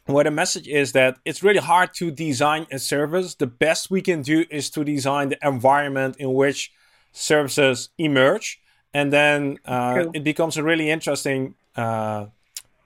where 0.05 0.23
the 0.23 0.31
message 0.31 0.67
is 0.67 0.91
that 0.93 1.17
it's 1.25 1.43
really 1.43 1.59
hard 1.59 1.93
to 1.95 2.11
design 2.11 2.67
a 2.71 2.79
service. 2.79 3.35
The 3.35 3.47
best 3.47 3.91
we 3.91 4.01
can 4.01 4.21
do 4.21 4.45
is 4.49 4.69
to 4.71 4.83
design 4.83 5.29
the 5.29 5.37
environment 5.43 6.17
in 6.17 6.33
which 6.33 6.71
services 7.11 7.89
emerge, 7.97 8.59
and 8.93 9.13
then 9.13 9.59
uh, 9.65 10.05
it 10.13 10.23
becomes 10.23 10.57
a 10.57 10.63
really 10.63 10.89
interesting 10.89 11.55
uh, 11.75 12.25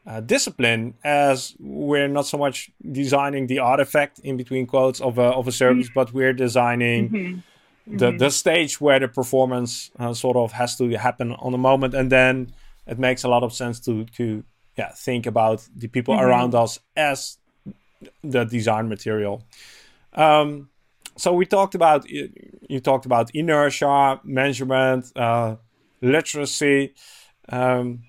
uh, 0.08 0.22
discipline 0.22 0.93
as 1.04 1.56
we're 1.60 2.08
not 2.08 2.26
so 2.26 2.38
much 2.38 2.72
designing 2.91 3.48
the 3.48 3.60
artifact 3.60 4.20
in 4.20 4.38
between 4.38 4.65
quotes 4.65 5.02
of 5.02 5.17
a, 5.17 5.24
of 5.24 5.48
a 5.48 5.52
service, 5.52 5.89
but 5.93 6.13
we're 6.13 6.34
designing 6.34 7.10
mm-hmm. 7.10 7.98
the, 7.98 8.06
mm-hmm. 8.08 8.17
the 8.17 8.30
stage 8.30 8.80
where 8.80 9.00
the 9.00 9.08
performance 9.10 9.91
uh, 10.00 10.13
sort 10.13 10.38
of 10.38 10.54
has 10.54 10.78
to 10.78 10.89
happen 10.98 11.34
on 11.34 11.52
the 11.52 11.58
moment. 11.58 11.93
And 11.93 12.10
then 12.10 12.54
it 12.88 12.98
makes 12.98 13.26
a 13.26 13.28
lot 13.28 13.43
of 13.43 13.52
sense 13.52 13.82
to, 13.82 14.06
to 14.15 14.46
yeah, 14.78 14.91
think 14.96 15.26
about 15.26 15.67
the 15.76 15.89
people 15.89 16.15
mm-hmm. 16.15 16.26
around 16.26 16.56
us 16.56 16.80
as 16.96 17.38
the 18.24 18.46
design 18.46 18.88
material. 18.88 19.43
Um, 20.13 20.70
so 21.17 21.34
we 21.34 21.46
talked 21.46 21.76
about 21.76 22.08
you 22.08 22.80
talked 22.80 23.06
about 23.06 23.32
inertia, 23.34 24.22
measurement, 24.24 25.12
uh, 25.15 25.56
literacy. 26.02 26.93
Um, 27.50 28.04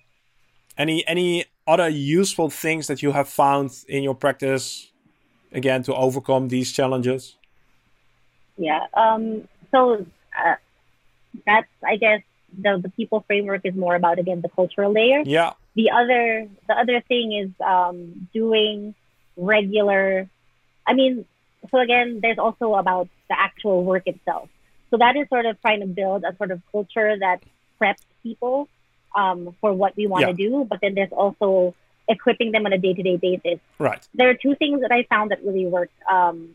any 0.77 1.07
any 1.07 1.47
other 1.69 1.89
useful 1.89 2.49
things 2.49 2.87
that 2.87 3.03
you 3.03 3.13
have 3.13 3.29
found 3.29 3.71
in 3.89 4.03
your 4.03 4.15
practice 4.15 4.91
again 5.53 5.83
to 5.85 5.95
overcome 5.95 6.49
these 6.49 6.73
challenges? 6.73 7.37
Yeah. 8.57 8.87
Um, 8.95 9.47
so 9.71 10.07
uh, 10.37 10.55
that's 11.47 11.69
I 11.85 11.97
guess 11.97 12.23
the 12.59 12.81
the 12.83 12.89
people 12.91 13.23
framework 13.27 13.61
is 13.65 13.75
more 13.75 13.95
about 13.95 14.19
again 14.19 14.41
the 14.41 14.49
cultural 14.49 14.93
layer. 14.93 15.23
Yeah. 15.25 15.53
The 15.77 15.91
other 15.91 16.49
the 16.67 16.75
other 16.75 17.01
thing 17.03 17.33
is 17.33 17.51
um, 17.65 18.29
doing 18.33 18.95
regular. 19.37 20.29
I 20.87 20.95
mean, 20.95 21.27
so 21.71 21.79
again, 21.79 22.21
there's 22.23 22.39
also 22.39 22.75
about 22.75 23.09
the 23.29 23.39
actual 23.39 23.85
work 23.85 24.07
itself. 24.07 24.49
So 24.91 24.97
that 24.97 25.17
is 25.17 25.29
sort 25.29 25.45
of 25.45 25.61
trying 25.61 25.81
to 25.81 25.87
build 25.87 26.25
a 26.25 26.35
sort 26.37 26.51
of 26.51 26.63
culture 26.73 27.17
that 27.19 27.43
preps 27.79 28.03
people 28.23 28.69
um, 29.15 29.55
for 29.61 29.73
what 29.73 29.97
we 29.97 30.07
want 30.07 30.23
to 30.23 30.43
yeah. 30.43 30.49
do, 30.49 30.67
but 30.69 30.81
then 30.81 30.95
there's 30.95 31.13
also 31.13 31.75
equipping 32.09 32.53
them 32.53 32.67
on 32.67 32.73
a 32.73 32.79
day 32.79 32.95
to 32.95 33.03
day 33.03 33.17
basis. 33.17 33.61
Right. 33.79 34.07
There 34.15 34.31
are 34.31 34.35
two 34.35 34.55
things 34.57 34.81
that 34.81 34.93
I 34.93 35.05
found 35.05 35.31
that 35.31 35.45
really 35.45 35.67
worked. 35.67 35.95
Um, 36.11 36.55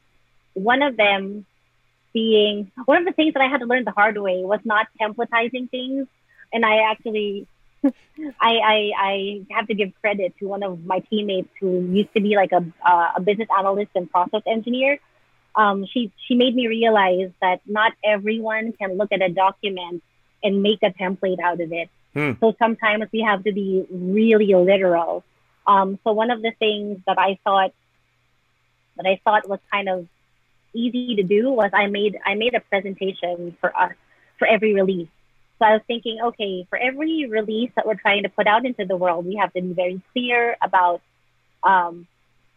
one 0.53 0.81
of 0.81 0.97
them 0.97 1.45
being 2.13 2.71
one 2.85 2.99
of 2.99 3.05
the 3.05 3.11
things 3.11 3.33
that 3.33 3.41
I 3.41 3.47
had 3.47 3.59
to 3.59 3.65
learn 3.65 3.83
the 3.83 3.91
hard 3.91 4.17
way 4.17 4.43
was 4.43 4.59
not 4.63 4.87
templatizing 4.99 5.69
things, 5.69 6.07
and 6.51 6.65
I 6.65 6.91
actually. 6.91 7.47
I, 7.87 7.91
I, 8.39 8.91
I 8.97 9.45
have 9.51 9.67
to 9.67 9.73
give 9.73 9.91
credit 9.99 10.35
to 10.39 10.47
one 10.47 10.63
of 10.63 10.85
my 10.85 10.99
teammates 10.99 11.49
who 11.59 11.81
used 11.81 12.13
to 12.13 12.21
be 12.21 12.37
like 12.37 12.53
a, 12.53 12.63
uh, 12.81 13.11
a 13.17 13.21
business 13.21 13.49
analyst 13.57 13.91
and 13.93 14.09
process 14.09 14.41
engineer. 14.47 14.99
Um, 15.53 15.85
she 15.85 16.13
she 16.25 16.35
made 16.35 16.55
me 16.55 16.67
realize 16.67 17.31
that 17.41 17.59
not 17.65 17.91
everyone 18.01 18.71
can 18.71 18.97
look 18.97 19.11
at 19.11 19.21
a 19.21 19.27
document 19.27 20.01
and 20.41 20.63
make 20.63 20.79
a 20.81 20.91
template 20.91 21.39
out 21.43 21.59
of 21.59 21.73
it. 21.73 21.89
Hmm. 22.13 22.31
So 22.39 22.55
sometimes 22.59 23.05
we 23.11 23.21
have 23.21 23.43
to 23.43 23.51
be 23.51 23.85
really 23.89 24.53
literal. 24.53 25.23
Um, 25.65 25.99
so 26.03 26.11
one 26.11 26.31
of 26.31 26.41
the 26.41 26.51
things 26.59 26.99
that 27.07 27.17
I 27.17 27.39
thought 27.43 27.73
that 28.97 29.05
I 29.07 29.19
thought 29.23 29.49
was 29.49 29.59
kind 29.71 29.89
of 29.89 30.07
easy 30.73 31.15
to 31.15 31.23
do 31.23 31.51
was 31.51 31.71
I 31.73 31.87
made 31.87 32.19
I 32.25 32.35
made 32.35 32.53
a 32.53 32.59
presentation 32.59 33.57
for 33.59 33.75
us 33.75 33.93
for 34.37 34.47
every 34.47 34.73
release. 34.73 35.07
So 35.59 35.65
I 35.65 35.73
was 35.73 35.81
thinking, 35.87 36.19
okay, 36.21 36.65
for 36.69 36.77
every 36.77 37.25
release 37.25 37.71
that 37.75 37.85
we're 37.85 37.95
trying 37.95 38.23
to 38.23 38.29
put 38.29 38.47
out 38.47 38.65
into 38.65 38.85
the 38.85 38.97
world, 38.97 39.25
we 39.25 39.35
have 39.35 39.53
to 39.53 39.61
be 39.61 39.73
very 39.73 40.01
clear 40.11 40.57
about 40.61 41.01
um, 41.63 42.07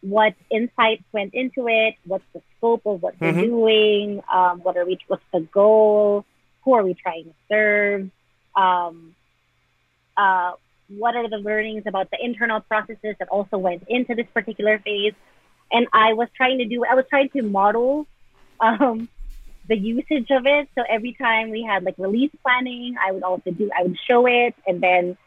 what 0.01 0.35
insights 0.49 1.03
went 1.11 1.33
into 1.33 1.67
it, 1.67 1.95
what's 2.05 2.25
the 2.33 2.41
scope 2.57 2.85
of 2.85 3.01
what 3.01 3.19
mm-hmm. 3.19 3.39
we're 3.39 3.45
doing, 3.45 4.23
um, 4.31 4.61
what 4.61 4.77
are 4.77 4.85
we, 4.85 4.97
what's 5.07 5.23
the 5.33 5.41
goal, 5.41 6.25
who 6.63 6.73
are 6.73 6.83
we 6.83 6.93
trying 6.93 7.25
to 7.25 7.33
serve, 7.49 8.09
um, 8.55 9.15
uh, 10.17 10.51
what 10.89 11.15
are 11.15 11.29
the 11.29 11.37
learnings 11.37 11.83
about 11.85 12.09
the 12.11 12.17
internal 12.21 12.61
processes 12.61 13.15
that 13.19 13.29
also 13.29 13.57
went 13.57 13.83
into 13.87 14.15
this 14.15 14.27
particular 14.33 14.79
phase. 14.79 15.13
And 15.71 15.87
I 15.91 16.13
was 16.13 16.29
trying 16.35 16.59
to 16.59 16.65
do, 16.65 16.85
I 16.85 16.95
was 16.95 17.05
trying 17.09 17.29
to 17.29 17.41
model 17.41 18.07
um, 18.59 19.09
the 19.67 19.77
usage 19.77 20.31
of 20.31 20.45
it. 20.45 20.69
So 20.75 20.83
every 20.89 21.13
time 21.13 21.49
we 21.49 21.61
had 21.63 21.83
like 21.83 21.95
release 21.97 22.31
planning, 22.41 22.95
I 23.05 23.11
would 23.11 23.23
also 23.23 23.51
do, 23.51 23.69
I 23.77 23.83
would 23.83 23.97
show 24.07 24.25
it 24.25 24.55
and 24.65 24.81
then, 24.81 25.17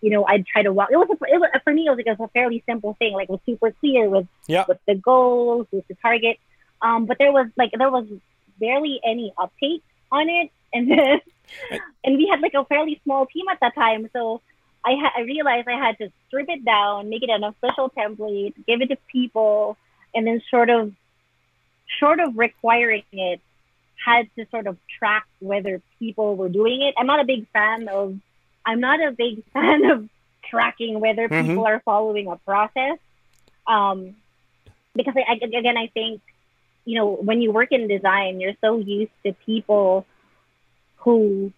you 0.00 0.10
know, 0.10 0.24
I'd 0.24 0.46
try 0.46 0.62
to 0.62 0.72
walk. 0.72 0.88
It 0.90 0.96
was, 0.96 1.08
a, 1.10 1.34
it 1.34 1.38
was 1.38 1.50
for 1.62 1.72
me, 1.72 1.86
it 1.86 1.90
was 1.90 1.98
like 2.04 2.18
a 2.18 2.28
fairly 2.28 2.64
simple 2.66 2.94
thing. 2.98 3.12
Like 3.12 3.28
it 3.28 3.32
was 3.32 3.40
super 3.44 3.70
clear 3.70 4.08
with, 4.08 4.26
yeah. 4.46 4.64
with 4.66 4.78
the 4.86 4.94
goals, 4.94 5.66
with 5.70 5.86
the 5.88 5.94
target. 5.96 6.38
Um, 6.80 7.04
but 7.04 7.18
there 7.18 7.32
was 7.32 7.48
like, 7.56 7.72
there 7.76 7.90
was 7.90 8.06
barely 8.58 8.98
any 9.04 9.32
uptake 9.38 9.84
on 10.10 10.28
it. 10.28 10.50
And 10.72 10.90
then, 10.90 11.20
and 12.04 12.16
we 12.16 12.28
had 12.30 12.40
like 12.40 12.54
a 12.54 12.64
fairly 12.64 13.00
small 13.04 13.26
team 13.26 13.46
at 13.50 13.58
that 13.60 13.74
time. 13.74 14.08
So 14.12 14.40
I, 14.84 14.94
ha- 15.00 15.12
I 15.16 15.20
realized 15.22 15.68
I 15.68 15.78
had 15.78 15.98
to 15.98 16.10
strip 16.26 16.48
it 16.48 16.64
down, 16.64 17.08
make 17.08 17.22
it 17.22 17.30
an 17.30 17.44
official 17.44 17.90
template, 17.90 18.54
give 18.66 18.80
it 18.80 18.88
to 18.88 18.96
people, 19.10 19.76
and 20.14 20.26
then 20.26 20.42
sort 20.50 20.70
of, 20.70 20.92
short 21.98 22.20
of 22.20 22.36
requiring 22.36 23.04
it, 23.12 23.40
had 24.04 24.28
to 24.36 24.46
sort 24.50 24.66
of 24.66 24.76
track 24.98 25.26
whether 25.40 25.80
people 25.98 26.36
were 26.36 26.48
doing 26.48 26.82
it. 26.82 26.94
I'm 26.98 27.06
not 27.06 27.20
a 27.20 27.24
big 27.24 27.46
fan 27.52 27.88
of, 27.88 28.16
I'm 28.64 28.80
not 28.80 29.00
a 29.00 29.12
big 29.12 29.44
fan 29.52 29.84
of 29.84 30.08
tracking 30.44 31.00
whether 31.00 31.28
mm-hmm. 31.28 31.48
people 31.48 31.66
are 31.66 31.80
following 31.84 32.26
a 32.28 32.36
process. 32.36 32.98
Um, 33.66 34.16
because 34.94 35.14
I, 35.16 35.34
again, 35.34 35.76
I 35.76 35.86
think, 35.88 36.20
you 36.84 36.96
know, 36.98 37.12
when 37.12 37.40
you 37.40 37.52
work 37.52 37.70
in 37.70 37.86
design, 37.86 38.40
you're 38.40 38.54
so 38.60 38.78
used 38.78 39.12
to 39.24 39.32
people 39.46 40.04
who, 41.02 41.52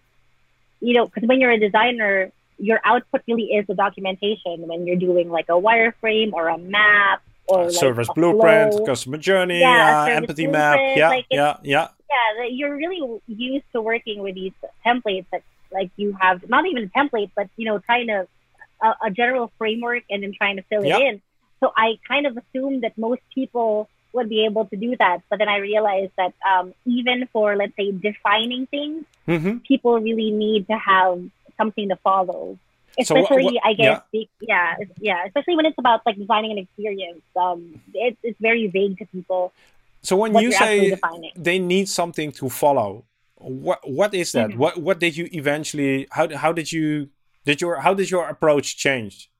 you 0.81 0.95
know, 0.95 1.07
because 1.07 1.27
when 1.27 1.41
you're 1.41 1.51
a 1.51 1.59
designer, 1.59 2.31
your 2.59 2.81
output 2.85 3.23
really 3.27 3.45
is 3.45 3.67
the 3.67 3.75
documentation 3.75 4.67
when 4.69 4.87
you're 4.87 4.97
doing 4.97 5.31
like 5.31 5.47
a 5.49 5.53
wireframe 5.53 6.33
or 6.33 6.49
a 6.49 6.59
map 6.59 7.23
or 7.47 7.65
like 7.65 7.73
service 7.73 8.09
blueprint, 8.15 8.73
flow. 8.73 8.87
customer 8.87 9.19
journey, 9.19 9.61
yeah, 9.61 10.05
uh, 10.05 10.07
empathy 10.07 10.47
map. 10.47 10.79
Yeah, 10.97 11.09
like 11.09 11.27
yeah, 11.31 11.57
yeah. 11.63 11.89
Yeah, 12.11 12.47
you're 12.49 12.77
really 12.77 13.21
used 13.27 13.65
to 13.73 13.83
working 13.83 14.21
with 14.21 14.35
these 14.35 14.53
templates 14.87 15.27
that 15.33 15.43
like 15.73 15.91
you 15.97 16.17
have 16.21 16.49
not 16.49 16.67
even 16.67 16.91
templates, 16.91 17.31
but 17.35 17.49
you 17.57 17.67
know, 17.67 17.79
trying 17.79 18.07
to 18.07 18.29
a, 18.83 19.07
a 19.07 19.11
general 19.11 19.51
framework 19.59 20.05
and 20.09 20.23
then 20.23 20.33
trying 20.37 20.57
to 20.57 20.63
fill 20.63 20.83
it 20.85 21.01
in. 21.01 21.21
So 21.61 21.73
I 21.77 21.99
kind 22.07 22.27
of 22.27 22.37
assume 22.37 22.83
that 22.83 22.97
most 22.99 23.23
people 23.35 23.89
would 24.15 24.29
be 24.29 24.45
able 24.45 24.65
to 24.67 24.77
do 24.77 24.97
that, 24.99 25.19
but 25.29 25.39
then 25.39 25.49
I 25.49 25.59
realized 25.59 26.13
that 26.17 26.33
um, 26.51 26.75
even 26.85 27.29
for 27.33 27.57
let's 27.57 27.75
say 27.77 27.93
defining 27.93 28.67
things, 28.67 29.05
mm-hmm. 29.27 29.59
people 29.59 29.99
really 30.01 30.31
need 30.31 30.67
to 30.69 30.77
have 30.79 31.23
something 31.57 31.89
to 31.89 31.97
follow. 31.97 32.59
especially 32.99 33.45
what- 33.45 33.67
I 33.67 33.73
guess 33.75 34.01
yeah. 34.13 34.25
yeah 34.41 34.69
yeah 35.09 35.21
especially 35.27 35.57
when 35.59 35.67
it's 35.67 35.81
about 35.85 36.01
like 36.07 36.17
designing 36.17 36.53
an 36.53 36.59
experience. 36.65 37.23
Um, 37.35 37.61
it's 37.93 38.21
it's 38.23 38.41
very 38.41 38.67
vague 38.69 38.99
to 39.01 39.07
people 39.07 39.53
So 40.05 40.17
when 40.17 40.37
you 40.37 40.53
say 40.53 40.95
they 41.35 41.59
need 41.59 41.89
something 41.89 42.31
to 42.33 42.49
follow, 42.51 43.05
what 43.41 43.81
what 43.89 44.13
is 44.13 44.33
that? 44.33 44.51
Mhm. 44.51 44.57
What 44.63 44.73
what 44.87 45.01
did 45.01 45.17
you 45.17 45.29
eventually? 45.33 46.07
How 46.17 46.29
how 46.37 46.53
did 46.53 46.71
you 46.71 47.09
did 47.49 47.61
your 47.63 47.81
how 47.81 47.95
did 47.95 48.11
your 48.11 48.29
approach 48.29 48.77
change? 48.77 49.31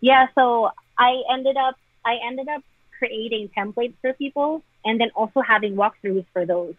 Yeah, 0.00 0.26
so 0.34 0.70
I 0.98 1.22
ended 1.32 1.56
up 1.56 1.76
I 2.04 2.18
ended 2.28 2.48
up 2.48 2.62
creating 3.02 3.50
templates 3.56 3.94
for 4.00 4.12
people 4.12 4.62
and 4.84 5.00
then 5.00 5.10
also 5.14 5.40
having 5.40 5.74
walkthroughs 5.74 6.26
for 6.32 6.46
those. 6.46 6.74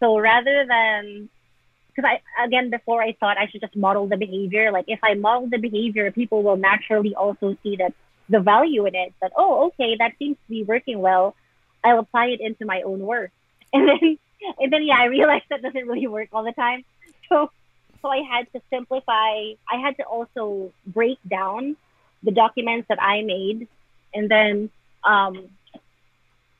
So 0.00 0.18
rather 0.18 0.66
than 0.66 1.28
because 1.88 2.10
I 2.12 2.44
again 2.44 2.70
before 2.70 3.02
I 3.02 3.12
thought 3.18 3.38
I 3.38 3.46
should 3.48 3.62
just 3.62 3.74
model 3.74 4.06
the 4.06 4.16
behavior. 4.16 4.70
Like 4.70 4.84
if 4.88 5.00
I 5.02 5.14
model 5.14 5.48
the 5.48 5.58
behavior, 5.58 6.10
people 6.12 6.42
will 6.42 6.56
naturally 6.56 7.14
also 7.14 7.56
see 7.62 7.76
that 7.76 7.92
the 8.28 8.40
value 8.40 8.86
in 8.86 8.94
it. 8.94 9.14
That 9.20 9.32
oh, 9.36 9.68
okay, 9.68 9.96
that 9.98 10.12
seems 10.18 10.36
to 10.36 10.50
be 10.50 10.62
working 10.62 10.98
well. 11.00 11.34
I'll 11.82 12.00
apply 12.00 12.26
it 12.26 12.40
into 12.40 12.64
my 12.66 12.82
own 12.82 13.00
work. 13.00 13.30
And 13.72 13.88
then 13.88 14.18
and 14.60 14.72
then 14.72 14.82
yeah, 14.84 14.98
I 14.98 15.06
realized 15.06 15.46
that 15.50 15.62
doesn't 15.62 15.88
really 15.88 16.06
work 16.06 16.28
all 16.32 16.44
the 16.44 16.52
time. 16.52 16.84
So 17.28 17.50
so 18.02 18.08
I 18.08 18.20
had 18.30 18.52
to 18.52 18.60
simplify. 18.70 19.32
I 19.74 19.76
had 19.82 19.96
to 19.96 20.04
also 20.04 20.72
break 20.86 21.18
down 21.26 21.76
the 22.22 22.30
documents 22.30 22.86
that 22.88 23.02
I 23.02 23.22
made, 23.22 23.66
and 24.14 24.30
then 24.30 24.70
um, 25.04 25.48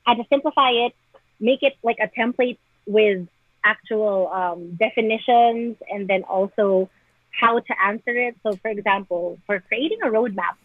I 0.06 0.10
had 0.10 0.18
to 0.18 0.24
simplify 0.28 0.70
it, 0.70 0.92
make 1.40 1.62
it 1.62 1.74
like 1.82 1.98
a 2.00 2.08
template 2.18 2.58
with 2.86 3.26
actual 3.64 4.28
um, 4.28 4.76
definitions, 4.76 5.76
and 5.90 6.06
then 6.08 6.22
also 6.24 6.88
how 7.30 7.58
to 7.58 7.82
answer 7.84 8.16
it. 8.16 8.36
So, 8.42 8.56
for 8.62 8.70
example, 8.70 9.38
for 9.46 9.60
creating 9.60 9.98
a 10.04 10.06
roadmap, 10.06 10.56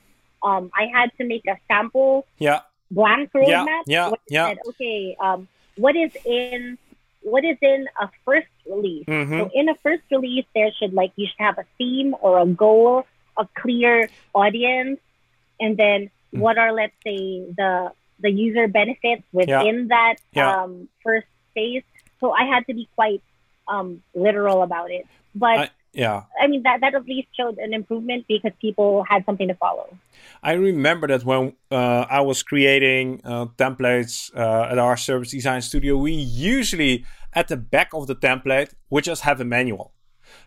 um, 0.44 0.72
I 0.76 0.86
had 0.94 1.12
to 1.20 1.26
make 1.28 1.44
a 1.48 1.58
sample 1.68 2.26
Yeah, 2.40 2.62
blank 2.92 3.32
Yeah, 3.34 3.66
roadmap. 3.66 3.84
yeah, 3.88 4.10
it 4.10 4.20
yeah. 4.30 4.48
said, 4.50 4.58
okay, 4.70 5.16
um, 5.20 5.48
what 5.76 5.96
is 5.96 6.12
in 6.26 6.78
what 7.24 7.44
is 7.46 7.58
in 7.62 7.86
a 8.00 8.10
first 8.26 8.48
release? 8.66 9.06
hmm 9.06 9.38
So 9.38 9.50
in 9.54 9.70
a 9.70 9.76
first 9.84 10.04
release, 10.12 10.46
there 10.56 10.72
should 10.80 10.94
like 10.94 11.12
you 11.16 11.28
should 11.28 11.44
have 11.44 11.58
a 11.58 11.66
theme 11.78 12.16
or 12.22 12.40
a 12.40 12.46
goal, 12.46 13.06
a 13.38 13.48
clear 13.58 14.10
audience, 14.34 15.00
and 15.60 15.78
then. 15.78 16.12
What 16.32 16.58
are 16.58 16.72
let's 16.74 16.94
say 17.04 17.44
the 17.58 17.92
the 18.20 18.30
user 18.32 18.68
benefits 18.68 19.24
within 19.34 19.88
that 19.90 20.16
Yeah. 20.34 20.64
um, 20.64 20.88
first 21.04 21.28
phase. 21.54 21.84
So 22.20 22.32
I 22.32 22.46
had 22.46 22.66
to 22.68 22.74
be 22.74 22.88
quite 22.96 23.22
um, 23.68 24.04
literal 24.14 24.62
about 24.64 24.92
it, 24.92 25.06
but 25.36 25.58
I- 25.60 25.70
yeah. 25.94 26.24
I 26.42 26.48
mean 26.48 26.64
that 26.64 26.80
that 26.82 26.94
at 26.96 27.06
least 27.06 27.28
showed 27.36 27.58
an 27.58 27.74
improvement 27.74 28.26
because 28.28 28.54
people 28.62 29.04
had 29.04 29.26
something 29.26 29.48
to 29.50 29.56
follow. 29.56 29.98
I 30.42 30.54
remember 30.54 31.08
that 31.08 31.26
when 31.26 31.54
uh, 31.70 32.06
I 32.10 32.22
was 32.22 32.44
creating 32.44 33.22
uh, 33.26 33.48
templates 33.58 34.34
uh, 34.36 34.72
at 34.72 34.78
our 34.80 34.96
service 34.96 35.32
design 35.32 35.62
studio, 35.62 35.98
we 35.98 36.14
usually 36.14 37.06
at 37.34 37.48
the 37.50 37.58
back 37.58 37.90
of 37.94 38.08
the 38.08 38.16
template 38.16 38.74
we 38.90 39.02
just 39.02 39.24
have 39.24 39.42
a 39.42 39.46
manual. 39.46 39.92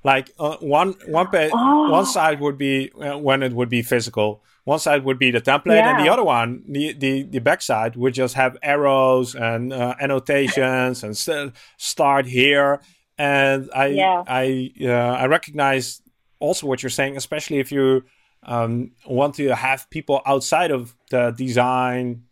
Like 0.03 0.31
uh, 0.39 0.57
one 0.61 0.95
one 1.07 1.29
page, 1.29 1.51
Oh. 1.55 1.91
one 1.91 2.07
side 2.07 2.41
would 2.41 2.59
be 2.59 2.91
uh, 3.01 3.19
when 3.19 3.43
it 3.43 3.53
would 3.53 3.69
be 3.69 3.83
physical. 3.83 4.43
One 4.65 4.79
side 4.79 5.05
would 5.05 5.19
be 5.19 5.31
the 5.31 5.41
template, 5.43 5.83
and 5.83 5.99
the 6.05 6.11
other 6.11 6.25
one, 6.25 6.63
the 6.67 6.95
the, 6.95 7.23
the 7.25 7.39
back 7.39 7.61
side, 7.61 7.97
would 7.97 8.15
just 8.15 8.35
have 8.35 8.57
arrows 8.63 9.35
and 9.35 9.73
uh, 9.73 9.95
annotations 10.01 11.05
and 11.05 11.15
st- 11.17 11.53
start 11.77 12.25
here. 12.27 12.81
And 13.19 13.69
I 13.75 13.87
Yeah. 13.89 14.23
I 14.27 14.73
uh, 14.81 15.23
I 15.23 15.27
recognize 15.27 16.01
also 16.41 16.67
what 16.67 16.83
you're 16.83 16.91
saying, 17.01 17.17
especially 17.17 17.59
if 17.59 17.71
you 17.71 18.05
um, 18.43 18.91
want 19.07 19.35
to 19.37 19.55
have 19.55 19.89
people 19.91 20.21
outside 20.27 20.71
of 20.71 20.95
the 21.11 21.31
design 21.37 22.25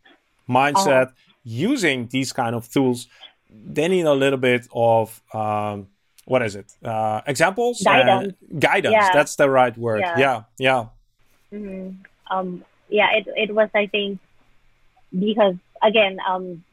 mindset 0.48 1.08
Uh-huh. 1.08 1.14
using 1.44 2.08
these 2.08 2.32
kind 2.32 2.54
of 2.54 2.68
tools, 2.70 3.08
they 3.50 3.88
need 3.88 4.06
a 4.06 4.12
little 4.14 4.38
bit 4.38 4.66
of 4.72 5.20
um, 5.34 5.86
what 6.24 6.42
is 6.42 6.54
it? 6.56 6.72
Uh, 6.84 7.20
examples, 7.26 7.84
and- 7.84 7.86
Guidance. 7.86 8.34
guidance. 8.58 8.92
Yeah. 8.92 9.10
That's 9.12 9.36
the 9.36 9.48
right 9.50 9.76
word. 9.76 10.00
Yeah. 10.00 10.18
Yeah, 10.18 10.42
yeah, 10.58 10.86
hmm 11.50 11.90
Um, 12.30 12.64
yeah, 12.88 13.08
it 13.16 13.26
it 13.36 13.54
was 13.54 13.68
I 13.74 13.86
think 13.86 14.20
because 15.10 15.54
again, 15.82 16.18
um, 16.26 16.64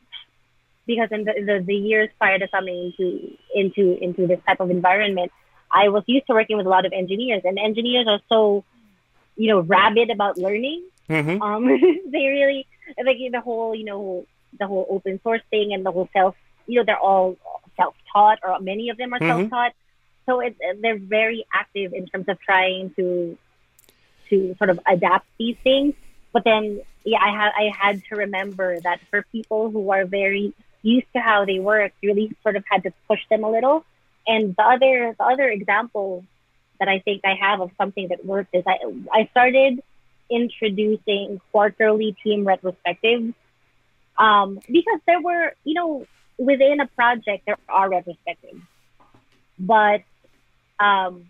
because 0.88 1.10
in 1.12 1.24
the, 1.26 1.34
the 1.34 1.64
the 1.66 1.76
years 1.76 2.10
prior 2.18 2.39
to 2.39 2.47
coming 2.47 2.93
into 2.97 3.36
into 3.54 3.97
into 4.04 4.28
this 4.28 4.39
type 4.47 4.60
of 4.60 4.70
environment, 4.72 5.32
I 5.72 5.89
was 5.89 6.04
used 6.08 6.28
to 6.28 6.34
working 6.34 6.58
with 6.58 6.66
a 6.66 6.70
lot 6.70 6.86
of 6.86 6.93
engineers, 6.93 7.41
and 7.45 7.58
engineers 7.60 8.08
are 8.08 8.22
so, 8.30 8.64
you 9.36 9.47
know, 9.50 9.60
rabid 9.62 10.10
about 10.10 10.38
learning. 10.38 10.84
hmm 11.08 11.41
Um, 11.41 11.66
they 12.14 12.26
really 12.28 12.68
like 13.04 13.18
the 13.32 13.41
whole 13.41 13.76
you 13.76 13.86
know 13.86 14.26
the 14.60 14.68
whole 14.68 14.86
open 14.89 15.20
source 15.24 15.41
thing 15.50 15.74
and 15.74 15.86
the 15.86 15.91
whole 15.91 16.10
self. 16.14 16.36
You 16.68 16.80
know, 16.80 16.86
they're 16.86 17.00
all 17.00 17.38
self 17.80 17.96
taught, 18.12 18.40
or 18.44 18.60
many 18.60 18.90
of 18.90 18.98
them 18.98 19.14
are 19.14 19.20
Mhm. 19.20 19.28
self 19.28 19.50
taught. 19.50 19.74
So 20.26 20.40
it, 20.42 20.56
they're 20.82 21.00
very 21.00 21.46
active 21.54 21.94
in 21.94 22.06
terms 22.06 22.28
of 22.28 22.40
trying 22.40 22.92
to 22.98 23.38
to 24.30 24.56
sort 24.60 24.70
of 24.70 24.80
adapt 24.86 25.26
these 25.40 25.58
things. 25.64 25.96
But 26.32 26.44
then, 26.44 26.82
yeah, 27.04 27.20
I 27.20 27.32
had 27.40 27.52
I 27.64 27.66
had 27.76 28.04
to 28.10 28.16
remember 28.16 28.80
that 28.82 29.00
for 29.10 29.26
people 29.32 29.72
who 29.72 29.90
are 29.92 30.06
very 30.06 30.54
used 30.84 31.08
to 31.14 31.20
how 31.20 31.46
they 31.46 31.60
work, 31.60 31.92
you 32.02 32.10
really 32.14 32.32
sort 32.44 32.56
of 32.56 32.64
had 32.70 32.84
to 32.84 32.92
push 33.08 33.22
them 33.30 33.44
a 33.44 33.50
little. 33.50 33.86
And 34.28 34.56
the 34.56 34.64
other 34.64 35.16
the 35.18 35.24
other 35.24 35.48
example 35.50 36.24
that 36.80 36.88
I 36.88 37.00
think 37.00 37.22
I 37.26 37.36
have 37.36 37.60
of 37.62 37.72
something 37.78 38.08
that 38.10 38.24
worked 38.26 38.54
is 38.54 38.64
I 38.68 38.78
I 39.12 39.28
started 39.32 39.82
introducing 40.30 41.42
quarterly 41.52 42.16
team 42.24 42.46
retrospectives 42.46 43.34
um, 44.18 44.60
because 44.68 45.00
there 45.08 45.22
were 45.22 45.54
you 45.64 45.74
know 45.74 46.06
within 46.40 46.80
a 46.80 46.88
project 46.88 47.46
there 47.46 47.58
are 47.68 47.90
retrospectives, 47.90 48.62
but 49.60 50.02
um, 50.80 51.30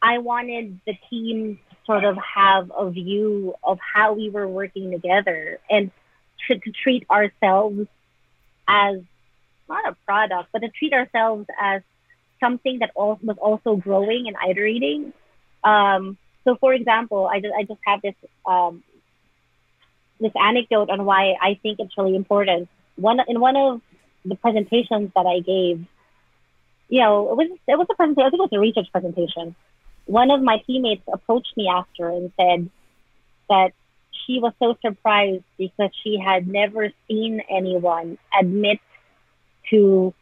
I 0.00 0.18
wanted 0.18 0.80
the 0.86 0.94
team 1.10 1.60
to 1.70 1.76
sort 1.86 2.04
of 2.04 2.16
have 2.16 2.72
a 2.76 2.90
view 2.90 3.54
of 3.62 3.78
how 3.78 4.14
we 4.14 4.30
were 4.30 4.48
working 4.48 4.90
together 4.90 5.60
and 5.70 5.90
to, 6.48 6.58
to 6.58 6.72
treat 6.72 7.06
ourselves 7.10 7.86
as 8.66 9.00
not 9.68 9.88
a 9.88 9.96
product, 10.06 10.48
but 10.52 10.60
to 10.60 10.68
treat 10.70 10.92
ourselves 10.92 11.46
as 11.60 11.82
something 12.40 12.78
that 12.80 12.90
al- 12.98 13.20
was 13.22 13.36
also 13.40 13.76
growing 13.76 14.26
and 14.26 14.36
iterating. 14.50 15.12
Um, 15.62 16.16
so, 16.44 16.56
for 16.56 16.72
example, 16.74 17.28
I 17.32 17.40
just 17.40 17.54
I 17.54 17.62
just 17.62 17.80
have 17.86 18.02
this 18.02 18.14
um, 18.46 18.82
this 20.18 20.32
anecdote 20.40 20.90
on 20.90 21.04
why 21.04 21.34
I 21.40 21.58
think 21.62 21.78
it's 21.78 21.96
really 21.96 22.16
important. 22.16 22.68
One 22.96 23.20
in 23.28 23.40
one 23.40 23.56
of 23.56 23.80
the 24.24 24.36
presentations 24.36 25.10
that 25.14 25.26
I 25.26 25.40
gave, 25.40 25.84
you 26.88 27.00
know, 27.00 27.30
it 27.30 27.36
was 27.36 27.58
it 27.66 27.78
was 27.78 27.86
a 27.90 27.94
presentation. 27.94 28.26
I 28.26 28.30
think 28.30 28.40
it 28.40 28.50
was 28.52 28.58
a 28.58 28.60
research 28.60 28.92
presentation. 28.92 29.54
One 30.06 30.30
of 30.30 30.42
my 30.42 30.58
teammates 30.66 31.02
approached 31.12 31.56
me 31.56 31.68
after 31.68 32.08
and 32.08 32.32
said 32.36 32.70
that 33.48 33.72
she 34.26 34.38
was 34.38 34.52
so 34.58 34.76
surprised 34.84 35.44
because 35.58 35.90
she 36.02 36.18
had 36.18 36.46
never 36.46 36.90
seen 37.08 37.42
anyone 37.50 38.18
admit 38.38 38.78
to 39.70 40.12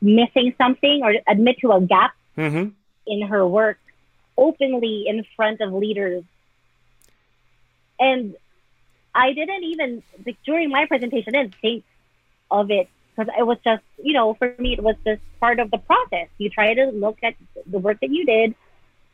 missing 0.00 0.54
something 0.58 1.00
or 1.02 1.14
admit 1.26 1.56
to 1.60 1.72
a 1.72 1.80
gap 1.80 2.12
hmm 2.36 2.68
in 3.06 3.20
her 3.20 3.46
work 3.46 3.78
openly 4.36 5.04
in 5.06 5.24
front 5.36 5.60
of 5.60 5.72
leaders. 5.72 6.24
And 7.98 8.34
I 9.14 9.32
didn't 9.32 9.62
even, 9.64 10.02
like, 10.26 10.36
during 10.44 10.70
my 10.70 10.86
presentation, 10.86 11.34
I 11.36 11.42
didn't 11.42 11.54
think 11.60 11.84
of 12.50 12.70
it 12.70 12.88
because 13.16 13.32
it 13.38 13.46
was 13.46 13.58
just, 13.64 13.82
you 14.02 14.12
know, 14.12 14.34
for 14.34 14.54
me, 14.58 14.72
it 14.72 14.82
was 14.82 14.96
just 15.04 15.22
part 15.40 15.60
of 15.60 15.70
the 15.70 15.78
process. 15.78 16.28
You 16.38 16.50
try 16.50 16.74
to 16.74 16.86
look 16.86 17.18
at 17.22 17.34
the 17.66 17.78
work 17.78 18.00
that 18.00 18.10
you 18.10 18.26
did, 18.26 18.54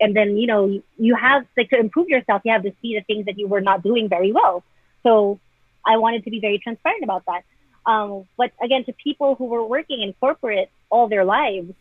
and 0.01 0.16
then, 0.16 0.39
you 0.39 0.47
know, 0.47 0.81
you, 0.97 1.14
have, 1.14 1.45
like, 1.57 1.68
to 1.70 1.78
improve 1.78 2.09
yourself, 2.09 2.43
you 2.45 2.53
have 2.53 2.62
to 2.62 2.72
see 2.81 2.95
the 2.95 3.03
things 3.03 3.26
that 3.26 3.39
you 3.39 3.47
were 3.47 3.61
not 3.61 3.83
doing 3.83 4.09
very 4.09 4.33
well. 4.33 4.64
So 5.03 5.39
I 5.85 5.99
wanted 5.99 6.24
to 6.24 6.31
be 6.31 6.41
very 6.41 6.59
transparent 6.59 7.05
about 7.05 7.24
that. 7.26 7.45
Um, 7.85 8.24
but 8.37 8.53
again, 8.62 8.85
to 8.85 8.93
people 8.93 9.35
who 9.35 9.47
were 9.47 9.64
working 9.64 10.01
in 10.01 10.12
corporate 10.14 10.70
all 10.91 11.09
their 11.09 11.24
lives, 11.24 11.72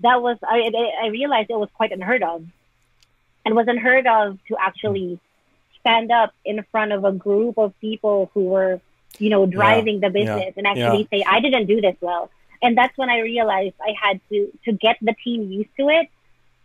that 0.00 0.22
was 0.22 0.38
I 0.42 0.70
I 1.02 1.08
realized 1.08 1.50
it 1.50 1.58
was 1.58 1.68
quite 1.74 1.92
unheard 1.92 2.22
of, 2.22 2.44
and 3.44 3.54
was 3.54 3.66
unheard 3.68 4.06
of 4.06 4.38
to 4.48 4.56
actually 4.58 5.18
stand 5.80 6.10
up 6.10 6.34
in 6.44 6.62
front 6.70 6.92
of 6.92 7.04
a 7.04 7.12
group 7.12 7.58
of 7.58 7.78
people 7.80 8.30
who 8.34 8.44
were, 8.44 8.80
you 9.18 9.30
know, 9.30 9.46
driving 9.46 10.00
the 10.00 10.10
business 10.10 10.54
and 10.56 10.66
actually 10.66 11.08
say 11.10 11.24
I 11.26 11.40
didn't 11.40 11.66
do 11.66 11.80
this 11.80 11.96
well. 12.00 12.30
And 12.62 12.76
that's 12.76 12.96
when 12.96 13.08
I 13.08 13.20
realized 13.20 13.74
I 13.80 13.94
had 14.00 14.20
to 14.30 14.50
to 14.66 14.72
get 14.72 14.96
the 15.00 15.14
team 15.24 15.50
used 15.50 15.70
to 15.78 15.88
it. 15.88 16.08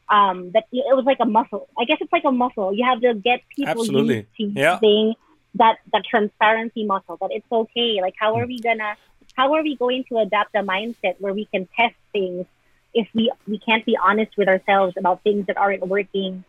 Um, 0.07 0.51
that 0.51 0.65
it 0.71 0.95
was 0.95 1.05
like 1.05 1.17
a 1.19 1.25
muscle. 1.25 1.67
I 1.79 1.85
guess 1.85 1.97
it's 1.99 2.13
like 2.13 2.25
a 2.25 2.31
muscle. 2.31 2.73
You 2.73 2.85
have 2.85 3.01
to 3.01 3.15
get 3.15 3.41
people 3.55 3.81
Absolutely. 3.81 4.27
used 4.37 4.55
to 4.55 4.59
Yeah. 4.59 4.73
using 4.81 5.15
that 5.55 5.77
that 5.93 6.03
transparency 6.05 6.85
muscle. 6.85 7.17
That 7.19 7.31
it's 7.31 7.51
okay. 7.51 7.99
Like 8.01 8.13
how 8.19 8.35
are 8.35 8.45
we 8.45 8.59
gonna 8.61 8.97
how 9.35 9.53
are 9.53 9.63
we 9.63 9.75
going 9.75 10.03
to 10.09 10.17
adapt 10.17 10.53
a 10.55 10.59
mindset 10.59 11.15
where 11.19 11.33
we 11.33 11.45
can 11.45 11.67
test 11.75 11.95
things 12.13 12.45
if 12.93 13.07
we 13.13 13.31
we 13.47 13.57
can't 13.57 13.85
be 13.85 13.97
honest 13.97 14.37
with 14.37 14.47
ourselves 14.47 14.95
about 14.97 15.23
things 15.23 15.47
that 15.47 15.57
aren't 15.57 15.85
working, 15.87 16.43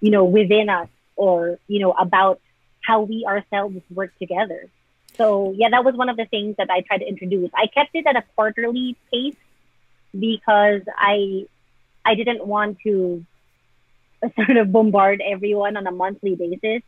you 0.00 0.10
know, 0.10 0.24
within 0.24 0.68
us 0.68 0.88
or 1.16 1.58
you 1.68 1.80
know 1.80 1.92
about 1.92 2.40
how 2.82 3.02
we 3.02 3.24
ourselves 3.26 3.76
work 3.90 4.12
together. 4.18 4.68
So 5.16 5.54
yeah, 5.56 5.70
that 5.70 5.84
was 5.84 5.94
one 5.94 6.08
of 6.08 6.16
the 6.16 6.26
things 6.26 6.56
that 6.56 6.70
I 6.70 6.82
tried 6.82 6.98
to 6.98 7.08
introduce. 7.08 7.50
I 7.54 7.66
kept 7.66 7.94
it 7.94 8.06
at 8.06 8.16
a 8.16 8.24
quarterly 8.34 8.96
pace 9.12 9.36
because 10.18 10.82
I 10.96 11.46
I 12.04 12.14
didn't 12.14 12.46
want 12.46 12.78
to 12.84 13.24
sort 14.36 14.56
of 14.56 14.72
bombard 14.72 15.22
everyone 15.24 15.76
on 15.76 15.86
a 15.86 15.92
monthly 15.92 16.34
basis 16.34 16.82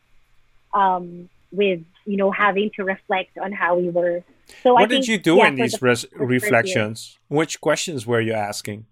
um, 0.72 1.28
with 1.50 1.80
you 2.04 2.16
know 2.16 2.30
having 2.30 2.70
to 2.76 2.84
reflect 2.84 3.38
on 3.38 3.52
how 3.52 3.76
we 3.76 3.88
were. 3.90 4.22
So 4.62 4.74
what 4.74 4.84
I 4.84 4.86
did 4.86 4.94
think, 4.96 5.08
you 5.08 5.18
do 5.18 5.36
yeah, 5.36 5.48
in 5.48 5.54
these 5.56 5.72
the, 5.72 5.86
res- 5.86 6.06
reflections? 6.12 7.18
Which 7.28 7.60
questions 7.60 8.06
were 8.06 8.20
you 8.20 8.32
asking? 8.32 8.86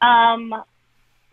Um, 0.00 0.54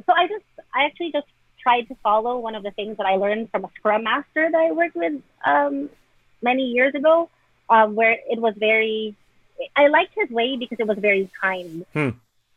so 0.05 0.13
I 0.13 0.27
just 0.27 0.45
I 0.73 0.85
actually 0.85 1.11
just 1.11 1.27
tried 1.61 1.87
to 1.89 1.95
follow 2.01 2.39
one 2.39 2.55
of 2.55 2.63
the 2.63 2.71
things 2.71 2.97
that 2.97 3.05
I 3.05 3.15
learned 3.17 3.51
from 3.51 3.65
a 3.65 3.69
Scrum 3.77 4.03
Master 4.03 4.49
that 4.51 4.59
I 4.59 4.71
worked 4.71 4.95
with 4.95 5.21
um, 5.45 5.89
many 6.41 6.63
years 6.63 6.93
ago, 6.95 7.29
um, 7.69 7.95
where 7.95 8.17
it 8.29 8.39
was 8.39 8.53
very. 8.57 9.15
I 9.75 9.87
liked 9.87 10.13
his 10.15 10.29
way 10.29 10.57
because 10.57 10.79
it 10.79 10.87
was 10.87 10.97
very 10.97 11.29
kind. 11.39 11.85
Hmm. 11.93 12.09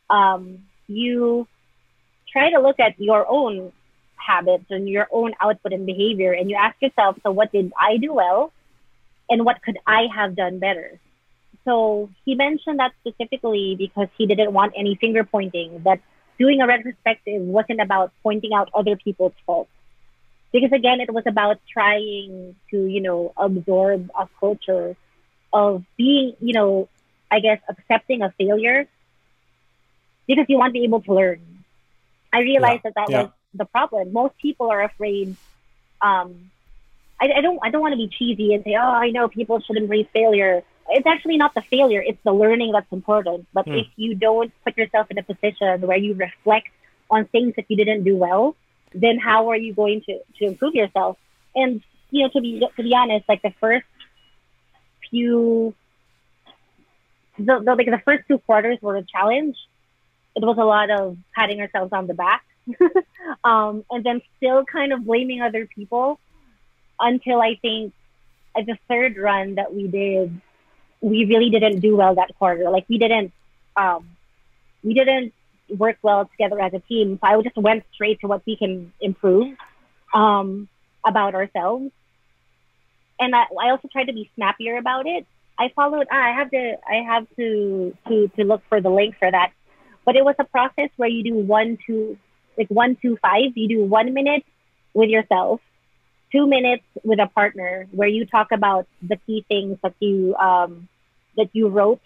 Um, 0.09 0.65
you 0.87 1.47
try 2.31 2.49
to 2.51 2.59
look 2.59 2.79
at 2.79 2.99
your 2.99 3.25
own 3.29 3.71
habits 4.15 4.65
and 4.69 4.89
your 4.89 5.07
own 5.11 5.33
output 5.39 5.73
and 5.73 5.85
behavior, 5.85 6.33
and 6.33 6.49
you 6.49 6.55
ask 6.55 6.75
yourself, 6.81 7.17
so 7.23 7.31
what 7.31 7.51
did 7.51 7.71
I 7.79 7.97
do 7.97 8.13
well, 8.13 8.51
and 9.29 9.45
what 9.45 9.61
could 9.61 9.77
I 9.85 10.07
have 10.13 10.35
done 10.35 10.59
better? 10.59 10.99
So 11.63 12.09
he 12.23 12.35
mentioned 12.35 12.79
that 12.79 12.93
specifically 13.01 13.75
because 13.75 14.07
he 14.17 14.25
didn't 14.27 14.53
want 14.53 14.73
any 14.75 14.95
finger 14.95 15.23
pointing. 15.23 15.81
That 15.83 15.99
doing 16.37 16.61
a 16.61 16.67
retrospective 16.67 17.41
wasn't 17.41 17.81
about 17.81 18.11
pointing 18.21 18.53
out 18.53 18.69
other 18.73 18.95
people's 18.95 19.33
faults. 19.45 19.71
Because 20.55 20.71
again, 20.71 21.01
it 21.01 21.13
was 21.13 21.25
about 21.27 21.59
trying 21.69 22.55
to, 22.71 22.85
you 22.85 23.01
know, 23.01 23.33
absorb 23.35 24.09
a 24.17 24.29
culture 24.39 24.95
of 25.51 25.83
being, 25.97 26.33
you 26.39 26.53
know, 26.53 26.87
I 27.29 27.41
guess 27.41 27.59
accepting 27.67 28.21
a 28.21 28.31
failure 28.37 28.87
because 30.27 30.45
you 30.47 30.57
want 30.57 30.69
to 30.69 30.79
be 30.79 30.85
able 30.85 31.01
to 31.01 31.13
learn. 31.13 31.41
I 32.31 32.39
realized 32.39 32.83
yeah. 32.85 32.91
that 32.91 32.93
that 32.95 33.09
yeah. 33.09 33.21
was 33.23 33.31
the 33.53 33.65
problem. 33.65 34.13
Most 34.13 34.37
people 34.37 34.71
are 34.71 34.81
afraid. 34.81 35.35
Um, 36.01 36.51
I, 37.19 37.25
I 37.35 37.41
don't. 37.41 37.59
I 37.61 37.69
don't 37.69 37.81
want 37.81 37.91
to 37.91 37.97
be 37.97 38.07
cheesy 38.07 38.53
and 38.53 38.63
say, 38.63 38.75
"Oh, 38.75 38.95
I 39.05 39.09
know 39.09 39.27
people 39.27 39.59
should 39.59 39.75
embrace 39.75 40.07
failure." 40.13 40.63
It's 40.87 41.05
actually 41.05 41.35
not 41.35 41.53
the 41.53 41.63
failure; 41.63 42.01
it's 42.01 42.23
the 42.23 42.31
learning 42.31 42.71
that's 42.71 42.91
important. 42.93 43.45
But 43.51 43.65
hmm. 43.65 43.73
if 43.73 43.87
you 43.97 44.15
don't 44.15 44.53
put 44.63 44.77
yourself 44.77 45.11
in 45.11 45.17
a 45.17 45.23
position 45.23 45.81
where 45.81 45.97
you 45.97 46.13
reflect 46.13 46.69
on 47.11 47.25
things 47.25 47.55
that 47.57 47.65
you 47.67 47.75
didn't 47.75 48.05
do 48.05 48.15
well, 48.15 48.55
then 48.93 49.17
how 49.17 49.49
are 49.49 49.57
you 49.57 49.73
going 49.73 50.01
to 50.01 50.19
to 50.39 50.45
improve 50.45 50.75
yourself? 50.75 51.17
And 51.55 51.81
you 52.11 52.23
know, 52.23 52.29
to 52.29 52.41
be 52.41 52.59
to 52.59 52.83
be 52.83 52.93
honest, 52.95 53.27
like 53.27 53.41
the 53.41 53.53
first 53.59 53.85
few, 55.09 55.73
the, 57.37 57.59
the 57.59 57.75
like 57.75 57.87
the 57.87 58.01
first 58.03 58.23
two 58.27 58.39
quarters 58.39 58.77
were 58.81 58.97
a 58.97 59.03
challenge 59.03 59.55
it 60.35 60.43
was 60.43 60.57
a 60.57 60.63
lot 60.63 60.89
of 60.91 61.17
patting 61.33 61.61
ourselves 61.61 61.93
on 61.93 62.07
the 62.07 62.13
back 62.13 62.43
um, 63.43 63.85
and 63.89 64.03
then 64.03 64.21
still 64.37 64.65
kind 64.65 64.91
of 64.91 65.05
blaming 65.05 65.41
other 65.41 65.65
people 65.65 66.19
until 66.99 67.41
I 67.41 67.55
think 67.61 67.93
at 68.55 68.65
the 68.65 68.77
third 68.87 69.17
run 69.17 69.55
that 69.55 69.73
we 69.73 69.87
did, 69.87 70.41
we 71.01 71.25
really 71.25 71.49
didn't 71.49 71.79
do 71.79 71.95
well 71.95 72.15
that 72.15 72.35
quarter. 72.37 72.69
Like 72.69 72.85
we 72.89 72.97
didn't, 72.97 73.33
um, 73.75 74.09
we 74.83 74.93
didn't 74.93 75.33
work 75.69 75.97
well 76.01 76.25
together 76.25 76.59
as 76.59 76.73
a 76.73 76.79
team. 76.79 77.19
So 77.21 77.27
I 77.27 77.41
just 77.41 77.57
went 77.57 77.83
straight 77.93 78.19
to 78.21 78.27
what 78.27 78.43
we 78.45 78.55
can 78.55 78.93
improve 79.01 79.55
um, 80.13 80.67
about 81.05 81.35
ourselves. 81.35 81.91
And 83.19 83.35
I, 83.35 83.43
I 83.61 83.69
also 83.69 83.87
tried 83.91 84.05
to 84.05 84.13
be 84.13 84.29
snappier 84.35 84.77
about 84.77 85.07
it. 85.07 85.25
I 85.57 85.71
followed. 85.75 86.07
I 86.11 86.33
have 86.33 86.51
to. 86.51 86.75
I 86.85 87.03
have 87.03 87.27
to 87.37 87.95
to 88.07 88.27
to 88.35 88.43
look 88.43 88.61
for 88.67 88.81
the 88.81 88.89
link 88.89 89.15
for 89.17 89.31
that 89.31 89.53
but 90.05 90.15
it 90.15 90.23
was 90.23 90.35
a 90.39 90.43
process 90.43 90.89
where 90.95 91.09
you 91.09 91.23
do 91.23 91.35
one, 91.35 91.77
two, 91.85 92.17
like 92.57 92.69
one, 92.69 92.95
two, 93.01 93.17
five. 93.21 93.51
You 93.55 93.67
do 93.67 93.83
one 93.83 94.13
minute 94.13 94.45
with 94.93 95.09
yourself, 95.09 95.59
two 96.31 96.47
minutes 96.47 96.83
with 97.03 97.19
a 97.19 97.27
partner, 97.27 97.87
where 97.91 98.07
you 98.07 98.25
talk 98.25 98.51
about 98.51 98.87
the 99.01 99.17
key 99.25 99.43
things 99.47 99.79
that 99.81 99.95
you 99.99 100.35
um, 100.35 100.87
that 101.35 101.49
you 101.53 101.67
wrote 101.67 102.01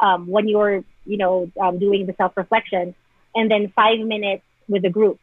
um, 0.00 0.26
when 0.26 0.48
you 0.48 0.58
were, 0.58 0.84
you 1.08 1.16
know, 1.16 1.50
um, 1.60 1.78
doing 1.78 2.06
the 2.06 2.14
self 2.14 2.36
reflection, 2.36 2.94
and 3.34 3.50
then 3.50 3.72
five 3.74 3.98
minutes 3.98 4.44
with 4.68 4.84
a 4.84 4.90
group, 4.90 5.18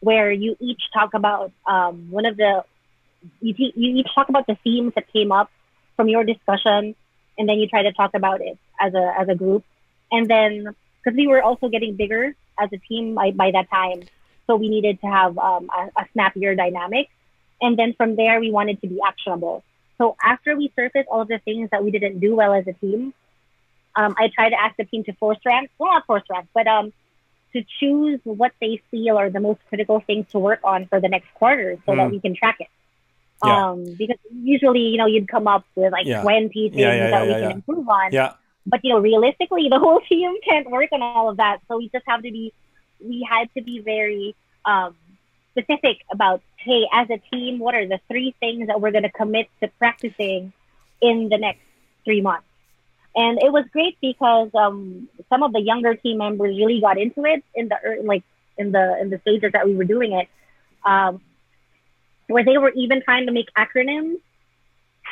where 0.00 0.30
you 0.30 0.56
each 0.60 0.82
talk 0.92 1.14
about 1.14 1.52
um, 1.66 2.10
one 2.10 2.26
of 2.26 2.36
the 2.36 2.64
you, 3.40 3.54
you 3.58 3.96
each 4.00 4.08
talk 4.14 4.28
about 4.28 4.46
the 4.46 4.56
themes 4.64 4.92
that 4.96 5.10
came 5.12 5.30
up 5.32 5.50
from 5.96 6.08
your 6.08 6.24
discussion, 6.24 6.94
and 7.38 7.48
then 7.48 7.56
you 7.58 7.66
try 7.68 7.82
to 7.82 7.92
talk 7.92 8.12
about 8.14 8.40
it 8.40 8.58
as 8.78 8.92
a 8.94 9.14
as 9.18 9.28
a 9.28 9.34
group, 9.34 9.64
and 10.12 10.28
then 10.28 10.74
because 11.02 11.16
we 11.16 11.26
were 11.26 11.42
also 11.42 11.68
getting 11.68 11.96
bigger 11.96 12.34
as 12.58 12.68
a 12.72 12.78
team 12.78 13.14
by, 13.14 13.30
by 13.30 13.50
that 13.52 13.70
time. 13.70 14.02
So 14.46 14.56
we 14.56 14.68
needed 14.68 15.00
to 15.00 15.06
have 15.06 15.38
um, 15.38 15.70
a, 15.70 16.00
a 16.00 16.06
snappier 16.12 16.54
dynamic. 16.54 17.08
And 17.60 17.78
then 17.78 17.94
from 17.94 18.16
there, 18.16 18.40
we 18.40 18.50
wanted 18.50 18.80
to 18.80 18.88
be 18.88 18.98
actionable. 19.06 19.62
So 19.98 20.16
after 20.22 20.56
we 20.56 20.72
surfaced 20.74 21.08
all 21.10 21.22
of 21.22 21.28
the 21.28 21.38
things 21.38 21.70
that 21.70 21.84
we 21.84 21.90
didn't 21.90 22.20
do 22.20 22.34
well 22.34 22.54
as 22.54 22.66
a 22.66 22.72
team, 22.72 23.12
um, 23.96 24.14
I 24.18 24.28
tried 24.28 24.50
to 24.50 24.60
ask 24.60 24.76
the 24.76 24.84
team 24.84 25.04
to 25.04 25.12
force 25.14 25.38
rank, 25.44 25.70
well, 25.78 25.92
not 25.92 26.06
force 26.06 26.22
rank, 26.30 26.48
but 26.54 26.66
um, 26.66 26.92
to 27.52 27.64
choose 27.80 28.20
what 28.24 28.52
they 28.60 28.80
feel 28.90 29.16
are 29.18 29.30
the 29.30 29.40
most 29.40 29.60
critical 29.68 30.00
things 30.00 30.26
to 30.30 30.38
work 30.38 30.60
on 30.64 30.86
for 30.86 31.00
the 31.00 31.08
next 31.08 31.32
quarter 31.34 31.78
so 31.86 31.92
mm. 31.92 31.96
that 31.96 32.10
we 32.10 32.20
can 32.20 32.34
track 32.34 32.56
it. 32.60 32.68
Yeah. 33.44 33.70
Um, 33.70 33.84
because 33.98 34.18
usually, 34.30 34.80
you 34.80 34.98
know, 34.98 35.06
you'd 35.06 35.28
come 35.28 35.48
up 35.48 35.64
with 35.74 35.92
like 35.92 36.06
yeah. 36.06 36.22
20 36.22 36.48
things 36.48 36.76
yeah, 36.76 37.10
that 37.10 37.26
we 37.26 37.32
can 37.32 37.50
improve 37.52 37.88
on. 37.88 38.12
Yeah. 38.12 38.34
But 38.66 38.80
you 38.84 38.92
know, 38.92 39.00
realistically, 39.00 39.68
the 39.70 39.78
whole 39.78 40.00
team 40.00 40.34
can't 40.44 40.70
work 40.70 40.90
on 40.92 41.02
all 41.02 41.30
of 41.30 41.38
that. 41.38 41.58
So 41.68 41.78
we 41.78 41.88
just 41.88 42.04
have 42.06 42.22
to 42.22 42.30
be, 42.30 42.52
we 43.02 43.26
had 43.28 43.48
to 43.54 43.62
be 43.62 43.80
very 43.80 44.36
um, 44.64 44.94
specific 45.52 45.98
about, 46.12 46.42
hey, 46.56 46.86
as 46.92 47.08
a 47.10 47.18
team, 47.34 47.58
what 47.58 47.74
are 47.74 47.86
the 47.86 48.00
three 48.08 48.34
things 48.40 48.68
that 48.68 48.80
we're 48.80 48.90
going 48.90 49.04
to 49.04 49.10
commit 49.10 49.48
to 49.60 49.68
practicing 49.78 50.52
in 51.00 51.28
the 51.30 51.38
next 51.38 51.62
three 52.04 52.20
months? 52.20 52.44
And 53.14 53.38
it 53.42 53.52
was 53.52 53.64
great 53.72 53.98
because 54.00 54.50
um, 54.54 55.08
some 55.28 55.42
of 55.42 55.52
the 55.52 55.60
younger 55.60 55.94
team 55.94 56.18
members 56.18 56.56
really 56.56 56.80
got 56.80 56.98
into 56.98 57.24
it 57.24 57.42
in 57.54 57.68
the 57.68 57.76
like 58.04 58.22
in 58.56 58.72
the 58.72 58.98
in 59.00 59.10
the 59.10 59.18
stages 59.20 59.52
that 59.52 59.66
we 59.66 59.74
were 59.74 59.84
doing 59.84 60.12
it, 60.12 60.28
um, 60.84 61.20
where 62.28 62.44
they 62.44 62.58
were 62.58 62.70
even 62.70 63.02
trying 63.02 63.26
to 63.26 63.32
make 63.32 63.48
acronyms 63.56 64.18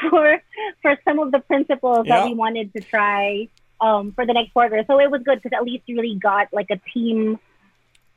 for 0.11 0.41
for 0.83 0.97
some 1.05 1.19
of 1.19 1.33
the 1.33 1.41
principles 1.41 2.07
yeah. 2.07 2.21
that 2.21 2.27
we 2.27 2.35
wanted 2.35 2.73
to 2.75 2.81
try 2.81 3.49
um, 3.81 4.13
for 4.13 4.25
the 4.27 4.33
next 4.33 4.53
quarter. 4.53 4.85
So 4.87 5.01
it 5.01 5.11
was 5.11 5.23
good 5.25 5.43
because 5.43 5.57
at 5.57 5.65
least 5.65 5.85
you 5.87 5.97
really 5.97 6.19
got 6.19 6.49
like 6.53 6.71
a 6.71 6.81
team 6.93 7.39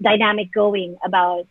dynamic 0.02 0.52
going 0.52 0.98
about 1.04 1.48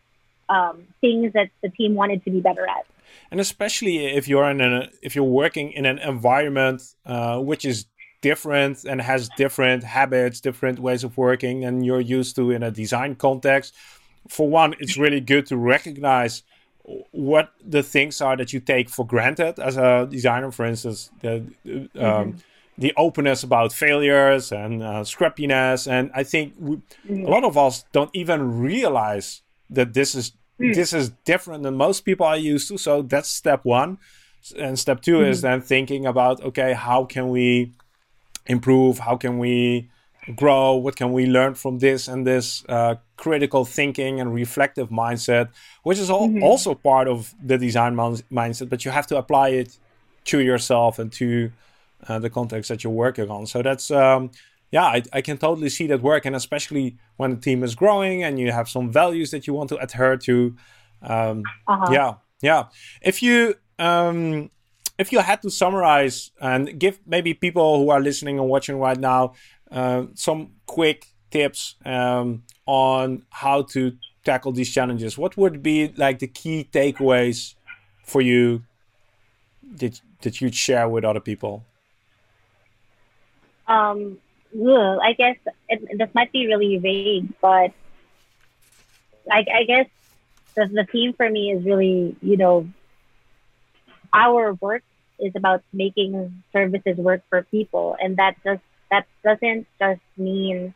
um, 0.49 0.83
things 1.01 1.33
that 1.33 1.51
the 1.62 1.68
team 1.70 1.95
wanted 1.95 2.24
to 2.24 2.31
be 2.31 2.41
better 2.41 2.66
at. 2.66 2.87
And 3.31 3.41
especially 3.41 4.07
if 4.07 4.28
you're 4.28 4.49
in 4.51 4.61
a 4.61 4.89
if 5.03 5.14
you're 5.14 5.24
working 5.24 5.72
in 5.72 5.87
an 5.87 5.99
environment 5.99 6.83
uh, 7.07 7.39
which 7.39 7.64
is 7.64 7.87
different 8.21 8.85
and 8.85 9.01
has 9.01 9.29
different 9.37 9.85
habits, 9.85 10.41
different 10.41 10.79
ways 10.79 11.05
of 11.05 11.16
working, 11.16 11.64
and 11.64 11.85
you're 11.85 12.01
used 12.01 12.37
to 12.37 12.51
in 12.51 12.62
a 12.62 12.71
design 12.71 13.14
context. 13.14 13.75
For 14.29 14.49
one, 14.49 14.75
it's 14.79 14.97
really 14.97 15.21
good 15.21 15.47
to 15.47 15.57
recognize 15.57 16.43
what 17.12 17.53
the 17.64 17.83
things 17.83 18.21
are 18.21 18.37
that 18.37 18.53
you 18.53 18.61
take 18.61 18.89
for 18.89 19.07
granted 19.07 19.59
as 19.59 19.77
a 19.77 20.09
designer. 20.11 20.51
For 20.51 20.64
instance, 20.66 21.11
the 21.21 21.37
um, 21.37 21.87
mm-hmm. 21.95 22.39
the 22.79 22.93
openness 22.97 23.43
about 23.43 23.73
failures 23.73 24.53
and 24.53 24.83
uh, 24.83 25.03
scrappiness, 25.03 25.91
and 25.91 26.11
I 26.14 26.25
think 26.25 26.55
we, 26.59 26.77
mm-hmm. 26.77 27.25
a 27.27 27.29
lot 27.29 27.45
of 27.45 27.57
us 27.57 27.85
don't 27.93 28.11
even 28.12 28.61
realize 28.61 29.43
that 29.71 29.95
this 29.95 30.14
is 30.14 30.33
mm. 30.61 30.75
this 30.75 30.93
is 30.93 31.11
different 31.25 31.62
than 31.62 31.77
most 31.77 32.01
people 32.01 32.27
are 32.27 32.37
used 32.37 32.68
to. 32.68 32.79
So 32.79 33.03
that's 33.03 33.29
step 33.29 33.64
one, 33.64 33.99
and 34.59 34.79
step 34.79 35.03
2 35.03 35.12
mm-hmm. 35.12 35.31
is 35.31 35.43
then 35.43 35.61
thinking 35.61 36.07
about 36.07 36.43
okay, 36.43 36.73
how 36.73 37.05
can 37.05 37.29
we 37.29 37.73
improve? 38.51 38.98
How 38.98 39.16
can 39.16 39.38
we 39.38 39.88
grow? 40.36 40.74
What 40.74 40.96
can 40.96 41.12
we 41.12 41.26
learn 41.26 41.55
from 41.55 41.78
this 41.78 42.09
and 42.09 42.26
this 42.26 42.64
uh, 42.68 42.96
critical 43.16 43.64
thinking 43.64 44.20
and 44.20 44.34
reflective 44.34 44.90
mindset, 44.90 45.48
which 45.82 45.98
is 45.98 46.11
all, 46.11 46.28
mm-hmm. 46.28 46.42
also 46.42 46.74
part 46.74 47.09
of 47.09 47.34
the 47.42 47.59
design 47.59 47.94
mindset, 47.94 48.68
but 48.68 48.84
you 48.84 48.90
have 48.90 49.07
to 49.07 49.16
apply 49.16 49.48
it 49.51 49.78
to 50.24 50.40
yourself 50.40 50.98
and 50.98 51.12
to 51.12 51.51
uh, 52.09 52.18
the 52.18 52.30
context 52.30 52.68
that 52.68 52.84
you're 52.84 52.92
working 52.92 53.30
on. 53.30 53.46
So 53.46 53.62
that's, 53.62 53.90
um, 53.90 54.30
yeah, 54.70 54.84
I, 54.84 55.03
I, 55.12 55.20
can 55.20 55.36
totally 55.38 55.68
see 55.68 55.86
that 55.88 56.03
work. 56.03 56.26
And 56.26 56.36
especially 56.36 56.96
when 57.16 57.30
the 57.34 57.40
team 57.40 57.62
is 57.62 57.74
growing 57.74 58.22
and 58.22 58.38
you 58.38 58.53
have 58.53 58.68
some 58.68 58.92
values 58.92 59.30
that 59.32 59.46
you 59.46 59.55
want 59.55 59.68
to 59.70 59.76
adhere 59.76 60.16
to. 60.16 60.57
Um, 61.03 61.42
uh-huh. 61.66 61.92
Yeah, 61.92 62.14
yeah. 62.42 62.64
If 63.03 63.22
you, 63.22 63.55
um, 63.78 64.51
if 65.01 65.11
you 65.12 65.20
had 65.20 65.40
to 65.40 65.51
summarize 65.51 66.30
and 66.42 66.78
give 66.78 67.01
maybe 67.07 67.32
people 67.32 67.78
who 67.78 67.88
are 67.88 68.01
listening 68.01 68.38
and 68.38 68.46
watching 68.46 68.78
right 68.78 68.98
now 68.98 69.32
uh, 69.70 70.05
some 70.14 70.53
quick 70.66 71.07
tips 71.30 71.76
um, 71.86 72.42
on 72.66 73.22
how 73.30 73.62
to 73.62 73.96
tackle 74.24 74.53
these 74.53 74.70
challenges, 74.70 75.16
what 75.16 75.38
would 75.38 75.62
be 75.62 75.88
like 75.96 76.18
the 76.18 76.26
key 76.26 76.68
takeaways 76.70 77.55
for 78.05 78.20
you 78.20 78.62
that 79.76 79.98
that 80.20 80.42
you'd 80.42 80.55
share 80.55 80.86
with 80.86 81.03
other 81.03 81.20
people? 81.20 81.64
Um, 83.66 84.18
well, 84.53 85.01
I 85.01 85.14
guess 85.14 85.36
it, 85.70 85.98
this 85.98 86.11
might 86.14 86.30
be 86.30 86.46
really 86.46 86.76
vague, 86.76 87.32
but 87.40 87.72
I, 89.30 89.46
I 89.61 89.64
guess 89.66 89.86
the, 90.57 90.66
the 90.66 90.86
theme 90.92 91.14
for 91.14 91.30
me 91.30 91.53
is 91.53 91.64
really, 91.64 92.16
you 92.20 92.36
know, 92.36 92.68
our 94.12 94.53
work 94.55 94.82
is 95.21 95.33
about 95.37 95.62
making 95.73 96.43
services 96.53 96.97
work 96.97 97.23
for 97.29 97.43
people, 97.45 97.97
and 98.01 98.16
that 98.16 98.37
just 98.45 98.62
that 98.91 99.07
doesn't 99.25 99.66
just 99.79 100.01
mean 100.16 100.75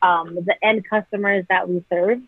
um, 0.00 0.34
the 0.34 0.54
end 0.62 0.88
customers 0.88 1.44
that 1.48 1.68
we 1.68 1.84
serve. 1.90 2.20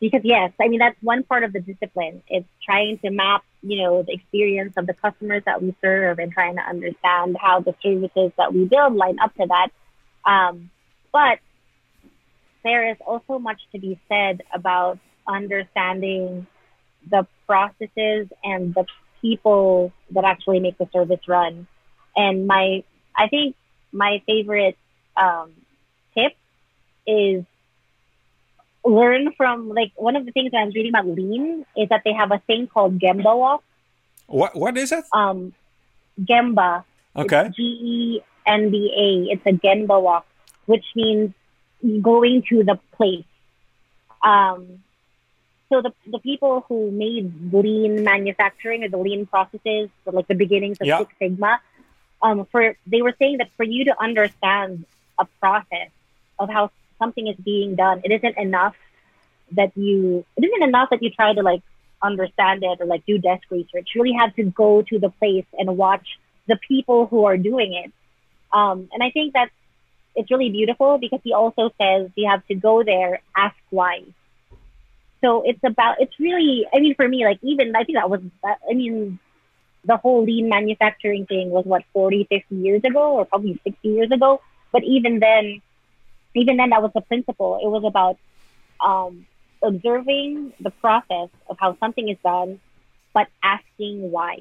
Because 0.00 0.22
yes, 0.24 0.52
I 0.60 0.68
mean 0.68 0.80
that's 0.80 1.00
one 1.00 1.22
part 1.22 1.44
of 1.44 1.52
the 1.52 1.60
discipline. 1.60 2.22
It's 2.28 2.48
trying 2.64 2.98
to 2.98 3.10
map, 3.10 3.44
you 3.62 3.82
know, 3.82 4.02
the 4.02 4.12
experience 4.12 4.74
of 4.76 4.86
the 4.86 4.94
customers 4.94 5.42
that 5.46 5.62
we 5.62 5.74
serve 5.80 6.18
and 6.18 6.32
trying 6.32 6.56
to 6.56 6.62
understand 6.62 7.36
how 7.40 7.60
the 7.60 7.74
services 7.82 8.32
that 8.36 8.52
we 8.52 8.64
build 8.64 8.94
line 8.94 9.18
up 9.20 9.34
to 9.36 9.46
that. 9.46 9.68
Um, 10.24 10.70
but 11.12 11.38
there 12.64 12.90
is 12.90 12.96
also 13.06 13.38
much 13.38 13.60
to 13.72 13.78
be 13.78 13.98
said 14.08 14.42
about 14.52 14.98
understanding 15.26 16.46
the 17.08 17.26
processes 17.46 18.28
and 18.42 18.74
the 18.74 18.86
people 19.22 19.92
that 20.10 20.24
actually 20.24 20.60
make 20.60 20.76
the 20.76 20.88
service 20.92 21.26
run. 21.26 21.66
And 22.14 22.46
my, 22.46 22.84
I 23.16 23.28
think 23.28 23.56
my 23.92 24.22
favorite 24.26 24.76
um, 25.16 25.52
tip 26.14 26.32
is 27.06 27.44
learn 28.84 29.32
from 29.36 29.68
like 29.68 29.92
one 29.96 30.16
of 30.16 30.26
the 30.26 30.32
things 30.32 30.50
that 30.50 30.58
I 30.58 30.64
was 30.64 30.74
reading 30.74 30.90
about 30.90 31.06
lean 31.06 31.64
is 31.76 31.88
that 31.88 32.02
they 32.04 32.12
have 32.12 32.32
a 32.32 32.38
thing 32.38 32.66
called 32.66 32.98
Gemba 32.98 33.36
walk. 33.36 33.62
What 34.26 34.56
what 34.56 34.76
is 34.76 34.92
it? 34.92 35.04
Um, 35.12 35.54
Gemba. 36.20 36.84
Okay. 37.14 37.50
G 37.54 37.62
E 37.62 38.20
N 38.46 38.70
B 38.70 38.92
A. 38.96 39.32
It's 39.32 39.46
a 39.46 39.52
Gemba 39.52 40.00
walk, 40.00 40.26
which 40.66 40.84
means 40.94 41.32
going 42.00 42.42
to 42.48 42.64
the 42.64 42.78
place. 42.96 43.24
Um, 44.22 44.82
so 45.72 45.80
the, 45.80 45.92
the 46.06 46.18
people 46.18 46.64
who 46.68 46.90
made 46.90 47.32
lean 47.52 48.04
manufacturing 48.04 48.84
or 48.84 48.90
the 48.90 48.98
lean 48.98 49.24
processes, 49.24 49.88
like 50.04 50.28
the 50.28 50.34
beginnings 50.34 50.76
of 50.80 50.86
Yeah. 50.86 50.98
Six 50.98 51.14
Sigma, 51.18 51.60
um, 52.20 52.44
for 52.52 52.76
they 52.86 53.00
were 53.00 53.14
saying 53.18 53.38
that 53.38 53.48
for 53.56 53.64
you 53.64 53.86
to 53.86 53.94
understand 54.00 54.84
a 55.18 55.24
process 55.40 55.88
of 56.38 56.50
how 56.50 56.70
something 56.98 57.26
is 57.26 57.36
being 57.36 57.74
done, 57.74 58.02
it 58.04 58.12
isn't 58.12 58.36
enough 58.36 58.76
that 59.52 59.72
you 59.76 60.26
it 60.36 60.44
isn't 60.44 60.62
enough 60.62 60.90
that 60.90 61.02
you 61.02 61.10
try 61.10 61.32
to 61.32 61.42
like 61.42 61.62
understand 62.02 62.62
it 62.62 62.80
or 62.80 62.86
like 62.86 63.06
do 63.06 63.16
desk 63.16 63.44
research. 63.50 63.88
You 63.94 64.02
really 64.02 64.16
have 64.16 64.34
to 64.36 64.44
go 64.44 64.82
to 64.82 64.98
the 64.98 65.08
place 65.08 65.46
and 65.58 65.78
watch 65.78 66.18
the 66.46 66.56
people 66.56 67.06
who 67.06 67.24
are 67.24 67.38
doing 67.38 67.72
it. 67.72 67.90
Um, 68.52 68.88
and 68.92 69.02
I 69.02 69.10
think 69.10 69.32
that's 69.32 69.50
it's 70.14 70.30
really 70.30 70.50
beautiful 70.50 70.98
because 70.98 71.20
he 71.24 71.32
also 71.32 71.70
says 71.80 72.10
you 72.14 72.28
have 72.28 72.46
to 72.48 72.54
go 72.54 72.82
there, 72.82 73.22
ask 73.34 73.56
why. 73.70 74.02
So 75.22 75.42
it's 75.46 75.62
about, 75.64 75.96
it's 76.00 76.18
really, 76.18 76.66
I 76.74 76.80
mean, 76.80 76.94
for 76.94 77.08
me, 77.08 77.24
like 77.24 77.38
even, 77.42 77.74
I 77.76 77.84
think 77.84 77.96
that 77.96 78.10
was, 78.10 78.20
that, 78.42 78.58
I 78.68 78.74
mean, 78.74 79.18
the 79.84 79.96
whole 79.96 80.24
lean 80.24 80.48
manufacturing 80.48 81.26
thing 81.26 81.50
was 81.50 81.64
what, 81.64 81.84
40, 81.92 82.26
50 82.28 82.54
years 82.56 82.82
ago 82.84 83.14
or 83.14 83.24
probably 83.24 83.60
60 83.64 83.88
years 83.88 84.10
ago. 84.10 84.40
But 84.72 84.82
even 84.84 85.20
then, 85.20 85.62
even 86.34 86.56
then 86.56 86.70
that 86.70 86.82
was 86.82 86.90
the 86.94 87.02
principle. 87.02 87.60
It 87.62 87.68
was 87.68 87.84
about 87.84 88.18
um, 88.84 89.26
observing 89.62 90.52
the 90.60 90.70
process 90.70 91.28
of 91.48 91.56
how 91.58 91.76
something 91.78 92.08
is 92.08 92.16
done, 92.24 92.60
but 93.14 93.28
asking 93.42 94.10
why. 94.10 94.38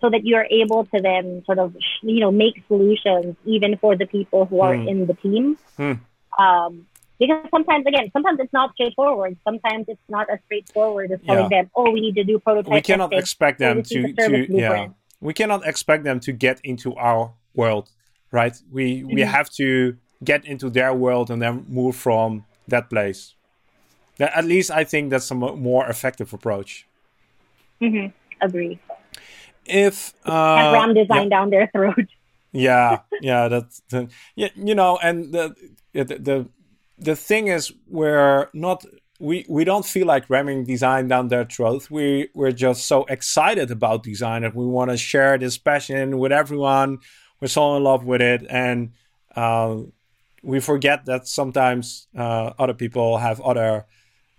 So 0.00 0.10
that 0.10 0.24
you're 0.24 0.46
able 0.50 0.86
to 0.86 1.00
then 1.00 1.44
sort 1.44 1.58
of, 1.58 1.76
you 2.02 2.20
know, 2.20 2.32
make 2.32 2.62
solutions 2.68 3.36
even 3.44 3.76
for 3.76 3.96
the 3.96 4.06
people 4.06 4.46
who 4.46 4.60
are 4.60 4.74
Hmm. 4.74 4.88
in 4.88 5.06
the 5.06 5.14
team. 5.14 5.58
Hmm. 5.76 5.92
Um, 6.38 6.86
because 7.20 7.46
sometimes, 7.54 7.84
again, 7.86 8.10
sometimes 8.12 8.40
it's 8.40 8.52
not 8.52 8.72
straightforward. 8.74 9.36
Sometimes 9.44 9.84
it's 9.92 10.06
not 10.08 10.28
as 10.30 10.38
straightforward 10.46 11.12
as 11.12 11.20
telling 11.26 11.48
Yeah. 11.52 11.62
them, 11.62 11.70
"Oh, 11.76 11.88
we 11.94 12.00
need 12.00 12.16
to 12.20 12.24
do 12.24 12.38
prototype." 12.40 12.72
we 12.72 12.80
cannot 12.80 13.10
testing. 13.10 13.22
expect 13.24 13.56
them 13.60 13.76
to, 13.82 13.98
to 14.14 14.28
yeah 14.32 14.46
blueprint. 14.48 14.92
we 15.20 15.32
cannot 15.40 15.62
expect 15.72 16.02
them 16.08 16.18
to 16.26 16.32
get 16.32 16.56
into 16.64 16.88
our 16.96 17.22
world 17.60 17.86
right 18.32 18.56
we 18.76 18.84
we 19.16 19.20
Mhm. 19.22 19.26
have 19.36 19.48
to 19.60 19.68
get 20.30 20.40
into 20.52 20.66
their 20.70 20.92
world 21.04 21.30
and 21.32 21.38
then 21.44 21.54
move 21.68 21.94
from 22.06 22.44
that 22.74 22.84
place 22.94 23.20
That- 24.18 24.32
at 24.40 24.44
least 24.44 24.70
i 24.70 24.84
think 24.92 25.10
that's 25.12 25.30
a 25.30 25.34
more 25.70 25.84
effective 25.94 26.28
approach 26.38 26.70
Mhm. 27.80 28.12
Agree. 28.40 28.78
if 29.66 29.96
uh 30.24 30.56
Have 30.60 30.72
RAM 30.78 30.90
yeah. 30.96 31.02
design 31.02 31.28
down 31.28 31.46
their 31.50 31.66
throat. 31.74 32.06
yeah 32.52 33.00
yeah 33.30 33.48
that's 33.52 33.82
yeah 34.40 34.48
you 34.68 34.74
know 34.80 34.92
and 35.06 35.16
the, 35.34 35.44
the 35.92 36.04
the 36.28 36.36
the 37.00 37.16
thing 37.16 37.48
is 37.48 37.72
we're 37.88 38.48
not 38.52 38.84
we 39.18 39.44
we 39.48 39.64
don't 39.64 39.84
feel 39.84 40.06
like 40.06 40.30
ramming 40.30 40.64
design 40.64 41.08
down 41.08 41.28
their 41.28 41.44
throat. 41.44 41.90
We 41.90 42.28
we're 42.34 42.52
just 42.52 42.86
so 42.86 43.04
excited 43.04 43.70
about 43.70 44.02
design 44.02 44.42
that 44.42 44.54
we 44.54 44.66
want 44.66 44.90
to 44.90 44.96
share 44.96 45.36
this 45.38 45.58
passion 45.58 46.18
with 46.18 46.32
everyone. 46.32 46.98
We're 47.40 47.48
so 47.48 47.76
in 47.76 47.84
love 47.84 48.04
with 48.04 48.20
it 48.20 48.46
and 48.48 48.92
uh, 49.34 49.76
we 50.42 50.60
forget 50.60 51.06
that 51.06 51.26
sometimes 51.26 52.08
uh, 52.16 52.52
other 52.58 52.74
people 52.74 53.18
have 53.18 53.40
other 53.40 53.86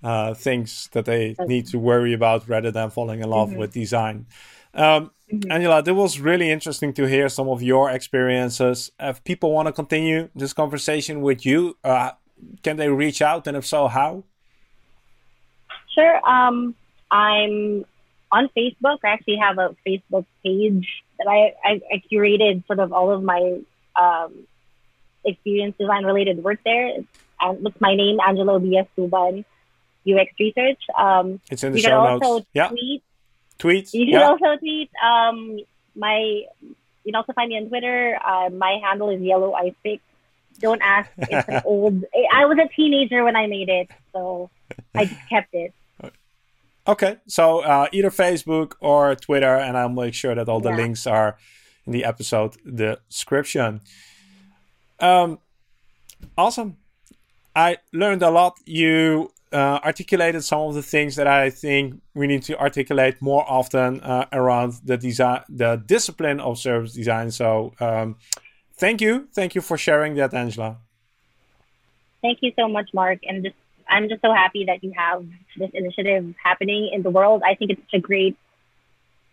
uh, 0.03 0.33
things 0.33 0.89
that 0.93 1.05
they 1.05 1.35
need 1.45 1.67
to 1.67 1.77
worry 1.77 2.13
about 2.13 2.47
rather 2.47 2.71
than 2.71 2.89
falling 2.89 3.21
in 3.21 3.29
love 3.29 3.53
with 3.53 3.71
design. 3.73 4.25
Um, 4.73 5.11
Angela, 5.49 5.83
it 5.85 5.91
was 5.91 6.19
really 6.19 6.49
interesting 6.51 6.93
to 6.93 7.07
hear 7.07 7.29
some 7.29 7.47
of 7.47 7.61
your 7.61 7.89
experiences. 7.91 8.91
If 8.99 9.23
people 9.23 9.51
want 9.51 9.67
to 9.67 9.71
continue 9.71 10.29
this 10.35 10.53
conversation 10.53 11.21
with 11.21 11.45
you, 11.45 11.77
uh, 11.83 12.11
can 12.63 12.77
they 12.77 12.89
reach 12.89 13.21
out? 13.21 13.47
And 13.47 13.57
if 13.57 13.65
so, 13.65 13.87
how? 13.87 14.23
Sure. 15.93 16.27
Um, 16.27 16.75
I'm 17.09 17.85
on 18.31 18.49
Facebook. 18.55 18.99
I 19.03 19.09
actually 19.09 19.37
have 19.37 19.57
a 19.57 19.75
Facebook 19.85 20.25
page 20.43 20.87
that 21.19 21.27
I, 21.27 21.53
I, 21.63 21.81
I 21.93 22.03
curated 22.11 22.65
sort 22.67 22.79
of 22.79 22.93
all 22.93 23.11
of 23.11 23.23
my 23.23 23.59
um, 23.99 24.47
experience 25.25 25.75
design 25.79 26.05
related 26.05 26.43
work 26.43 26.59
there. 26.63 26.95
And 27.41 27.67
it's 27.67 27.81
my 27.81 27.95
name, 27.95 28.19
Angela 28.25 28.59
B.S. 28.59 28.87
Suban, 28.97 29.43
UX 30.07 30.31
Research. 30.39 30.79
Um, 30.97 31.39
It's 31.49 31.63
in 31.63 31.73
the 31.73 31.79
you 31.79 31.83
can 31.83 31.91
show 31.91 31.99
also 31.99 32.33
notes. 32.37 32.47
Yeah, 32.53 32.69
tweet. 32.69 33.03
tweet. 33.57 33.93
You 33.93 34.05
can 34.05 34.13
Yeah, 34.13 34.27
also 34.29 34.57
tweet. 34.57 34.89
Um, 35.03 35.59
my 35.95 36.43
you 37.03 37.11
can 37.11 37.15
also 37.15 37.33
find 37.33 37.49
me 37.49 37.57
on 37.57 37.67
Twitter. 37.67 38.17
Uh, 38.23 38.49
my 38.51 38.79
handle 38.83 39.09
is 39.09 39.21
Yellow 39.21 39.53
Ice 39.53 39.73
Pick. 39.83 39.99
Don't 40.59 40.81
ask. 40.81 41.09
It's 41.17 41.47
an 41.49 41.61
old. 41.65 42.03
I 42.33 42.45
was 42.45 42.57
a 42.57 42.67
teenager 42.75 43.23
when 43.23 43.35
I 43.35 43.47
made 43.47 43.69
it, 43.69 43.89
so 44.13 44.49
I 44.95 45.05
just 45.05 45.19
kept 45.29 45.53
it. 45.53 45.73
Okay, 46.87 47.17
so 47.27 47.59
uh, 47.59 47.87
either 47.91 48.09
Facebook 48.09 48.73
or 48.79 49.15
Twitter, 49.15 49.55
and 49.55 49.77
I'll 49.77 49.89
make 49.89 50.13
sure 50.15 50.33
that 50.35 50.49
all 50.49 50.59
the 50.59 50.69
Yeah. 50.69 50.75
links 50.77 51.05
are 51.07 51.37
in 51.85 51.93
the 51.93 52.03
episode 52.03 52.57
description. 52.75 53.81
Um, 54.99 55.39
awesome. 56.37 56.77
I 57.55 57.77
learned 57.93 58.23
a 58.23 58.29
lot. 58.31 58.57
You 58.65 59.31
uh, 59.53 59.79
articulated 59.83 60.43
some 60.43 60.61
of 60.61 60.73
the 60.75 60.81
things 60.81 61.15
that 61.17 61.27
I 61.27 61.49
think 61.49 62.01
we 62.15 62.25
need 62.27 62.43
to 62.43 62.57
articulate 62.59 63.21
more 63.21 63.45
often 63.47 63.99
uh, 64.01 64.25
around 64.31 64.73
the 64.83 64.97
design, 64.97 65.41
the 65.49 65.75
discipline 65.85 66.39
of 66.39 66.57
service 66.57 66.93
design. 66.93 67.29
So, 67.31 67.73
um, 67.79 68.15
thank 68.83 68.99
you, 69.05 69.27
thank 69.37 69.55
you 69.55 69.61
for 69.61 69.77
sharing 69.77 70.15
that, 70.15 70.33
Angela. 70.33 70.71
Thank 72.21 72.39
you 72.41 72.51
so 72.59 72.67
much, 72.67 72.89
Marc. 72.93 73.19
And 73.23 73.43
just 73.43 73.55
I'm 73.87 74.07
just 74.09 74.21
so 74.21 74.33
happy 74.33 74.65
that 74.65 74.83
you 74.83 74.93
have 74.95 75.25
this 75.57 75.71
initiative 75.73 76.33
happening 76.41 76.89
in 76.93 77.01
the 77.03 77.09
world. 77.09 77.41
I 77.45 77.55
think 77.55 77.71
it's 77.71 77.81
such 77.81 77.99
a 77.99 77.99
great 77.99 78.35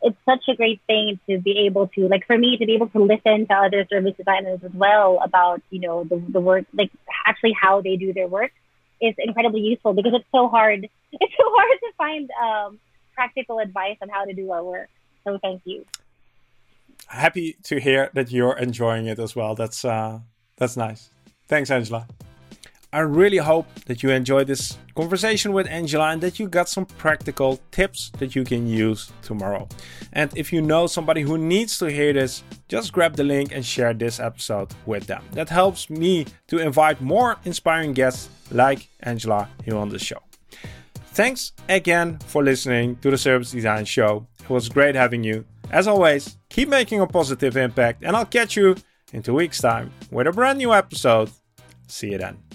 it's 0.00 0.16
such 0.24 0.44
a 0.48 0.54
great 0.54 0.80
thing 0.86 1.18
to 1.28 1.38
be 1.38 1.66
able 1.66 1.88
to 1.88 2.08
like 2.08 2.24
for 2.26 2.38
me 2.38 2.56
to 2.56 2.66
be 2.66 2.74
able 2.74 2.88
to 2.96 3.02
listen 3.02 3.46
to 3.48 3.54
other 3.54 3.84
service 3.90 4.14
designers 4.16 4.60
as 4.64 4.72
well 4.72 5.18
about, 5.22 5.60
you 5.70 5.80
know, 5.80 6.04
the 6.04 6.22
the 6.36 6.40
work 6.40 6.64
like 6.72 6.90
actually 7.26 7.54
how 7.64 7.80
they 7.80 7.96
do 7.96 8.12
their 8.12 8.28
work 8.28 8.52
is 9.00 9.14
incredibly 9.18 9.60
useful 9.60 9.92
because 9.92 10.12
it's 10.14 10.32
so 10.32 10.48
hard 10.48 10.80
it's 11.12 11.36
so 11.40 11.46
hard 11.58 11.78
to 11.84 11.90
find 11.96 12.30
um, 12.44 12.78
practical 13.14 13.58
advice 13.58 13.98
on 14.02 14.08
how 14.08 14.24
to 14.24 14.34
do 14.34 14.50
our 14.52 14.64
work. 14.64 14.88
So 15.24 15.38
thank 15.42 15.62
you. 15.64 15.84
Happy 17.08 17.56
to 17.64 17.80
hear 17.80 18.10
that 18.14 18.30
you're 18.30 18.56
enjoying 18.58 19.06
it 19.06 19.18
as 19.18 19.34
well. 19.34 19.54
That's 19.54 19.84
uh, 19.84 20.20
that's 20.56 20.76
nice. 20.76 21.10
Thanks, 21.48 21.70
Angela. 21.70 22.06
I 22.90 23.00
really 23.00 23.36
hope 23.36 23.66
that 23.84 24.02
you 24.02 24.08
enjoyed 24.08 24.46
this 24.46 24.78
conversation 24.96 25.52
with 25.52 25.66
Angela 25.68 26.08
and 26.08 26.22
that 26.22 26.38
you 26.38 26.48
got 26.48 26.70
some 26.70 26.86
practical 26.86 27.60
tips 27.70 28.10
that 28.18 28.34
you 28.34 28.44
can 28.44 28.66
use 28.66 29.12
tomorrow. 29.20 29.68
And 30.14 30.34
if 30.34 30.54
you 30.54 30.62
know 30.62 30.86
somebody 30.86 31.20
who 31.20 31.36
needs 31.36 31.78
to 31.80 31.90
hear 31.90 32.14
this, 32.14 32.42
just 32.66 32.94
grab 32.94 33.14
the 33.14 33.24
link 33.24 33.52
and 33.54 33.64
share 33.64 33.92
this 33.92 34.18
episode 34.20 34.68
with 34.86 35.06
them. 35.06 35.22
That 35.32 35.50
helps 35.50 35.90
me 35.90 36.24
to 36.46 36.58
invite 36.58 37.02
more 37.02 37.36
inspiring 37.44 37.92
guests 37.92 38.30
like 38.50 38.88
Angela 39.00 39.50
here 39.66 39.76
on 39.76 39.90
the 39.90 39.98
show. 39.98 40.22
Thanks 41.18 41.50
again 41.68 42.20
for 42.26 42.44
listening 42.44 42.94
to 42.98 43.10
the 43.10 43.18
Service 43.18 43.50
Design 43.50 43.84
Show. 43.84 44.28
It 44.40 44.48
was 44.48 44.68
great 44.68 44.94
having 44.94 45.24
you. 45.24 45.44
As 45.72 45.88
always, 45.88 46.38
keep 46.48 46.68
making 46.68 47.00
a 47.00 47.08
positive 47.08 47.56
impact, 47.56 48.04
and 48.04 48.14
I'll 48.14 48.24
catch 48.24 48.56
you 48.56 48.76
in 49.12 49.24
two 49.24 49.34
weeks' 49.34 49.60
time 49.60 49.90
with 50.12 50.28
a 50.28 50.32
brand 50.32 50.58
new 50.58 50.72
episode. 50.72 51.32
See 51.88 52.12
you 52.12 52.18
then. 52.18 52.47